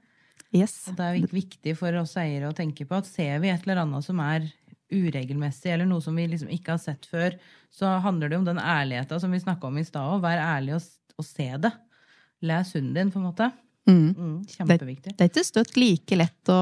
Yes. 0.51 0.81
Og 0.89 0.97
det 0.97 1.05
er 1.05 1.31
viktig 1.31 1.75
for 1.77 1.95
oss 2.01 2.17
eiere 2.19 2.49
å 2.49 2.57
tenke 2.57 2.87
på 2.89 2.97
at 2.97 3.07
ser 3.07 3.37
vi 3.43 3.51
et 3.53 3.63
eller 3.67 3.83
annet 3.85 4.05
som 4.05 4.19
er 4.25 4.49
uregelmessig, 4.91 5.71
eller 5.73 5.87
noe 5.89 6.03
som 6.03 6.17
vi 6.17 6.27
liksom 6.29 6.51
ikke 6.53 6.75
har 6.75 6.81
sett 6.81 7.07
før, 7.09 7.37
så 7.73 7.97
handler 8.03 8.31
det 8.31 8.39
om 8.39 8.47
den 8.47 8.61
ærligheta 8.61 9.19
som 9.21 9.31
vi 9.31 9.41
snakka 9.41 9.69
om 9.69 9.77
i 9.77 9.85
stad 9.85 10.15
òg. 10.15 10.23
Vær 10.25 10.41
ærlig 10.41 10.75
og, 10.79 10.89
og 11.19 11.27
se 11.27 11.49
det. 11.61 11.73
Les 12.49 12.73
hunden 12.75 12.95
din, 12.95 13.13
på 13.13 13.21
en 13.21 13.29
måte. 13.29 13.51
Mm. 13.89 14.09
Mm, 14.15 14.35
kjempeviktig. 14.55 15.15
Det 15.15 15.25
er 15.25 15.31
ikke 15.31 15.47
støtt 15.47 15.77
like 15.79 16.17
lett 16.19 16.51
å, 16.53 16.59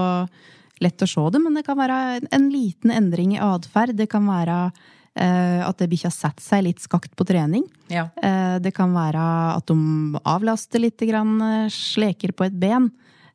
lett 0.83 1.03
å 1.03 1.09
se 1.09 1.25
det, 1.33 1.41
men 1.43 1.57
det 1.57 1.65
kan 1.67 1.79
være 1.79 2.27
en 2.35 2.51
liten 2.53 2.93
endring 2.93 3.35
i 3.35 3.41
atferd. 3.43 3.95
Det 3.97 4.09
kan 4.11 4.27
være 4.29 4.61
Eh, 5.17 5.61
at 5.65 5.79
det 5.81 5.89
bikkja 5.89 6.11
setter 6.13 6.43
seg 6.45 6.63
litt 6.67 6.83
skakt 6.83 7.15
på 7.17 7.25
trening. 7.25 7.63
Ja. 7.89 8.05
Eh, 8.21 8.57
det 8.61 8.73
kan 8.77 8.93
være 8.93 9.23
at 9.55 9.65
de 9.69 10.19
avlaster 10.21 10.83
litt, 10.83 11.01
grann, 11.09 11.39
eh, 11.41 11.73
sleker 11.73 12.35
på 12.37 12.45
et 12.45 12.53
ben. 12.53 12.91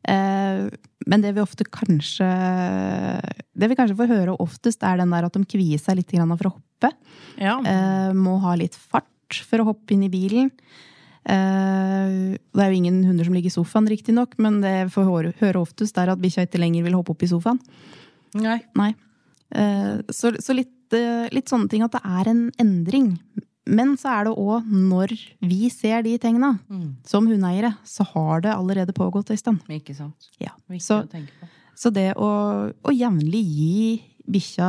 Eh, 0.09 0.67
men 1.07 1.23
det 1.23 1.31
vi 1.37 1.43
ofte 1.43 1.63
kanskje 1.63 2.27
Det 3.55 3.69
vi 3.71 3.77
kanskje 3.79 3.95
får 4.01 4.11
høre 4.11 4.35
oftest, 4.43 4.83
er 4.83 4.99
den 4.99 5.13
der 5.15 5.29
at 5.29 5.37
de 5.37 5.45
kvier 5.47 5.79
seg 5.79 6.01
litt 6.01 6.11
for 6.11 6.49
å 6.49 6.55
hoppe. 6.57 6.91
Ja. 7.39 7.61
Eh, 7.61 8.13
må 8.13 8.39
ha 8.43 8.57
litt 8.59 8.75
fart 8.75 9.07
for 9.47 9.63
å 9.63 9.69
hoppe 9.71 9.95
inn 9.95 10.03
i 10.03 10.11
bilen. 10.11 10.51
Eh, 11.23 12.35
det 12.35 12.65
er 12.65 12.73
jo 12.73 12.81
ingen 12.81 13.05
hunder 13.05 13.25
som 13.25 13.35
ligger 13.35 13.53
i 13.53 13.55
sofaen, 13.55 13.89
riktignok, 13.89 14.35
men 14.39 14.61
det 14.61 14.89
vi 14.89 14.97
får 14.97 15.33
høre, 15.39 15.63
oftest, 15.63 15.97
er 15.99 16.11
at 16.11 16.19
bikkja 16.21 16.49
ikke 16.49 16.61
lenger 16.61 16.83
vil 16.83 16.99
hoppe 16.99 17.15
opp 17.15 17.23
i 17.23 17.31
sofaen. 17.31 17.61
Nei. 18.35 18.61
Nei. 18.75 18.95
Så 20.09 20.33
så 20.41 20.55
litt, 20.57 20.95
litt 21.31 21.51
sånne 21.51 21.69
ting 21.69 21.83
at 21.85 21.93
det 21.93 22.01
er 22.01 22.31
en 22.33 22.47
endring. 22.59 23.19
Men 23.67 23.93
så 24.01 24.11
er 24.11 24.25
det 24.27 24.33
òg 24.43 24.67
når 24.67 25.13
vi 25.47 25.69
ser 25.71 26.03
de 26.03 26.17
tegna, 26.19 26.55
som 27.07 27.29
hundeeiere, 27.31 27.75
så 27.87 28.03
har 28.15 28.41
det 28.43 28.51
allerede 28.57 28.95
pågått 28.97 29.31
en 29.31 29.39
stund. 29.39 29.61
Ikke 29.71 29.95
sant. 29.95 30.31
Ja. 30.43 30.51
Så, 30.83 31.03
så 31.79 31.93
det 31.95 32.09
å, 32.19 32.31
å 32.73 32.95
jevnlig 32.95 33.43
gi 33.47 33.85
bikkja 34.33 34.67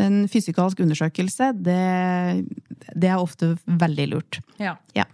en 0.00 0.22
fysikalsk 0.32 0.80
undersøkelse, 0.84 1.50
det, 1.60 1.80
det 2.96 3.10
er 3.12 3.20
ofte 3.20 3.54
veldig 3.68 4.06
lurt. 4.12 4.40
Ja. 4.60 4.76
Ja. 4.96 5.04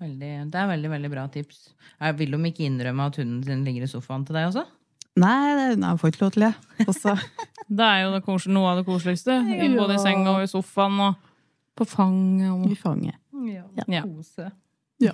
Veldig, 0.00 0.30
det 0.52 0.60
er 0.60 0.68
veldig 0.68 0.90
veldig 0.92 1.10
bra 1.12 1.24
tips. 1.32 1.70
Jeg 1.96 2.16
vil 2.18 2.34
de 2.36 2.40
ikke 2.50 2.66
innrømme 2.68 3.06
at 3.08 3.16
hunden 3.20 3.44
sin 3.48 3.62
ligger 3.64 3.86
i 3.86 3.88
sofaen 3.88 4.26
til 4.28 4.36
deg 4.36 4.50
også? 4.50 4.66
Nei, 5.16 5.72
nei, 5.72 5.88
jeg 5.88 6.00
får 6.02 6.12
ikke 6.12 6.24
lov 6.26 6.34
til 6.34 6.44
det. 6.50 6.54
Det 7.66 7.82
er 7.82 8.02
jo 8.04 8.10
det 8.12 8.20
kosel- 8.22 8.52
noe 8.54 8.68
av 8.70 8.76
det 8.78 8.84
koseligste. 8.86 9.40
Både 9.72 9.96
i 9.96 10.02
senga 10.04 10.36
og 10.36 10.44
i 10.44 10.50
sofaen 10.50 11.00
og 11.02 11.16
på 11.76 11.88
fanget. 11.88 12.52
Og... 12.52 12.70
i 12.72 12.78
fanget. 12.78 13.18
Ja. 13.86 14.02
Kose. 14.02 14.50
Ja. 14.98 15.12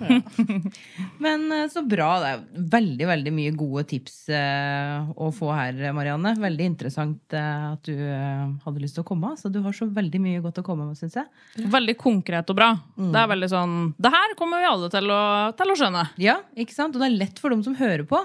Men 1.17 1.51
eh, 1.51 1.67
så 1.69 1.81
bra. 1.83 2.07
Det 2.21 2.29
er 2.29 2.43
veldig 2.75 3.07
veldig 3.07 3.33
mye 3.35 3.53
gode 3.57 3.83
tips 3.91 4.15
eh, 4.31 5.09
å 5.11 5.27
få 5.35 5.49
her, 5.51 5.81
Marianne. 5.95 6.35
Veldig 6.39 6.67
interessant 6.71 7.35
eh, 7.35 7.65
at 7.73 7.83
du 7.89 7.97
eh, 7.97 8.45
hadde 8.63 8.83
lyst 8.83 8.95
til 8.95 9.03
å 9.03 9.09
komme. 9.09 9.33
Så 9.39 9.51
du 9.51 9.59
har 9.65 9.75
så 9.75 9.89
veldig 9.91 10.21
mye 10.23 10.43
godt 10.45 10.61
å 10.61 10.65
komme 10.65 10.87
med, 10.87 10.99
syns 10.99 11.19
jeg. 11.19 11.67
Veldig 11.73 11.97
konkret 11.99 12.53
og 12.53 12.59
bra. 12.59 12.71
Det 12.95 13.19
er 13.19 13.33
veldig 13.33 13.51
sånn 13.51 13.75
Det 13.99 14.13
her 14.13 14.37
kommer 14.39 14.63
vi 14.63 14.71
alle 14.71 14.91
til 14.93 15.11
å, 15.11 15.23
til 15.59 15.73
å 15.73 15.77
skjønne. 15.81 16.05
Ja, 16.23 16.39
ikke 16.55 16.75
sant? 16.75 16.95
Og 16.95 17.03
det 17.03 17.11
er 17.11 17.19
lett 17.25 17.43
for 17.43 17.53
dem 17.53 17.65
som 17.67 17.75
hører 17.79 18.07
på. 18.07 18.23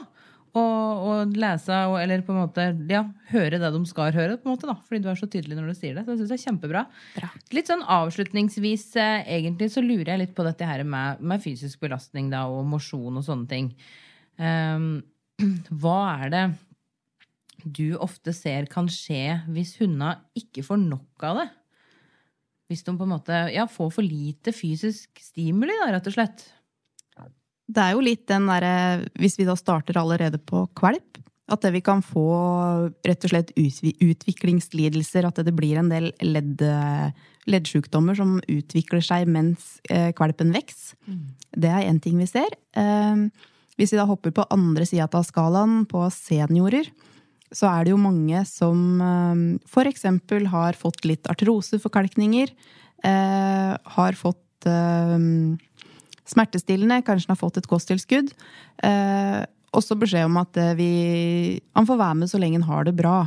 Å 0.56 0.62
og, 0.98 1.34
lese 1.38 1.74
og, 1.88 1.96
eller 2.00 2.22
på 2.24 2.32
en 2.34 2.40
måte 2.40 2.64
ja, 2.90 3.02
høre 3.32 3.60
det 3.60 3.70
de 3.74 3.80
skal 3.88 4.14
høre, 4.14 4.38
på 4.40 4.48
en 4.48 4.54
måte 4.54 4.68
da, 4.70 4.76
fordi 4.86 5.02
du 5.04 5.10
er 5.12 5.18
så 5.18 5.28
tydelig 5.30 5.58
når 5.58 5.70
du 5.70 5.76
sier 5.76 5.96
det. 5.96 6.04
Så 6.06 6.14
jeg 6.14 6.20
synes 6.20 6.32
det 6.32 6.38
er 6.38 6.44
kjempebra. 6.46 6.84
Litt 7.56 7.70
sånn 7.70 7.84
avslutningsvis, 7.98 8.86
eh, 9.02 9.28
egentlig, 9.38 9.70
så 9.74 9.84
lurer 9.84 10.14
jeg 10.14 10.22
litt 10.24 10.34
på 10.38 10.46
dette 10.46 10.68
her 10.68 10.84
med, 10.88 11.20
med 11.20 11.44
fysisk 11.44 11.82
belastning 11.84 12.30
da, 12.32 12.46
og 12.52 12.64
mosjon 12.68 13.20
og 13.20 13.26
sånne 13.26 13.50
ting. 13.50 13.70
Um, 14.38 14.90
hva 15.82 16.00
er 16.24 16.34
det 16.34 16.44
du 17.64 17.96
ofte 17.98 18.32
ser 18.36 18.68
kan 18.70 18.86
skje 18.90 19.40
hvis 19.50 19.76
hundene 19.80 20.14
ikke 20.38 20.64
får 20.66 20.78
nok 20.84 21.26
av 21.26 21.42
det? 21.42 21.48
Hvis 22.68 22.84
de 22.84 22.92
på 22.92 23.06
en 23.06 23.14
måte 23.14 23.36
ja, 23.54 23.64
får 23.70 23.90
for 23.96 24.04
lite 24.04 24.52
fysisk 24.52 25.20
stimuli, 25.24 25.72
da, 25.80 25.88
rett 25.94 26.08
og 26.10 26.14
slett. 26.18 26.44
Det 27.68 27.84
er 27.84 27.94
jo 27.94 28.04
litt 28.04 28.24
den 28.30 28.48
derre 28.48 29.08
Hvis 29.20 29.36
vi 29.38 29.46
da 29.48 29.56
starter 29.58 29.98
allerede 30.00 30.40
på 30.40 30.64
kvalp, 30.78 31.20
at 31.48 31.64
det 31.64 31.72
vi 31.78 31.82
kan 31.84 32.02
få 32.04 32.28
rett 33.08 33.24
og 33.24 33.32
slett 33.32 33.52
utviklingslidelser, 33.56 35.24
at 35.24 35.40
det 35.44 35.54
blir 35.56 35.80
en 35.80 35.88
del 35.88 36.10
ledd, 36.20 36.60
leddsjukdommer 37.48 38.18
som 38.18 38.36
utvikler 38.44 39.04
seg 39.04 39.30
mens 39.32 39.78
eh, 39.88 40.10
kvalpen 40.16 40.52
vokser. 40.52 40.98
Det 41.56 41.70
er 41.72 41.88
én 41.88 42.00
ting 42.04 42.18
vi 42.20 42.28
ser. 42.28 42.52
Eh, 42.76 43.24
hvis 43.80 43.94
vi 43.94 44.00
da 44.00 44.04
hopper 44.10 44.34
på 44.36 44.44
andre 44.52 44.84
sida 44.88 45.08
av 45.08 45.24
skalaen, 45.24 45.86
på 45.88 46.04
seniorer, 46.12 46.90
så 47.54 47.70
er 47.70 47.86
det 47.86 47.94
jo 47.94 48.00
mange 48.02 48.42
som 48.44 49.00
f.eks. 49.64 50.04
har 50.52 50.76
fått 50.76 51.06
litt 51.08 51.30
artroseforkalkninger, 51.32 52.52
eh, 53.08 53.72
har 53.96 54.18
fått 54.20 54.68
eh, 54.68 55.16
smertestillende, 56.28 57.02
kanskje 57.06 57.28
han 57.28 57.36
har 57.36 57.40
fått 57.40 57.60
et 57.60 57.70
kosttilskudd. 57.70 58.30
Eh, 58.84 59.40
også 59.76 59.96
beskjed 60.00 60.28
om 60.28 60.38
at 60.40 60.56
eh, 60.60 60.76
vi, 60.78 60.92
han 61.76 61.88
får 61.88 62.00
være 62.00 62.20
med 62.22 62.30
så 62.30 62.40
lenge 62.40 62.60
han 62.60 62.70
har 62.70 62.88
det 62.88 62.96
bra. 62.98 63.18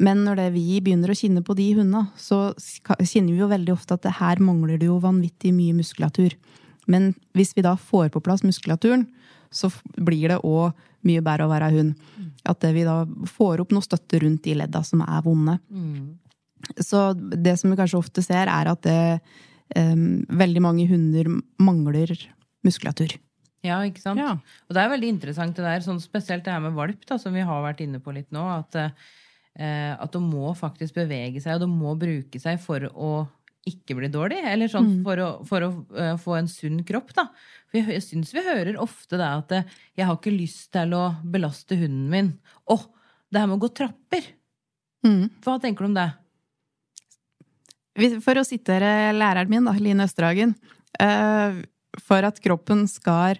Men 0.00 0.22
når 0.24 0.38
det 0.40 0.48
vi 0.54 0.80
begynner 0.80 1.12
å 1.12 1.16
kjenne 1.16 1.42
på 1.44 1.56
de 1.56 1.68
hundene, 1.76 2.06
så 2.16 2.54
kjenner 2.56 3.34
vi 3.34 3.42
jo 3.42 3.50
veldig 3.50 3.74
ofte 3.74 3.98
at 3.98 4.06
det 4.06 4.16
her 4.22 4.40
mangler 4.40 4.80
det 4.80 4.88
jo 4.88 5.00
vanvittig 5.02 5.52
mye 5.56 5.76
muskulatur. 5.76 6.36
Men 6.90 7.12
hvis 7.36 7.52
vi 7.56 7.64
da 7.64 7.74
får 7.78 8.08
på 8.14 8.22
plass 8.24 8.44
muskulaturen, 8.46 9.06
så 9.52 9.68
blir 10.00 10.32
det 10.32 10.40
òg 10.48 10.72
mye 11.06 11.22
bedre 11.24 11.46
å 11.46 11.52
være 11.52 11.70
hund. 11.74 11.94
At 12.48 12.64
vi 12.74 12.86
da 12.86 13.02
får 13.28 13.62
opp 13.62 13.74
noe 13.74 13.84
støtte 13.84 14.22
rundt 14.22 14.44
de 14.46 14.56
ledda 14.62 14.82
som 14.86 15.04
er 15.04 15.22
vonde. 15.26 15.58
Så 16.80 17.12
det 17.18 17.58
som 17.58 17.72
vi 17.72 17.78
kanskje 17.78 18.00
ofte 18.00 18.22
ser, 18.24 18.48
er 18.48 18.70
at 18.70 18.82
det, 18.86 18.98
em, 19.18 19.20
veldig 19.72 20.62
mange 20.64 20.86
hunder 20.90 21.28
mangler 21.62 22.14
muskulatur. 22.66 23.14
Ja, 23.62 23.78
ikke 23.86 24.02
sant? 24.02 24.18
Ja. 24.18 24.34
Og 24.66 24.74
det 24.74 24.82
er 24.82 24.90
veldig 24.90 25.10
interessant 25.14 25.58
det 25.58 25.64
der, 25.64 25.84
sånn 25.84 26.00
spesielt 26.02 26.44
det 26.46 26.54
her 26.54 26.62
med 26.64 26.74
valp, 26.74 27.04
da, 27.06 27.18
som 27.22 27.34
vi 27.34 27.44
har 27.46 27.62
vært 27.62 27.82
inne 27.84 28.00
på 28.02 28.14
litt 28.14 28.32
nå, 28.34 28.42
at, 28.56 28.78
eh, 29.54 29.92
at 29.94 30.16
de 30.16 30.22
må 30.22 30.50
faktisk 30.58 30.98
bevege 30.98 31.42
seg, 31.42 31.56
og 31.56 31.64
de 31.64 31.70
må 31.70 31.94
bruke 31.98 32.42
seg 32.42 32.58
for 32.62 32.88
å 32.90 33.12
ikke 33.68 33.94
bli 33.94 34.08
dårlig, 34.10 34.40
eller 34.50 34.70
sånn 34.70 34.88
for 35.06 35.20
å, 35.22 35.28
for 35.46 35.62
å 35.62 35.68
uh, 35.94 36.16
få 36.18 36.34
en 36.40 36.48
sunn 36.50 36.80
kropp, 36.86 37.12
da. 37.14 37.28
For 37.70 37.78
jeg, 37.78 37.92
jeg 37.94 38.04
syns 38.08 38.32
vi 38.34 38.42
hører 38.42 38.80
ofte 38.82 39.20
det 39.20 39.28
at 39.28 39.54
eh, 39.54 39.76
jeg 40.00 40.08
har 40.08 40.18
ikke 40.18 40.34
lyst 40.34 40.72
til 40.74 40.96
å 40.98 41.04
belaste 41.22 41.78
hunden 41.78 42.08
min. 42.10 42.32
Å, 42.66 42.78
det 43.30 43.38
her 43.42 43.46
med 43.46 43.60
å 43.60 43.62
gå 43.62 43.70
trapper! 43.78 44.26
Mm. 45.06 45.30
Hva 45.42 45.56
tenker 45.62 45.86
du 45.86 45.92
om 45.92 45.96
det? 45.96 46.08
For 48.24 48.40
å 48.40 48.44
sitere 48.46 49.12
læreren 49.12 49.50
min, 49.52 49.64
da, 49.68 49.72
Line 49.76 50.06
Østerhagen. 50.06 50.54
eh, 51.00 51.62
For 52.00 52.24
at 52.24 52.38
kroppen 52.40 52.86
skal 52.88 53.36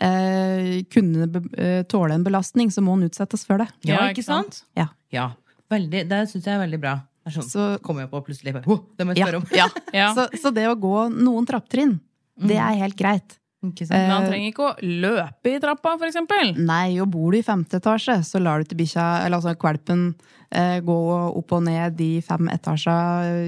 eh, 0.00 0.82
kunne 0.92 1.28
eh, 1.56 1.82
tåle 1.88 2.14
en 2.18 2.24
belastning, 2.26 2.68
så 2.70 2.82
må 2.84 2.98
den 2.98 3.08
utsettes 3.08 3.46
for 3.46 3.58
det. 3.62 3.68
Ja, 3.88 4.02
ikke 4.10 4.24
sant? 4.26 4.64
Ja. 4.76 4.88
Ja. 5.14 5.30
Veldig, 5.72 6.02
det 6.10 6.18
syns 6.28 6.44
jeg 6.44 6.54
er 6.58 6.60
veldig 6.66 6.80
bra. 6.82 6.94
Det 7.24 7.32
er 7.32 7.36
sånn, 7.40 7.48
Så- 7.48 7.78
kommer 7.82 8.02
jeg 8.04 8.10
på 8.10 8.20
plutselig 8.26 8.52
bare, 8.52 8.68
oh, 8.68 8.82
Det 8.98 9.06
må 9.06 9.14
jeg 9.14 9.18
Ja, 9.22 9.26
spørre 9.26 9.40
om. 9.40 9.46
ja. 9.56 9.68
Ja. 9.94 10.08
Så, 10.14 10.28
så 10.42 10.52
det 10.52 10.66
å 10.68 10.74
gå 10.76 11.08
noen 11.14 11.46
trapptrinn, 11.48 12.00
det 12.36 12.58
er 12.60 12.74
helt 12.82 12.96
greit. 12.98 13.38
Ikke 13.72 13.86
sant? 13.86 13.96
Men 13.98 14.10
han 14.10 14.24
Eh, 14.24 14.30
trenger 14.30 14.52
ikke 14.52 14.68
å 14.68 14.76
løpe 14.82 15.54
i 15.54 15.58
trappa, 15.60 15.96
eksempel. 16.08 16.54
Nei, 16.58 16.98
og 17.00 17.10
bor 17.10 17.32
du 17.32 17.38
i 17.38 17.42
femte 17.42 17.80
etasje, 17.80 18.18
så 18.24 18.40
lar 18.42 18.58
du 18.62 18.64
til 18.64 18.78
bikkja, 18.78 19.24
eller 19.24 19.38
altså 19.38 19.54
kvalpen, 19.56 20.14
eh, 20.50 20.80
gå 20.80 20.96
opp 21.38 21.52
og 21.52 21.62
ned 21.64 21.96
de 21.96 22.20
fem 22.20 22.48
etasja 22.48 22.94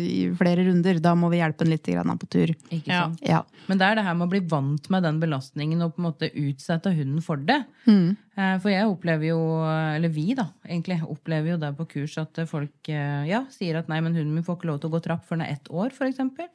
i 0.00 0.30
flere 0.36 0.64
runder. 0.66 1.00
Da 1.00 1.14
må 1.14 1.30
vi 1.30 1.38
hjelpe 1.38 1.64
den 1.64 1.70
litt 1.70 1.84
på 1.84 2.28
tur. 2.28 2.54
Ikke 2.70 2.86
Ja. 2.88 3.02
sant? 3.04 3.20
Ja. 3.22 3.42
Men 3.68 3.78
det 3.78 3.86
er 3.86 3.94
det 3.96 4.04
her 4.04 4.14
med 4.14 4.28
å 4.28 4.30
bli 4.30 4.40
vant 4.40 4.90
med 4.90 5.02
den 5.02 5.20
belastningen 5.20 5.82
og 5.82 5.94
på 5.96 5.98
en 5.98 6.12
måte 6.12 6.30
utsette 6.34 6.94
hunden 6.94 7.22
for 7.22 7.36
det. 7.36 7.64
Mm. 7.86 8.16
Eh, 8.36 8.58
For 8.58 8.70
jeg 8.70 8.86
opplever 8.86 9.26
jo, 9.28 9.64
eller 9.64 10.08
vi 10.08 10.34
da, 10.34 10.48
egentlig, 10.68 11.00
opplever 11.02 11.50
jo 11.50 11.56
det 11.56 11.76
på 11.76 11.86
kurs 11.88 12.16
at 12.18 12.34
folk 12.48 12.88
eh, 12.88 13.26
ja, 13.26 13.44
sier 13.50 13.76
at 13.78 13.88
nei, 13.88 14.00
men 14.00 14.14
hunden 14.14 14.34
min 14.34 14.44
får 14.44 14.58
ikke 14.58 14.66
lov 14.70 14.80
til 14.80 14.90
å 14.90 14.92
gå 14.92 15.02
trapp 15.02 15.26
før 15.26 15.38
den 15.38 15.46
er 15.46 15.52
ett 15.52 15.68
år. 15.70 15.90
Eh, 15.90 16.48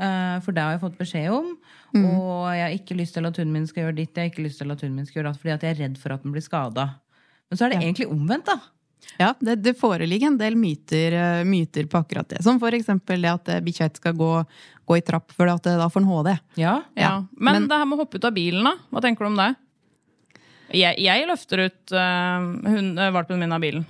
For 0.00 0.56
det 0.56 0.62
har 0.64 0.72
jeg 0.76 0.80
fått 0.80 0.98
beskjed 1.00 1.30
om. 1.34 1.48
Og 2.00 2.48
jeg 2.56 2.62
har 2.64 2.74
ikke 2.76 2.96
lyst 2.96 3.16
til 3.18 3.26
at 3.28 3.36
hunden 3.36 3.52
min 3.52 3.66
skal 3.68 3.84
gjøre 3.84 3.96
ditt, 3.98 4.14
jeg 4.16 4.28
har 4.28 4.32
ikke 4.32 4.44
lyst 4.46 4.62
til 4.62 4.70
at 4.72 4.80
hunden 4.80 4.96
min 5.00 5.08
skal 5.08 5.20
gjøre 5.20 5.32
datt, 5.32 5.40
fordi 5.42 5.52
at 5.56 5.64
jeg 5.66 5.74
er 5.74 5.80
redd 5.84 5.98
for 6.00 6.14
at 6.14 6.22
den 6.24 6.32
blir 6.32 6.44
skada. 6.44 6.86
Men 7.50 7.58
så 7.58 7.66
er 7.66 7.74
det 7.74 7.80
egentlig 7.82 8.06
omvendt, 8.08 8.48
da. 8.48 8.58
Ja, 9.18 9.32
det, 9.40 9.56
det 9.64 9.72
foreligger 9.80 10.30
en 10.30 10.36
del 10.40 10.54
myter, 10.60 11.12
eh, 11.16 11.44
myter 11.48 11.86
på 11.90 11.98
akkurat 12.00 12.28
det. 12.30 12.42
Som 12.44 12.60
for 12.62 12.72
eksempel 12.76 13.20
det 13.24 13.30
at 13.32 13.48
eh, 13.52 13.62
bikkja 13.64 13.88
ikke 13.90 14.02
skal 14.04 14.14
gå, 14.16 14.28
gå 14.88 14.98
i 15.00 15.02
trapp, 15.04 15.32
for 15.36 15.50
at 15.50 15.66
eh, 15.66 15.78
da 15.80 15.88
får 15.90 16.04
den 16.04 16.10
HD. 16.12 16.30
Ja. 16.60 16.74
Ja. 16.94 17.02
Ja, 17.02 17.14
Men, 17.32 17.62
men- 17.62 17.68
det 17.72 17.80
her 17.80 17.88
med 17.90 17.98
å 17.98 18.04
hoppe 18.04 18.20
ut 18.20 18.28
av 18.28 18.36
bilen, 18.36 18.64
da? 18.64 18.76
Hva 18.92 19.02
tenker 19.04 19.26
du 19.26 19.32
om 19.32 19.40
det? 19.40 19.50
Jeg, 20.70 21.00
jeg 21.02 21.26
løfter 21.26 21.64
ut 21.66 21.92
uh, 21.98 22.44
hun, 22.70 22.92
uh, 22.94 23.08
valpen 23.10 23.40
min 23.42 23.50
av 23.56 23.58
bilen. 23.64 23.82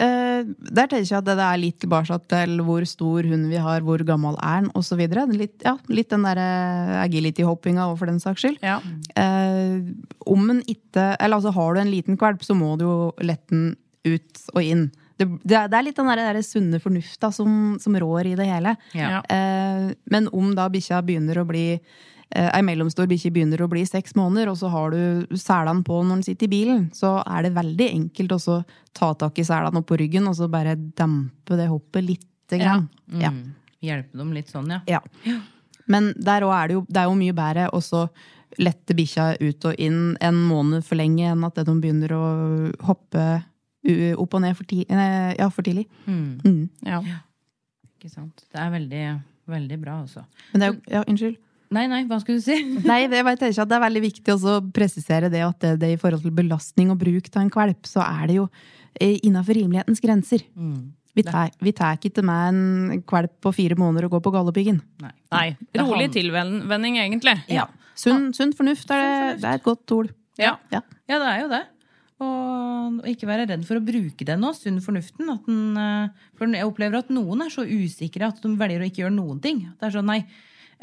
Eh, 0.00 0.40
der 0.72 0.88
tenker 0.88 1.04
jeg 1.04 1.18
at 1.18 1.26
det 1.28 1.34
er 1.36 1.60
litt 1.60 1.76
tilbake 1.82 2.16
til 2.30 2.62
hvor 2.64 2.84
stor 2.88 3.26
hund 3.28 3.50
vi 3.50 3.60
har, 3.60 3.84
hvor 3.84 4.00
gammel 4.08 4.38
er 4.40 4.62
den, 4.62 4.70
osv. 4.78 5.02
Litt, 5.36 5.58
ja, 5.66 5.76
litt 5.92 6.08
den 6.14 6.24
der 6.24 6.40
eh, 6.40 6.94
agility-hoppinga 7.02 7.90
òg, 7.90 7.98
for 8.00 8.08
den 8.08 8.22
saks 8.22 8.44
skyld. 8.44 8.62
Ja. 8.64 8.78
Eh, 9.20 9.84
om 10.24 10.48
en 10.54 10.62
ikke 10.64 11.12
Eller 11.18 11.36
altså, 11.36 11.52
har 11.52 11.74
du 11.74 11.82
en 11.82 11.92
liten 11.92 12.16
kvalp, 12.16 12.44
så 12.44 12.56
må 12.56 12.74
du 12.80 12.86
jo 12.86 12.98
lette 13.20 13.52
den 13.52 13.72
ut 14.08 14.44
og 14.54 14.62
inn. 14.64 14.88
Det, 15.20 15.28
det, 15.44 15.56
er, 15.56 15.68
det 15.70 15.78
er 15.78 15.84
litt 15.86 15.98
den 16.00 16.08
der, 16.10 16.22
der 16.32 16.46
sunne 16.46 16.80
fornufta 16.82 17.30
som, 17.34 17.76
som 17.82 17.96
rår 18.00 18.32
i 18.32 18.38
det 18.38 18.48
hele. 18.48 18.74
Ja. 18.96 19.20
Eh, 19.28 19.92
men 20.10 20.30
om 20.32 20.54
da 20.56 20.70
bikkja 20.72 21.02
begynner 21.04 21.42
å 21.42 21.46
bli 21.48 21.66
Ei 22.32 22.62
mellomstor 22.64 23.08
bikkje 23.10 23.32
begynner 23.34 23.60
å 23.60 23.68
bli 23.68 23.82
seks 23.84 24.14
måneder, 24.16 24.48
og 24.52 24.56
så 24.60 24.70
har 24.72 24.94
du 24.94 25.36
selene 25.36 25.84
på 25.84 25.98
når 26.00 26.14
den 26.14 26.26
sitter 26.26 26.48
i 26.48 26.52
bilen, 26.52 26.86
så 26.96 27.18
er 27.26 27.44
det 27.44 27.54
veldig 27.56 27.88
enkelt 27.90 28.36
å 28.38 28.58
ta 28.96 29.10
tak 29.20 29.40
i 29.40 29.44
selene 29.44 29.82
opp 29.82 29.88
på 29.90 29.98
ryggen 30.00 30.28
og 30.30 30.38
så 30.38 30.48
bare 30.52 30.76
dempe 30.78 31.58
det 31.60 31.68
hoppet 31.68 32.06
lite 32.06 32.60
grann. 32.60 32.86
Ja. 33.12 33.32
Mm. 33.34 33.52
Hjelpe 33.82 34.20
dem 34.20 34.32
litt 34.32 34.52
sånn, 34.52 34.70
ja. 34.72 34.80
Ja. 34.88 35.36
Men 35.90 36.12
der 36.16 36.46
òg 36.46 36.54
er 36.56 36.70
det 36.70 36.78
jo, 36.78 36.84
det 36.88 37.02
er 37.02 37.10
jo 37.10 37.18
mye 37.18 37.36
bedre 37.36 37.68
å 37.74 37.82
lette 38.60 38.96
bikkja 38.96 39.32
ut 39.40 39.68
og 39.68 39.80
inn 39.80 40.16
en 40.20 40.40
måned 40.48 40.84
for 40.86 41.00
lenge 41.00 41.30
enn 41.32 41.44
at 41.48 41.60
de 41.60 41.74
begynner 41.80 42.12
å 42.16 42.24
hoppe 42.88 43.24
opp 44.22 44.36
og 44.38 44.42
ned 44.44 44.54
for, 44.56 44.68
ti, 44.68 44.84
eh, 44.86 45.32
ja, 45.38 45.48
for 45.50 45.66
tidlig. 45.66 45.88
Mm. 46.06 46.40
Mm. 46.44 46.68
Ja. 46.86 47.00
Ikke 47.98 48.12
sant. 48.12 48.44
Det 48.52 48.60
er 48.60 48.70
veldig, 48.70 49.06
veldig 49.50 49.80
bra, 49.82 50.00
altså. 50.04 50.22
Men 50.52 50.60
det 50.62 50.68
er 50.68 50.72
jo 50.72 50.80
Ja, 50.92 51.02
unnskyld. 51.08 51.40
Nei, 51.72 51.86
nei, 51.88 52.02
hva 52.08 52.18
skulle 52.20 52.40
du 52.40 52.44
si? 52.44 52.56
Nei, 52.90 53.06
det 53.10 53.20
jeg 53.22 53.38
tenker 53.40 53.62
at 53.64 53.70
det 53.70 53.76
er 53.78 53.84
veldig 53.86 54.02
viktig 54.04 54.34
også 54.34 54.56
å 54.58 54.64
presisere 54.76 55.30
det 55.32 55.42
at 55.46 55.58
det, 55.64 55.74
det 55.82 55.92
i 55.94 56.00
forhold 56.00 56.24
til 56.24 56.34
belastning 56.36 56.92
og 56.92 56.98
bruk 57.00 57.30
av 57.32 57.42
en 57.44 57.52
kvalp, 57.52 57.88
så 57.88 58.02
er 58.04 58.26
det 58.28 58.36
jo 58.40 58.48
eh, 59.00 59.18
innafor 59.24 59.56
rimelighetens 59.56 60.02
grenser. 60.04 60.44
Mm. 60.52 60.92
Vi 61.12 61.24
tar, 61.26 61.50
vi 61.60 61.72
tar 61.76 61.98
ikke 62.00 62.24
med 62.24 62.54
en 62.54 63.02
kvalp 63.08 63.34
på 63.44 63.52
fire 63.52 63.76
måneder 63.76 64.06
og 64.08 64.14
går 64.16 64.24
på 64.24 64.32
Galdhøpiggen. 64.32 64.78
Nei. 65.04 65.12
Nei, 65.34 65.46
rolig 65.76 66.06
han- 66.06 66.14
tilvenning, 66.16 66.96
egentlig. 67.02 67.36
Ja. 67.52 67.66
Sunn, 67.94 68.30
sunn 68.32 68.54
fornuft 68.56 68.88
er 68.90 69.02
det, 69.02 69.40
det 69.42 69.50
er 69.50 69.60
et 69.60 69.66
godt 69.66 69.92
ord. 69.92 70.12
Ja. 70.40 70.54
Ja. 70.72 70.80
Ja, 71.10 71.18
det 71.20 71.28
er 71.28 71.40
jo 71.42 71.50
det. 71.52 71.62
Og 72.22 73.08
ikke 73.10 73.28
være 73.28 73.48
redd 73.50 73.66
for 73.66 73.76
å 73.80 73.84
bruke 73.84 74.24
den 74.24 74.40
nå, 74.40 74.52
sunn 74.56 74.80
fornuften. 74.84 75.28
At 75.32 75.44
den, 75.48 75.76
eh, 75.76 76.08
for 76.38 76.48
jeg 76.48 76.68
opplever 76.68 77.02
at 77.02 77.12
noen 77.12 77.44
er 77.44 77.52
så 77.52 77.66
usikre 77.66 78.28
at 78.28 78.40
de 78.40 78.54
velger 78.56 78.80
å 78.80 78.88
ikke 78.88 79.04
gjøre 79.04 79.16
noen 79.16 79.42
ting. 79.42 79.66
Det 79.78 79.88
er 79.88 79.96
sånn, 79.98 80.08
nei, 80.08 80.22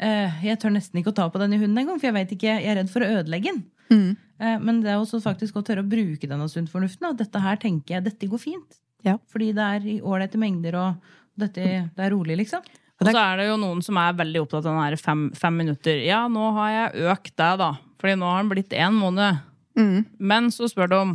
jeg 0.00 0.58
tør 0.62 0.72
nesten 0.72 1.00
ikke 1.00 1.12
å 1.12 1.16
ta 1.16 1.28
på 1.28 1.40
denne 1.42 1.58
hunden 1.60 1.78
engang, 1.82 2.00
for 2.00 2.08
jeg 2.08 2.16
vet 2.16 2.34
ikke, 2.36 2.54
jeg 2.56 2.70
er 2.72 2.78
redd 2.80 2.90
for 2.92 3.04
å 3.04 3.10
ødelegge 3.20 3.52
den. 3.52 3.62
Mm. 3.90 4.10
Eh, 4.40 4.58
Men 4.62 4.80
det 4.84 4.92
er 4.94 5.00
også 5.00 5.20
faktisk 5.22 5.58
å 5.60 5.64
tørre 5.66 5.84
å 5.84 5.88
bruke 5.90 6.28
denne 6.30 6.48
sunn 6.48 6.68
fornuften. 6.70 7.10
At 7.10 7.20
dette 7.20 7.42
her 7.42 7.58
tenker 7.60 7.96
jeg, 7.98 8.06
dette 8.06 8.30
går 8.30 8.40
fint. 8.40 8.78
Ja. 9.04 9.18
Fordi 9.32 9.52
det 9.56 9.66
er 9.76 9.88
i 9.88 10.00
ålreite 10.00 10.40
mengder, 10.40 10.76
og 10.80 11.40
dette, 11.40 11.66
det 11.96 12.04
er 12.06 12.12
rolig, 12.14 12.38
liksom. 12.42 12.64
Og 13.00 13.08
så 13.08 13.16
er 13.16 13.38
det 13.40 13.46
jo 13.48 13.60
noen 13.60 13.78
som 13.84 13.96
er 13.96 14.16
veldig 14.18 14.42
opptatt 14.42 14.66
av 14.66 14.74
den 14.74 14.82
her 14.82 14.96
fem, 15.00 15.22
fem 15.32 15.54
minutter. 15.56 16.02
Ja, 16.04 16.26
nå 16.28 16.50
har 16.58 16.72
jeg 16.74 17.06
økt 17.08 17.32
det, 17.32 17.52
da. 17.62 17.70
Fordi 18.00 18.16
nå 18.20 18.28
har 18.28 18.42
den 18.42 18.50
blitt 18.52 18.76
én 18.76 18.96
måned. 18.96 19.40
Mm. 19.78 20.04
Men 20.18 20.50
så 20.52 20.68
spør 20.68 20.90
du 20.90 20.96
om 20.98 21.14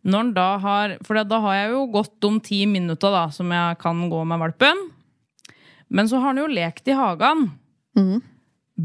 når 0.00 0.22
den 0.22 0.30
da 0.32 0.46
har 0.62 0.92
For 1.04 1.18
da 1.28 1.40
har 1.44 1.56
jeg 1.58 1.72
jo 1.74 1.80
gått 1.92 2.14
de 2.24 2.30
ti 2.46 2.62
minutta 2.64 3.10
da, 3.12 3.26
som 3.34 3.50
jeg 3.52 3.76
kan 3.82 4.00
gå 4.08 4.20
med 4.24 4.40
valpen. 4.40 4.86
Men 5.92 6.08
så 6.08 6.22
har 6.22 6.32
den 6.32 6.46
jo 6.46 6.54
lekt 6.56 6.88
i 6.88 6.96
hagen. 6.96 7.50
Mm. 7.98 8.20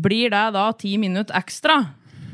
Blir 0.05 0.29
det 0.33 0.45
da 0.55 0.65
ti 0.73 0.97
minutter 0.97 1.35
ekstra? 1.37 1.79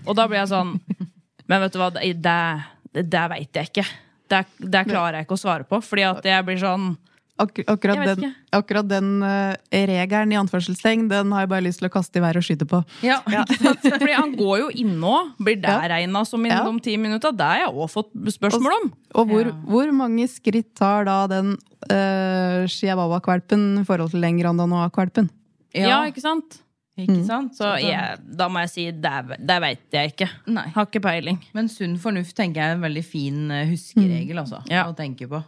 Og 0.07 0.15
da 0.17 0.27
blir 0.27 0.39
jeg 0.41 0.51
sånn 0.53 0.77
Men 1.49 1.65
vet 1.65 1.73
du 1.73 1.79
hva, 1.81 1.89
det, 1.91 2.13
det, 2.23 3.03
det 3.11 3.23
veit 3.33 3.57
jeg 3.59 3.71
ikke. 3.71 3.83
Det, 4.31 4.45
det 4.71 4.85
klarer 4.87 5.17
jeg 5.19 5.25
ikke 5.27 5.35
å 5.35 5.41
svare 5.41 5.65
på. 5.67 5.81
Fordi 5.83 6.05
at 6.07 6.23
jeg 6.23 6.45
blir 6.47 6.61
sånn 6.61 6.93
Ak 7.41 7.57
akkurat 7.65 7.97
Jeg 7.97 8.17
den, 8.19 8.33
akkurat 8.53 8.85
den 8.85 9.07
uh, 9.23 9.55
regelen 9.73 10.33
i 10.35 10.37
anførselstegn, 10.37 11.07
den 11.09 11.31
har 11.33 11.45
jeg 11.45 11.49
bare 11.49 11.65
lyst 11.65 11.81
til 11.81 11.87
å 11.87 11.91
kaste 11.93 12.19
i 12.19 12.21
været 12.21 12.37
og 12.37 12.45
skyte 12.45 12.67
på. 12.69 12.81
Ja, 13.01 13.17
Fordi 13.25 14.11
han 14.13 14.35
går 14.37 14.59
jo 14.61 14.67
innå. 14.83 15.15
Blir 15.41 15.57
det 15.63 15.71
Ja. 15.71 15.79
regna 15.89 16.21
som 16.27 16.45
Ja. 16.45 16.59
innom 16.61 16.77
ti 16.83 16.97
minutter? 17.01 17.31
Det 17.33 17.47
har 17.47 17.63
jeg 17.63 17.73
òg 17.73 17.89
fått 17.89 18.11
spørsmål 18.35 18.75
om. 18.77 18.93
Og 19.15 19.27
hvor, 19.31 19.45
Ja. 19.47 19.57
hvor 19.73 19.91
mange 19.91 20.27
skritt 20.29 20.75
tar 20.77 21.05
da 21.09 21.25
den 21.27 21.55
uh, 21.89 22.67
chihuahua-kvalpen 22.69 23.81
i 23.81 23.85
forhold 23.89 24.11
til 24.13 24.21
den 24.21 24.37
grandanois-kvalpen? 24.37 25.31
Ja, 25.77 26.01
ikke 26.09 26.23
sant? 26.23 26.59
Ikke 26.99 27.21
sant? 27.25 27.55
Så 27.57 27.69
jeg, 27.81 28.19
da 28.37 28.47
må 28.51 28.61
jeg 28.65 28.69
si 28.73 28.83
det, 28.91 29.13
det 29.39 29.57
veit 29.63 29.95
jeg 29.95 30.11
ikke. 30.11 30.27
Nei. 30.51 30.67
Har 30.75 30.85
ikke 30.89 31.01
peiling. 31.03 31.39
Men 31.55 31.69
sunn 31.71 31.95
fornuft 32.01 32.35
tenker 32.37 32.61
jeg 32.61 32.73
er 32.73 32.77
en 32.77 32.83
veldig 32.83 33.03
fin 33.07 33.45
eh, 33.53 33.67
huskeregel 33.71 34.41
altså, 34.43 34.59
Ja. 34.69 34.83
å 34.89 34.95
tenke 34.97 35.29
på. 35.31 35.39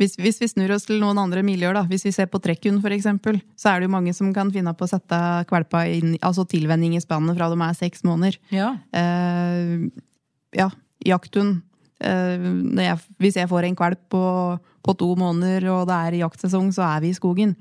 Hvis, 0.00 0.16
hvis 0.18 0.40
vi 0.40 0.48
snur 0.50 0.72
oss 0.74 0.88
til 0.88 0.98
noen 1.02 1.20
andre 1.20 1.44
miljøer, 1.46 1.76
da, 1.76 1.84
hvis 1.86 2.06
vi 2.08 2.14
ser 2.16 2.26
på 2.32 2.40
trekkhund 2.42 2.80
for 2.82 2.94
eksempel, 2.96 3.38
så 3.60 3.70
er 3.70 3.82
det 3.82 3.86
jo 3.90 3.92
mange 3.94 4.14
som 4.16 4.32
kan 4.34 4.50
finne 4.50 4.72
på 4.74 4.88
å 4.88 4.90
sette 4.90 5.18
kvalpa 5.52 5.84
inn, 5.92 6.16
altså 6.24 6.46
tilvenning 6.48 6.96
i 6.96 7.02
spannet 7.04 7.36
fra 7.38 7.50
de 7.52 7.60
er 7.68 7.76
seks 7.78 8.02
måneder. 8.08 8.40
Ja. 8.50 8.72
Eh, 8.96 9.84
ja, 10.58 10.70
jakthund. 11.06 11.60
Eh, 12.02 12.48
hvis 13.22 13.38
jeg 13.38 13.52
får 13.52 13.68
en 13.68 13.78
kvalp 13.78 14.00
på, 14.10 14.24
på 14.82 14.96
to 14.98 15.12
måneder, 15.20 15.68
og 15.76 15.86
det 15.92 16.00
er 16.08 16.20
jaktsesong, 16.24 16.72
så 16.74 16.88
er 16.88 17.04
vi 17.04 17.12
i 17.12 17.20
skogen. 17.20 17.54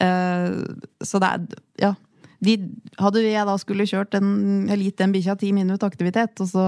Eh, 0.00 1.04
så 1.04 1.20
det 1.22 1.34
er 1.34 1.60
Ja. 1.86 1.94
De, 2.40 2.54
hadde 2.96 3.20
jeg 3.20 3.44
da 3.44 3.54
skulle 3.60 3.84
kjørt 3.84 4.14
en, 4.16 4.64
eller 4.64 4.86
gitt 4.86 4.96
den 4.96 5.12
bikkja 5.12 5.34
ti 5.36 5.50
minutter 5.52 5.90
aktivitet, 5.90 6.40
og 6.40 6.48
så 6.48 6.62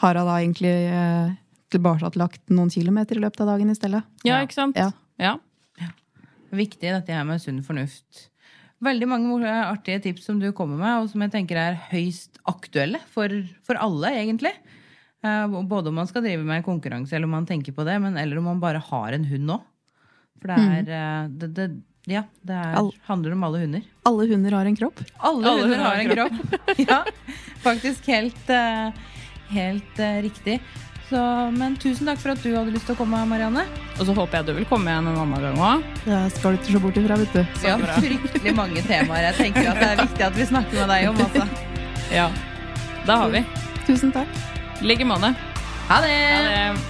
har 0.00 0.16
hun 0.16 0.24
da 0.24 0.38
egentlig 0.38 0.72
eh, 0.88 1.34
tilbakelagt 1.68 2.48
noen 2.48 2.72
kilometer 2.72 3.18
i 3.18 3.20
løpet 3.20 3.42
av 3.44 3.52
dagen 3.52 3.68
i 3.68 3.76
stedet. 3.76 4.00
Ja, 4.24 4.40
ikke 4.40 4.56
sant? 4.56 4.80
Ja. 4.80 4.94
Ja. 5.20 5.36
Viktig 6.50 6.88
dette 6.90 7.12
her 7.14 7.26
med 7.28 7.42
sunn 7.42 7.60
fornuft. 7.62 8.30
Veldig 8.80 9.06
mange 9.10 9.44
artige 9.44 10.00
tips 10.06 10.24
som 10.30 10.40
du 10.40 10.48
kommer 10.56 10.80
med, 10.80 11.02
og 11.02 11.10
som 11.12 11.20
jeg 11.26 11.34
tenker 11.34 11.60
er 11.60 11.76
høyst 11.90 12.40
aktuelle 12.48 13.02
for, 13.12 13.28
for 13.66 13.76
alle, 13.76 14.14
egentlig. 14.22 14.54
Eh, 15.20 15.60
Både 15.68 15.92
om 15.92 16.00
man 16.00 16.08
skal 16.08 16.24
drive 16.24 16.46
med 16.46 16.64
konkurranse, 16.64 17.12
eller 17.16 17.28
om 17.28 17.36
man 17.36 17.48
tenker 17.48 17.76
på 17.76 17.84
det, 17.84 17.98
men 18.00 18.16
eller 18.16 18.40
om 18.40 18.48
man 18.54 18.62
bare 18.62 18.80
har 18.80 19.12
en 19.12 19.28
hund 19.28 19.46
nå. 19.52 19.60
For 20.40 20.48
det 20.48 20.56
er, 20.56 21.28
mm. 21.28 21.36
det, 21.36 21.50
det, 21.58 21.68
ja, 22.08 22.22
det 22.42 22.56
er, 22.56 22.74
All- 22.80 22.92
handler 23.06 23.32
om 23.36 23.44
alle 23.44 23.58
hunder. 23.64 23.82
Alle 24.08 24.26
hunder 24.30 24.54
har 24.56 24.64
en 24.70 24.76
kropp. 24.76 25.00
Alle, 25.18 25.50
hunder 25.60 25.82
har 25.84 26.00
en 26.00 26.12
kropp. 26.14 26.60
ja, 26.88 27.02
faktisk 27.62 28.06
helt, 28.08 28.50
eh, 28.50 28.92
helt 29.52 29.98
eh, 30.00 30.22
riktig. 30.24 30.60
Så, 31.10 31.18
men 31.50 31.74
tusen 31.82 32.06
takk 32.06 32.20
for 32.22 32.30
at 32.36 32.42
du 32.44 32.52
hadde 32.54 32.70
lyst 32.70 32.86
til 32.86 32.94
å 32.94 32.98
komme, 33.00 33.18
Marianne. 33.26 33.64
Og 33.98 34.04
så 34.06 34.14
håper 34.14 34.38
jeg 34.40 34.46
du 34.46 34.52
vil 34.60 34.68
komme 34.70 34.92
igjen 34.92 35.08
en 35.10 35.18
annen 35.24 35.42
gang 35.42 35.58
òg. 35.58 35.88
Jeg 36.06 36.30
skal 36.36 36.54
du 36.54 36.60
ikke 36.60 36.76
se 36.76 36.82
bort 36.84 37.00
ifra, 37.02 37.16
vet 37.18 37.34
du. 37.34 37.42
Vi 37.64 37.72
har 37.72 37.82
fryktelig 37.98 38.54
mange 38.54 38.84
temaer 38.86 39.26
jeg 39.32 39.38
tenker 39.40 39.72
at 39.72 39.82
det 39.82 39.88
er 39.90 40.00
viktig 40.04 40.26
at 40.28 40.38
vi 40.38 40.46
snakker 40.52 40.78
med 40.84 40.94
deg 40.94 41.10
om. 41.10 41.20
Altså. 41.26 41.66
Ja. 42.14 42.28
Da 43.10 43.18
har 43.24 43.34
vi. 43.34 43.42
Tusen 43.90 44.14
takk. 44.14 44.40
I 44.80 44.86
like 44.92 45.04
måte. 45.10 45.34
Ha 45.90 46.00
det! 46.06 46.14
Ha 46.14 46.40
det. 46.46 46.89